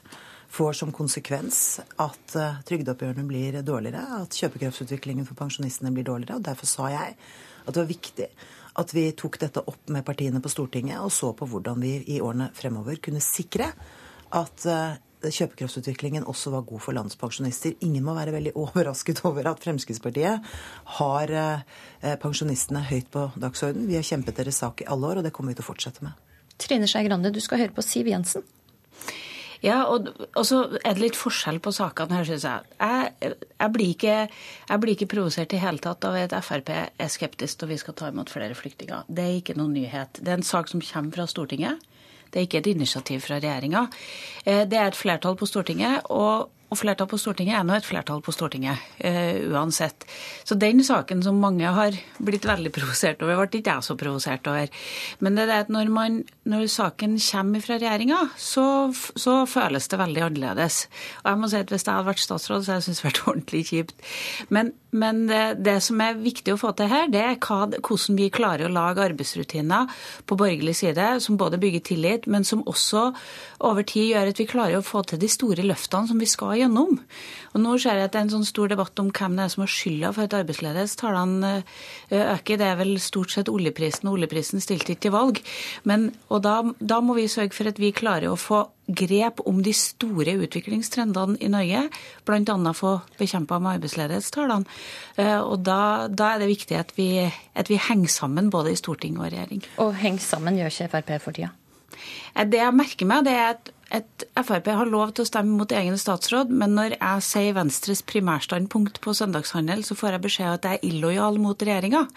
[0.54, 2.36] får som konsekvens at
[2.70, 6.38] trygdeoppgjørene blir dårligere, at kjøpekraftsutviklingen for pensjonistene blir dårligere.
[6.38, 7.16] og Derfor sa jeg
[7.64, 8.28] at det var viktig
[8.80, 12.20] at vi tok dette opp med partiene på Stortinget og så på hvordan vi i
[12.24, 13.70] årene fremover kunne sikre
[14.34, 17.78] at uh, kjøpekraftsutviklingen også var god for landets pensjonister.
[17.86, 20.52] Ingen må være veldig overrasket over at Fremskrittspartiet
[20.98, 23.88] har uh, pensjonistene høyt på dagsorden.
[23.90, 26.06] Vi har kjempet deres sak i alle år, og det kommer vi til å fortsette
[26.06, 26.18] med.
[26.62, 28.46] Trine Skei Grande, du skal høre på Siv Jensen.
[29.64, 32.74] Ja, og, og, så er det litt forskjell på sakene her, syns jeg.
[32.82, 34.16] Jeg, jeg, blir ikke,
[34.68, 37.80] jeg blir ikke provosert i hele tatt av at Frp er skeptisk til at vi
[37.80, 39.08] skal ta imot flere flyktninger.
[39.08, 40.20] Det er ikke noen nyhet.
[40.20, 41.80] Det er en sak som kommer fra Stortinget.
[42.34, 43.86] Det er ikke et initiativ fra regjeringa.
[44.46, 46.02] Eh, det er et flertall på Stortinget.
[46.10, 50.08] og og flertall på Stortinget er nå et flertall på Stortinget, uh, uansett.
[50.44, 54.48] Så den saken som mange har blitt veldig provosert over, ble ikke jeg så provosert
[54.50, 54.86] over.
[55.24, 60.00] Men det er at når, man, når saken kommer fra regjeringa, så, så, føles det
[60.00, 60.86] veldig annerledes.
[61.24, 63.10] Og jeg må si at hvis jeg hadde vært statsråd, så hadde jeg syntes det
[63.10, 64.08] vært ordentlig kjipt.
[64.54, 68.20] Men, men det, det, som er viktig å få til her, det er hva, hvordan
[68.20, 69.92] vi klarer å lage arbeidsrutiner
[70.30, 73.10] på borgerlig side som både bygger tillit, men som også
[73.64, 76.56] over tid gjør at vi klarer å få til de store løftene som vi skal
[76.58, 77.00] gjøre gjennom.
[77.54, 79.54] Og nå ser jeg at det er en sånn stor debatt om hvem det er
[79.54, 82.60] som har skylda for at arbeidsledighetstallene eh, øker.
[82.62, 85.42] Det er vel stort sett oljeprisen, og oljeprisen stilte ikke til valg.
[85.90, 89.62] Men, og da, da må vi sørge for at vi klarer å få grep om
[89.64, 91.86] de store utviklingstrendene i Norge,
[92.28, 92.74] bl.a.
[92.76, 94.80] få bekjempa med arbeidsledighetstallene.
[95.16, 98.80] Eh, og da, da, er det viktig at vi, at vi henger sammen både i
[98.80, 99.64] storting og regjering.
[99.84, 101.54] Og henger sammen gjør ikke Frp for tida?
[102.34, 105.54] Eh, det jeg merker meg, det er at et Frp har lov til å stemme
[105.54, 110.50] mot egen statsråd, men når jeg sier Venstres primærstandpunkt på søndagshandel, så får jeg beskjed
[110.50, 112.08] om at jeg er illojal mot regjeringa.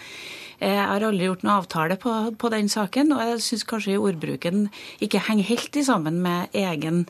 [0.63, 4.71] Jeg har aldri gjort noen avtale på, på den saken, og jeg syns kanskje ordbruken
[5.05, 7.05] ikke henger helt i sammen med egen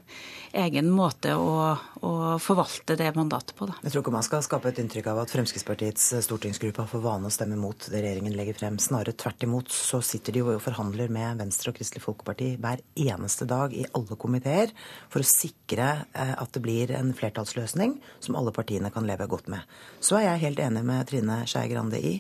[0.57, 2.13] egen måte å, å,
[2.43, 3.69] forvalte det mandatet på.
[3.69, 3.77] Da.
[3.85, 7.29] Jeg tror ikke man skal skape et inntrykk av at Fremskrittspartiets stortingsgruppe har for vane
[7.29, 8.81] å stemme mot det regjeringen legger frem.
[8.83, 13.49] Snarere tvert imot så sitter de og forhandler med Venstre og Kristelig Folkeparti hver eneste
[13.49, 14.75] dag i alle komiteer
[15.13, 19.51] for å sikre eh, at det blir en flertallsløsning som alle partiene kan leve godt
[19.53, 19.65] med.
[20.01, 22.19] Så er jeg helt enig med Trine Skei Grande i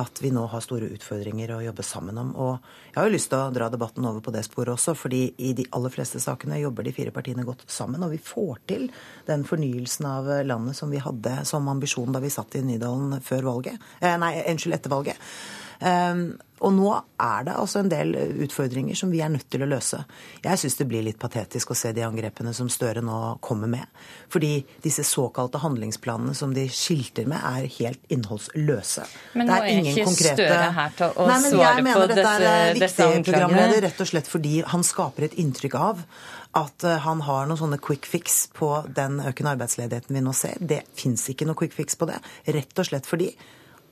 [0.00, 2.30] at vi nå har store utfordringer å jobbe sammen om.
[2.40, 2.52] Og
[2.92, 5.52] jeg har jo lyst til å dra debatten over på det sporet også, fordi i
[5.56, 8.04] de aller fleste sakene jobber de fire partiene godt sammen.
[8.04, 8.86] Og vi får til
[9.28, 13.50] den fornyelsen av landet som vi hadde som ambisjon da vi satt i Nydalen før
[13.52, 13.90] valget.
[14.00, 15.28] Eh, nei, unnskyld, etter valget.
[15.82, 16.26] Um,
[16.62, 18.12] og nå er det altså en del
[18.44, 19.98] utfordringer som vi er nødt til å løse.
[20.44, 23.88] Jeg syns det blir litt patetisk å se de angrepene som Støre nå kommer med.
[24.30, 24.52] Fordi
[24.84, 29.06] disse såkalte handlingsplanene som de skilter med, er helt innholdsløse.
[29.34, 30.36] Men nå er, ikke konkrete...
[30.38, 33.82] Støre her til å Nei, men svare jeg mener på dette er er disse programleder,
[33.88, 36.04] Rett og slett fordi han skaper et inntrykk av
[36.58, 40.60] at eh, han har noen sånne quick fix på den økende arbeidsledigheten vi nå ser.
[40.60, 42.20] Det fins ikke noe quick fix på det.
[42.54, 43.32] Rett og slett fordi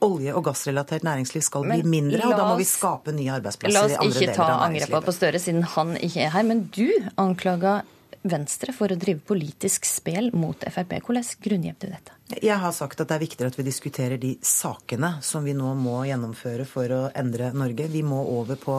[0.05, 3.97] olje- og gassrelatert næringsliv skal bli mindre, og da må vi skape nye arbeidsplasser i
[3.97, 4.11] andre deler av næringslivet.
[4.11, 6.47] La oss ikke ta angrepet på Støre, siden han ikke er her.
[6.51, 6.87] Men du
[7.21, 7.81] anklaga
[8.23, 10.99] Venstre for å drive politisk spel mot Frp.
[11.07, 12.17] Hvordan grunngir du dette?
[12.37, 15.73] Jeg har sagt at det er viktigere at vi diskuterer de sakene som vi nå
[15.75, 17.89] må gjennomføre for å endre Norge.
[17.91, 18.77] Vi må over på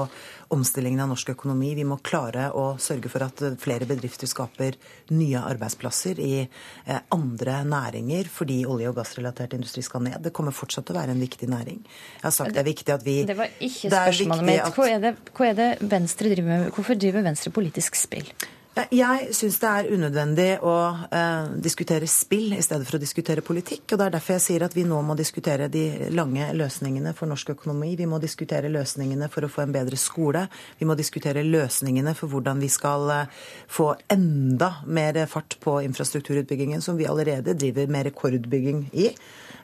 [0.54, 1.74] omstillingen av norsk økonomi.
[1.76, 4.78] Vi må klare å sørge for at flere bedrifter skaper
[5.18, 10.22] nye arbeidsplasser i eh, andre næringer fordi olje- og gassrelatert industri skal ned.
[10.22, 11.82] Det kommer fortsatt til å være en viktig næring.
[12.22, 14.74] Jeg har sagt det er viktig at vi Det var ikke spørsmålet mitt.
[14.78, 16.74] Hva er, hva er det Venstre driver med?
[16.78, 18.36] Hvorfor driver Venstre politisk spill?
[18.72, 20.74] Jeg syns det er unødvendig å
[21.12, 23.84] eh, diskutere spill i stedet for å diskutere politikk.
[23.92, 27.28] og Det er derfor jeg sier at vi nå må diskutere de lange løsningene for
[27.28, 27.98] norsk økonomi.
[28.00, 30.46] Vi må diskutere løsningene for å få en bedre skole.
[30.80, 36.80] Vi må diskutere løsningene for hvordan vi skal eh, få enda mer fart på infrastrukturutbyggingen,
[36.80, 39.12] som vi allerede driver med rekordbygging i.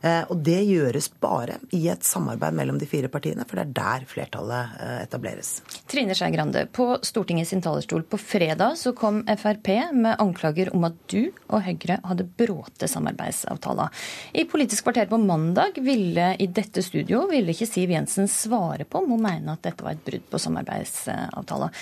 [0.01, 3.75] Eh, og det gjøres bare i et samarbeid mellom de fire partiene, for det er
[3.79, 5.51] der flertallet eh, etableres.
[5.89, 10.85] Trine Skei Grande, på Stortingets sin talerstol på fredag så kom Frp med anklager om
[10.87, 13.93] at du og Høyre hadde bråte samarbeidsavtaler.
[14.37, 19.01] I Politisk kvarter på mandag ville i dette studio ville ikke Siv Jensen svare på
[19.03, 21.73] om hun mener at dette var et brudd på samarbeidsavtaler.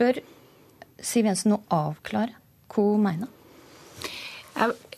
[0.00, 0.22] Bør
[1.02, 2.36] Siv Jensen nå avklare
[2.72, 3.38] hva hun mener?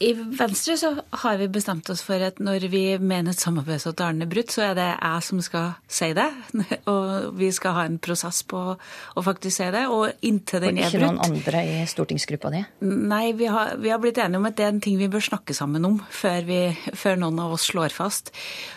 [0.03, 0.91] I Venstre så
[1.23, 4.75] har vi bestemt oss for at når vi mener et samarbeidsavtalen er brutt, så er
[4.79, 6.27] det jeg som skal si det.
[6.91, 9.85] Og vi skal ha en prosess på å faktisk si det.
[9.93, 12.65] Og inntil den er brutt ikke noen andre i stortingsgruppa di?
[12.85, 15.25] Nei, vi har, vi har, blitt enige om at det er en ting vi bør
[15.29, 16.61] snakke sammen om før, vi,
[16.99, 18.35] før noen av oss slår fast.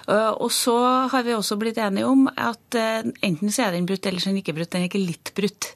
[0.07, 0.77] Og så
[1.11, 4.30] har vi også blitt enige om at eh, enten så er den brutt, eller så
[4.30, 4.72] er den ikke brutt.
[4.76, 5.72] Den er ikke litt brutt.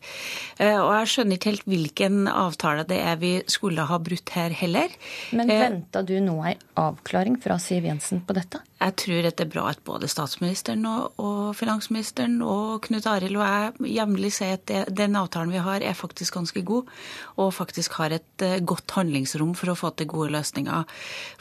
[0.61, 4.53] Eh, og jeg skjønner ikke helt hvilken avtale det er vi skulle ha brutt her
[4.55, 4.93] heller.
[5.31, 8.61] Men eh, venta du nå ei avklaring fra Siv Jensen på dette?
[8.81, 13.37] Jeg tror at det er bra at både statsministeren og, og finansministeren og Knut Arild
[13.39, 16.89] og jeg jevnlig sier at det, den avtalen vi har, er faktisk ganske god,
[17.37, 20.87] og faktisk har et uh, godt handlingsrom for å få til gode løsninger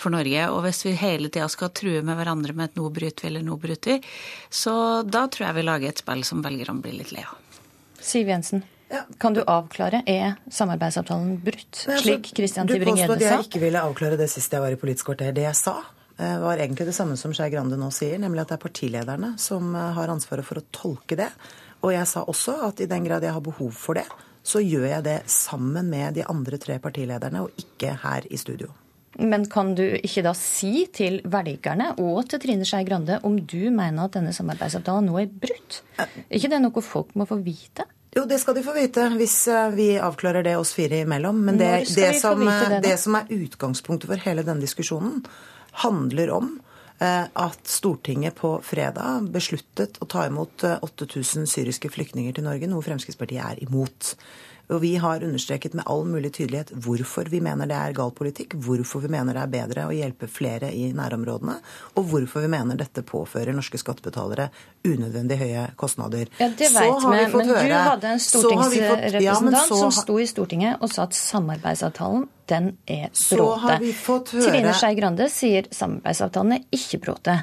[0.01, 0.49] for Norge.
[0.53, 3.47] Og hvis vi hele tida skal true med hverandre med at nå bryter vi eller
[3.47, 4.13] nå bryter vi,
[4.51, 4.75] så
[5.07, 7.39] da tror jeg vi lager et spill som velgerne blir litt lei av.
[8.01, 8.65] Siv Jensen.
[8.91, 9.05] Ja.
[9.23, 13.07] Kan du avklare, er samarbeidsavtalen brutt, altså, slik Christian Tybring-Gjedde sa?
[13.07, 15.31] Du påstod at jeg ikke ville avklare det sist jeg var i Politisk kvarter.
[15.37, 15.77] Det jeg sa,
[16.19, 19.37] eh, var egentlig det samme som Skei Grande nå sier, nemlig at det er partilederne
[19.39, 21.31] som eh, har ansvaret for å tolke det.
[21.87, 24.09] Og jeg sa også at i den grad jeg har behov for det,
[24.43, 28.73] så gjør jeg det sammen med de andre tre partilederne, og ikke her i studio.
[29.21, 33.71] Men kan du ikke da si til velgerne og til Trine Skei Grande om du
[33.71, 35.81] mener at denne samarbeidsavtalen nå er brutt?
[35.99, 37.87] Er ikke det noe folk må få vite?
[38.17, 41.45] Jo, det skal de få vite hvis eh, vi avklarer det oss fire imellom.
[41.47, 45.21] Men det, det, som, det, det som, er utgangspunktet for hele denne diskusjonen,
[45.85, 46.51] handler om
[46.99, 52.71] eh, at Stortinget på fredag besluttet å ta imot 8000 eh, syriske flyktninger til Norge,
[52.71, 54.17] noe Fremskrittspartiet er imot.
[54.71, 58.55] Og vi har understreket med all mulig tydelighet hvorfor vi mener det er gal politikk,
[58.63, 61.57] hvorfor vi mener det er bedre å hjelpe flere i nærområdene,
[61.99, 64.51] og hvorfor vi mener dette påfører norske skattebetalere
[64.87, 66.31] unødvendig høye kostnader.
[66.39, 69.81] Ja, Det vet vi, men høre, du hadde en stortingsrepresentant ja, så...
[69.85, 73.81] som sto i Stortinget og sa at samarbeidsavtalen den er bråte.
[74.31, 77.41] Trine Skei Grande sier samarbeidsavtalen er ikke bråte.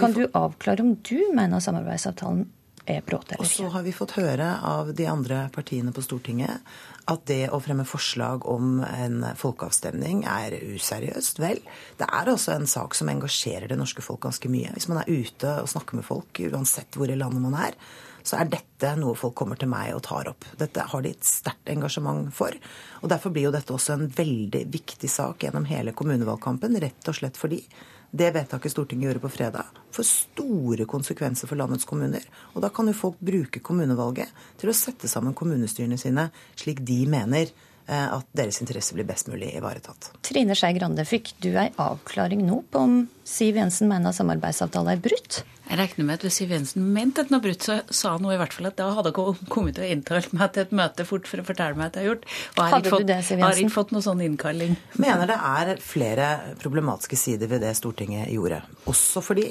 [0.00, 2.46] Kan du avklare om du mener samarbeidsavtalen
[2.86, 3.46] er brutt eller ikke.
[3.46, 6.62] Og så har vi fått høre av de andre partiene på Stortinget
[7.10, 11.40] at det å fremme forslag om en folkeavstemning er useriøst.
[11.42, 11.58] Vel,
[11.98, 14.70] det er altså en sak som engasjerer det norske folk ganske mye.
[14.76, 17.78] Hvis man er ute og snakker med folk, uansett hvor i landet man er,
[18.22, 20.46] så er dette noe folk kommer til meg og tar opp.
[20.58, 22.54] Dette har de et sterkt engasjement for.
[23.02, 27.18] Og Derfor blir jo dette også en veldig viktig sak gjennom hele kommunevalgkampen, rett og
[27.18, 27.64] slett fordi
[28.12, 32.24] det vedtaket Stortinget gjorde på fredag, får store konsekvenser for landets kommuner.
[32.52, 34.28] Og da kan jo folk bruke kommunevalget
[34.60, 36.26] til å sette sammen kommunestyrene sine
[36.60, 40.10] slik de mener eh, at deres interesser blir best mulig ivaretatt.
[40.28, 45.00] Trine Skei Grande, fikk du ei avklaring nå på om Siv Jensen mener samarbeidsavtalen er
[45.08, 45.40] brutt?
[45.68, 48.28] Jeg regner med at hvis Siv Jensen mente at hun har brutt, så sa hun
[48.32, 51.06] i hvert fall at da hadde hun kommet til å inntalt meg til et møte
[51.08, 52.26] fort for å fortelle meg at jeg har gjort.
[52.56, 54.74] Og har, ikke fått, det, har ikke fått noen sånn innkalling.
[55.00, 56.30] Mener det er flere
[56.62, 58.62] problematiske sider ved det Stortinget gjorde.
[58.90, 59.48] Også fordi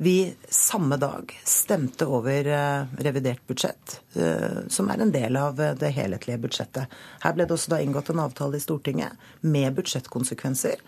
[0.00, 5.74] vi samme dag stemte over eh, revidert budsjett, eh, som er en del av eh,
[5.74, 6.94] det helhetlige budsjettet.
[7.24, 10.80] Her ble det også da inngått en avtale i Stortinget med budsjettkonsekvenser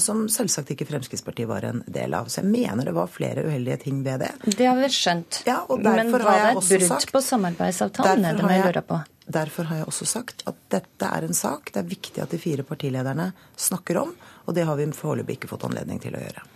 [0.00, 2.30] som selvsagt ikke Fremskrittspartiet var en del av.
[2.32, 4.30] Så jeg mener det var flere uheldige ting ved det.
[4.56, 5.42] Det har vi skjønt.
[5.44, 8.24] Ja, Men var det et brudd på samarbeidsavtalen?
[8.24, 9.02] Det jeg lure på.
[9.36, 12.40] Derfor har jeg også sagt at dette er en sak det er viktig at de
[12.40, 14.16] fire partilederne snakker om,
[14.46, 16.48] og det har vi foreløpig ikke fått anledning til å gjøre.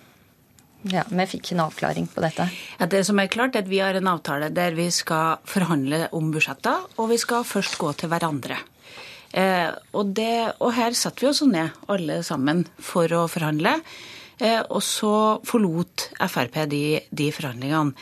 [0.88, 2.46] Ja, Vi fikk en avklaring på dette.
[2.78, 6.08] Ja, det som er klart er at Vi har en avtale der vi skal forhandle
[6.12, 8.56] om budsjetter, og vi skal først gå til hverandre.
[9.32, 13.76] Eh, og, det, og, her satte vi oss ned alle sammen for å forhandle.
[14.40, 17.92] Eh, og så forlot Frp de, de forhandlingene.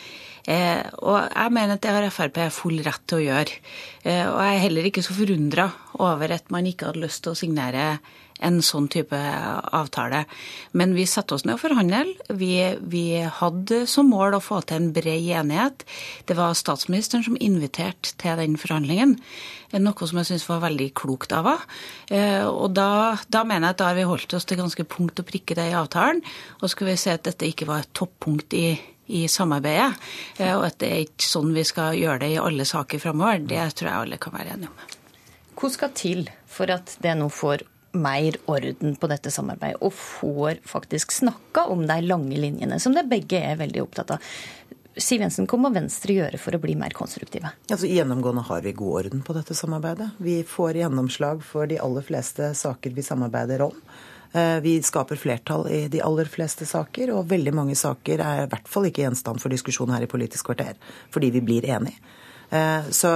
[0.49, 3.59] Eh, og jeg mener at det har Frp full rett til å gjøre.
[4.07, 5.67] Eh, og jeg er heller ikke så forundra
[5.99, 7.91] over at man ikke hadde lyst til å signere
[8.45, 9.19] en sånn type
[9.75, 10.25] avtale.
[10.79, 12.25] Men vi satte oss ned og forhandlet.
[12.39, 12.53] Vi,
[12.91, 13.05] vi,
[13.41, 15.85] hadde som mål å få til en bred enighet.
[16.29, 19.17] Det var statsministeren som inviterte til den forhandlingen.
[19.79, 22.45] Noe som jeg syns var veldig klokt av henne.
[22.49, 25.29] Og da, da, mener jeg at da har vi holdt oss til ganske punkt og
[25.29, 26.23] prikke det i avtalen.
[26.63, 28.71] Og skulle vi se at dette ikke var et toppunkt i
[29.09, 29.95] i samarbeidet,
[30.53, 33.41] og at det er ikke sånn vi skal gjøre det i alle saker framover.
[33.41, 34.97] Det tror jeg alle kan være enige om.
[35.59, 40.61] Hva skal til for at det nå får mer orden på dette samarbeidet, og får
[40.69, 44.33] faktisk snakka om de lange linjene, som det begge er veldig opptatt av.
[44.99, 47.53] Siv Jensen, hva må Venstre gjøre for å bli mer konstruktive?
[47.71, 50.11] Altså, gjennomgående har vi god orden på dette samarbeidet.
[50.19, 53.77] Vi får gjennomslag for de aller fleste saker vi samarbeider om.
[54.33, 58.51] Eh, vi skaper flertall i de aller fleste saker, og veldig mange saker er i
[58.51, 60.75] hvert fall ikke gjenstand for diskusjon her i Politisk kvarter,
[61.15, 61.97] fordi vi blir enige.
[62.51, 63.11] Eh, så,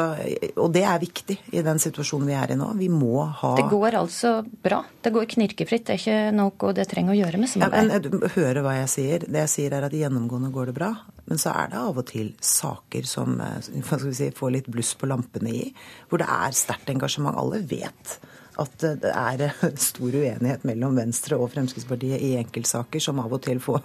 [0.61, 2.69] og det er viktig i den situasjonen vi er i nå.
[2.77, 4.83] Vi må ha Det går altså bra?
[5.01, 5.87] Det går knirkefritt?
[5.89, 7.95] Det er ikke noe det trenger å gjøre med samarbeid?
[7.95, 9.25] Ja, men, høre hva jeg sier.
[9.25, 10.93] Det jeg sier er at gjennomgående går det bra.
[11.31, 13.73] Men så er det av og til saker som eh,
[14.13, 15.65] si, får litt bluss på lampene i,
[16.11, 17.39] hvor det er sterkt engasjement.
[17.41, 18.19] Alle vet
[18.63, 19.45] at det er
[19.91, 23.83] stor uenighet mellom Venstre og Fremskrittspartiet i enkeltsaker som av og til får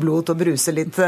[0.00, 1.00] blod til å bruse litt,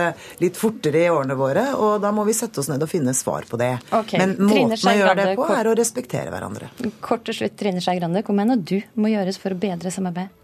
[0.43, 1.65] litt, fortere i årene våre.
[1.79, 3.75] Og da må vi sette oss ned og finne svar på det.
[3.91, 4.21] Okay.
[4.21, 6.73] Men måten å gjøre det på er å respektere hverandre.
[7.05, 10.35] Kort til slutt, Trine Skei Grande, hva mener du må gjøres for å bedre samarbeidet?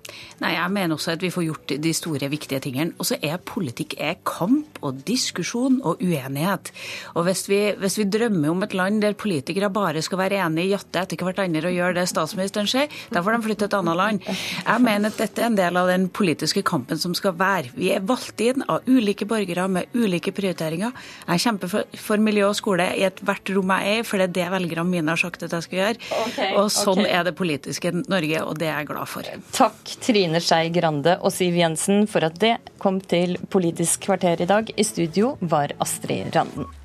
[0.43, 2.95] Nei, Jeg mener også at vi får gjort de store, viktige tingene.
[2.99, 6.71] Og så er politikk er kamp og diskusjon og uenighet.
[7.15, 10.69] Og hvis vi, hvis vi, drømmer om et land der politikere bare skal være enige,
[10.69, 13.79] i jatte etter hverandre og gjøre det statsministeren sier, da får de flytte til et
[13.79, 14.23] annet land.
[14.27, 17.73] Jeg mener at dette er en del av den politiske kampen som skal være.
[17.79, 20.95] Vi er valgt inn av ulike borgere med ulike prioriteringer.
[21.29, 24.29] Jeg kjemper for, for miljø og skole i ethvert rom jeg er i, for det
[24.29, 26.03] er det velgerne mine har sagt at jeg skal gjøre.
[26.25, 27.13] Okay, og sånn okay.
[27.15, 29.35] er det politiske Norge, og det er jeg glad for.
[29.55, 29.94] Takk.
[30.03, 34.73] Trine Skei Grande og Siv Jensen for at det kom til Politisk kvarter i dag.
[34.77, 36.84] I studio var Astrid Randen.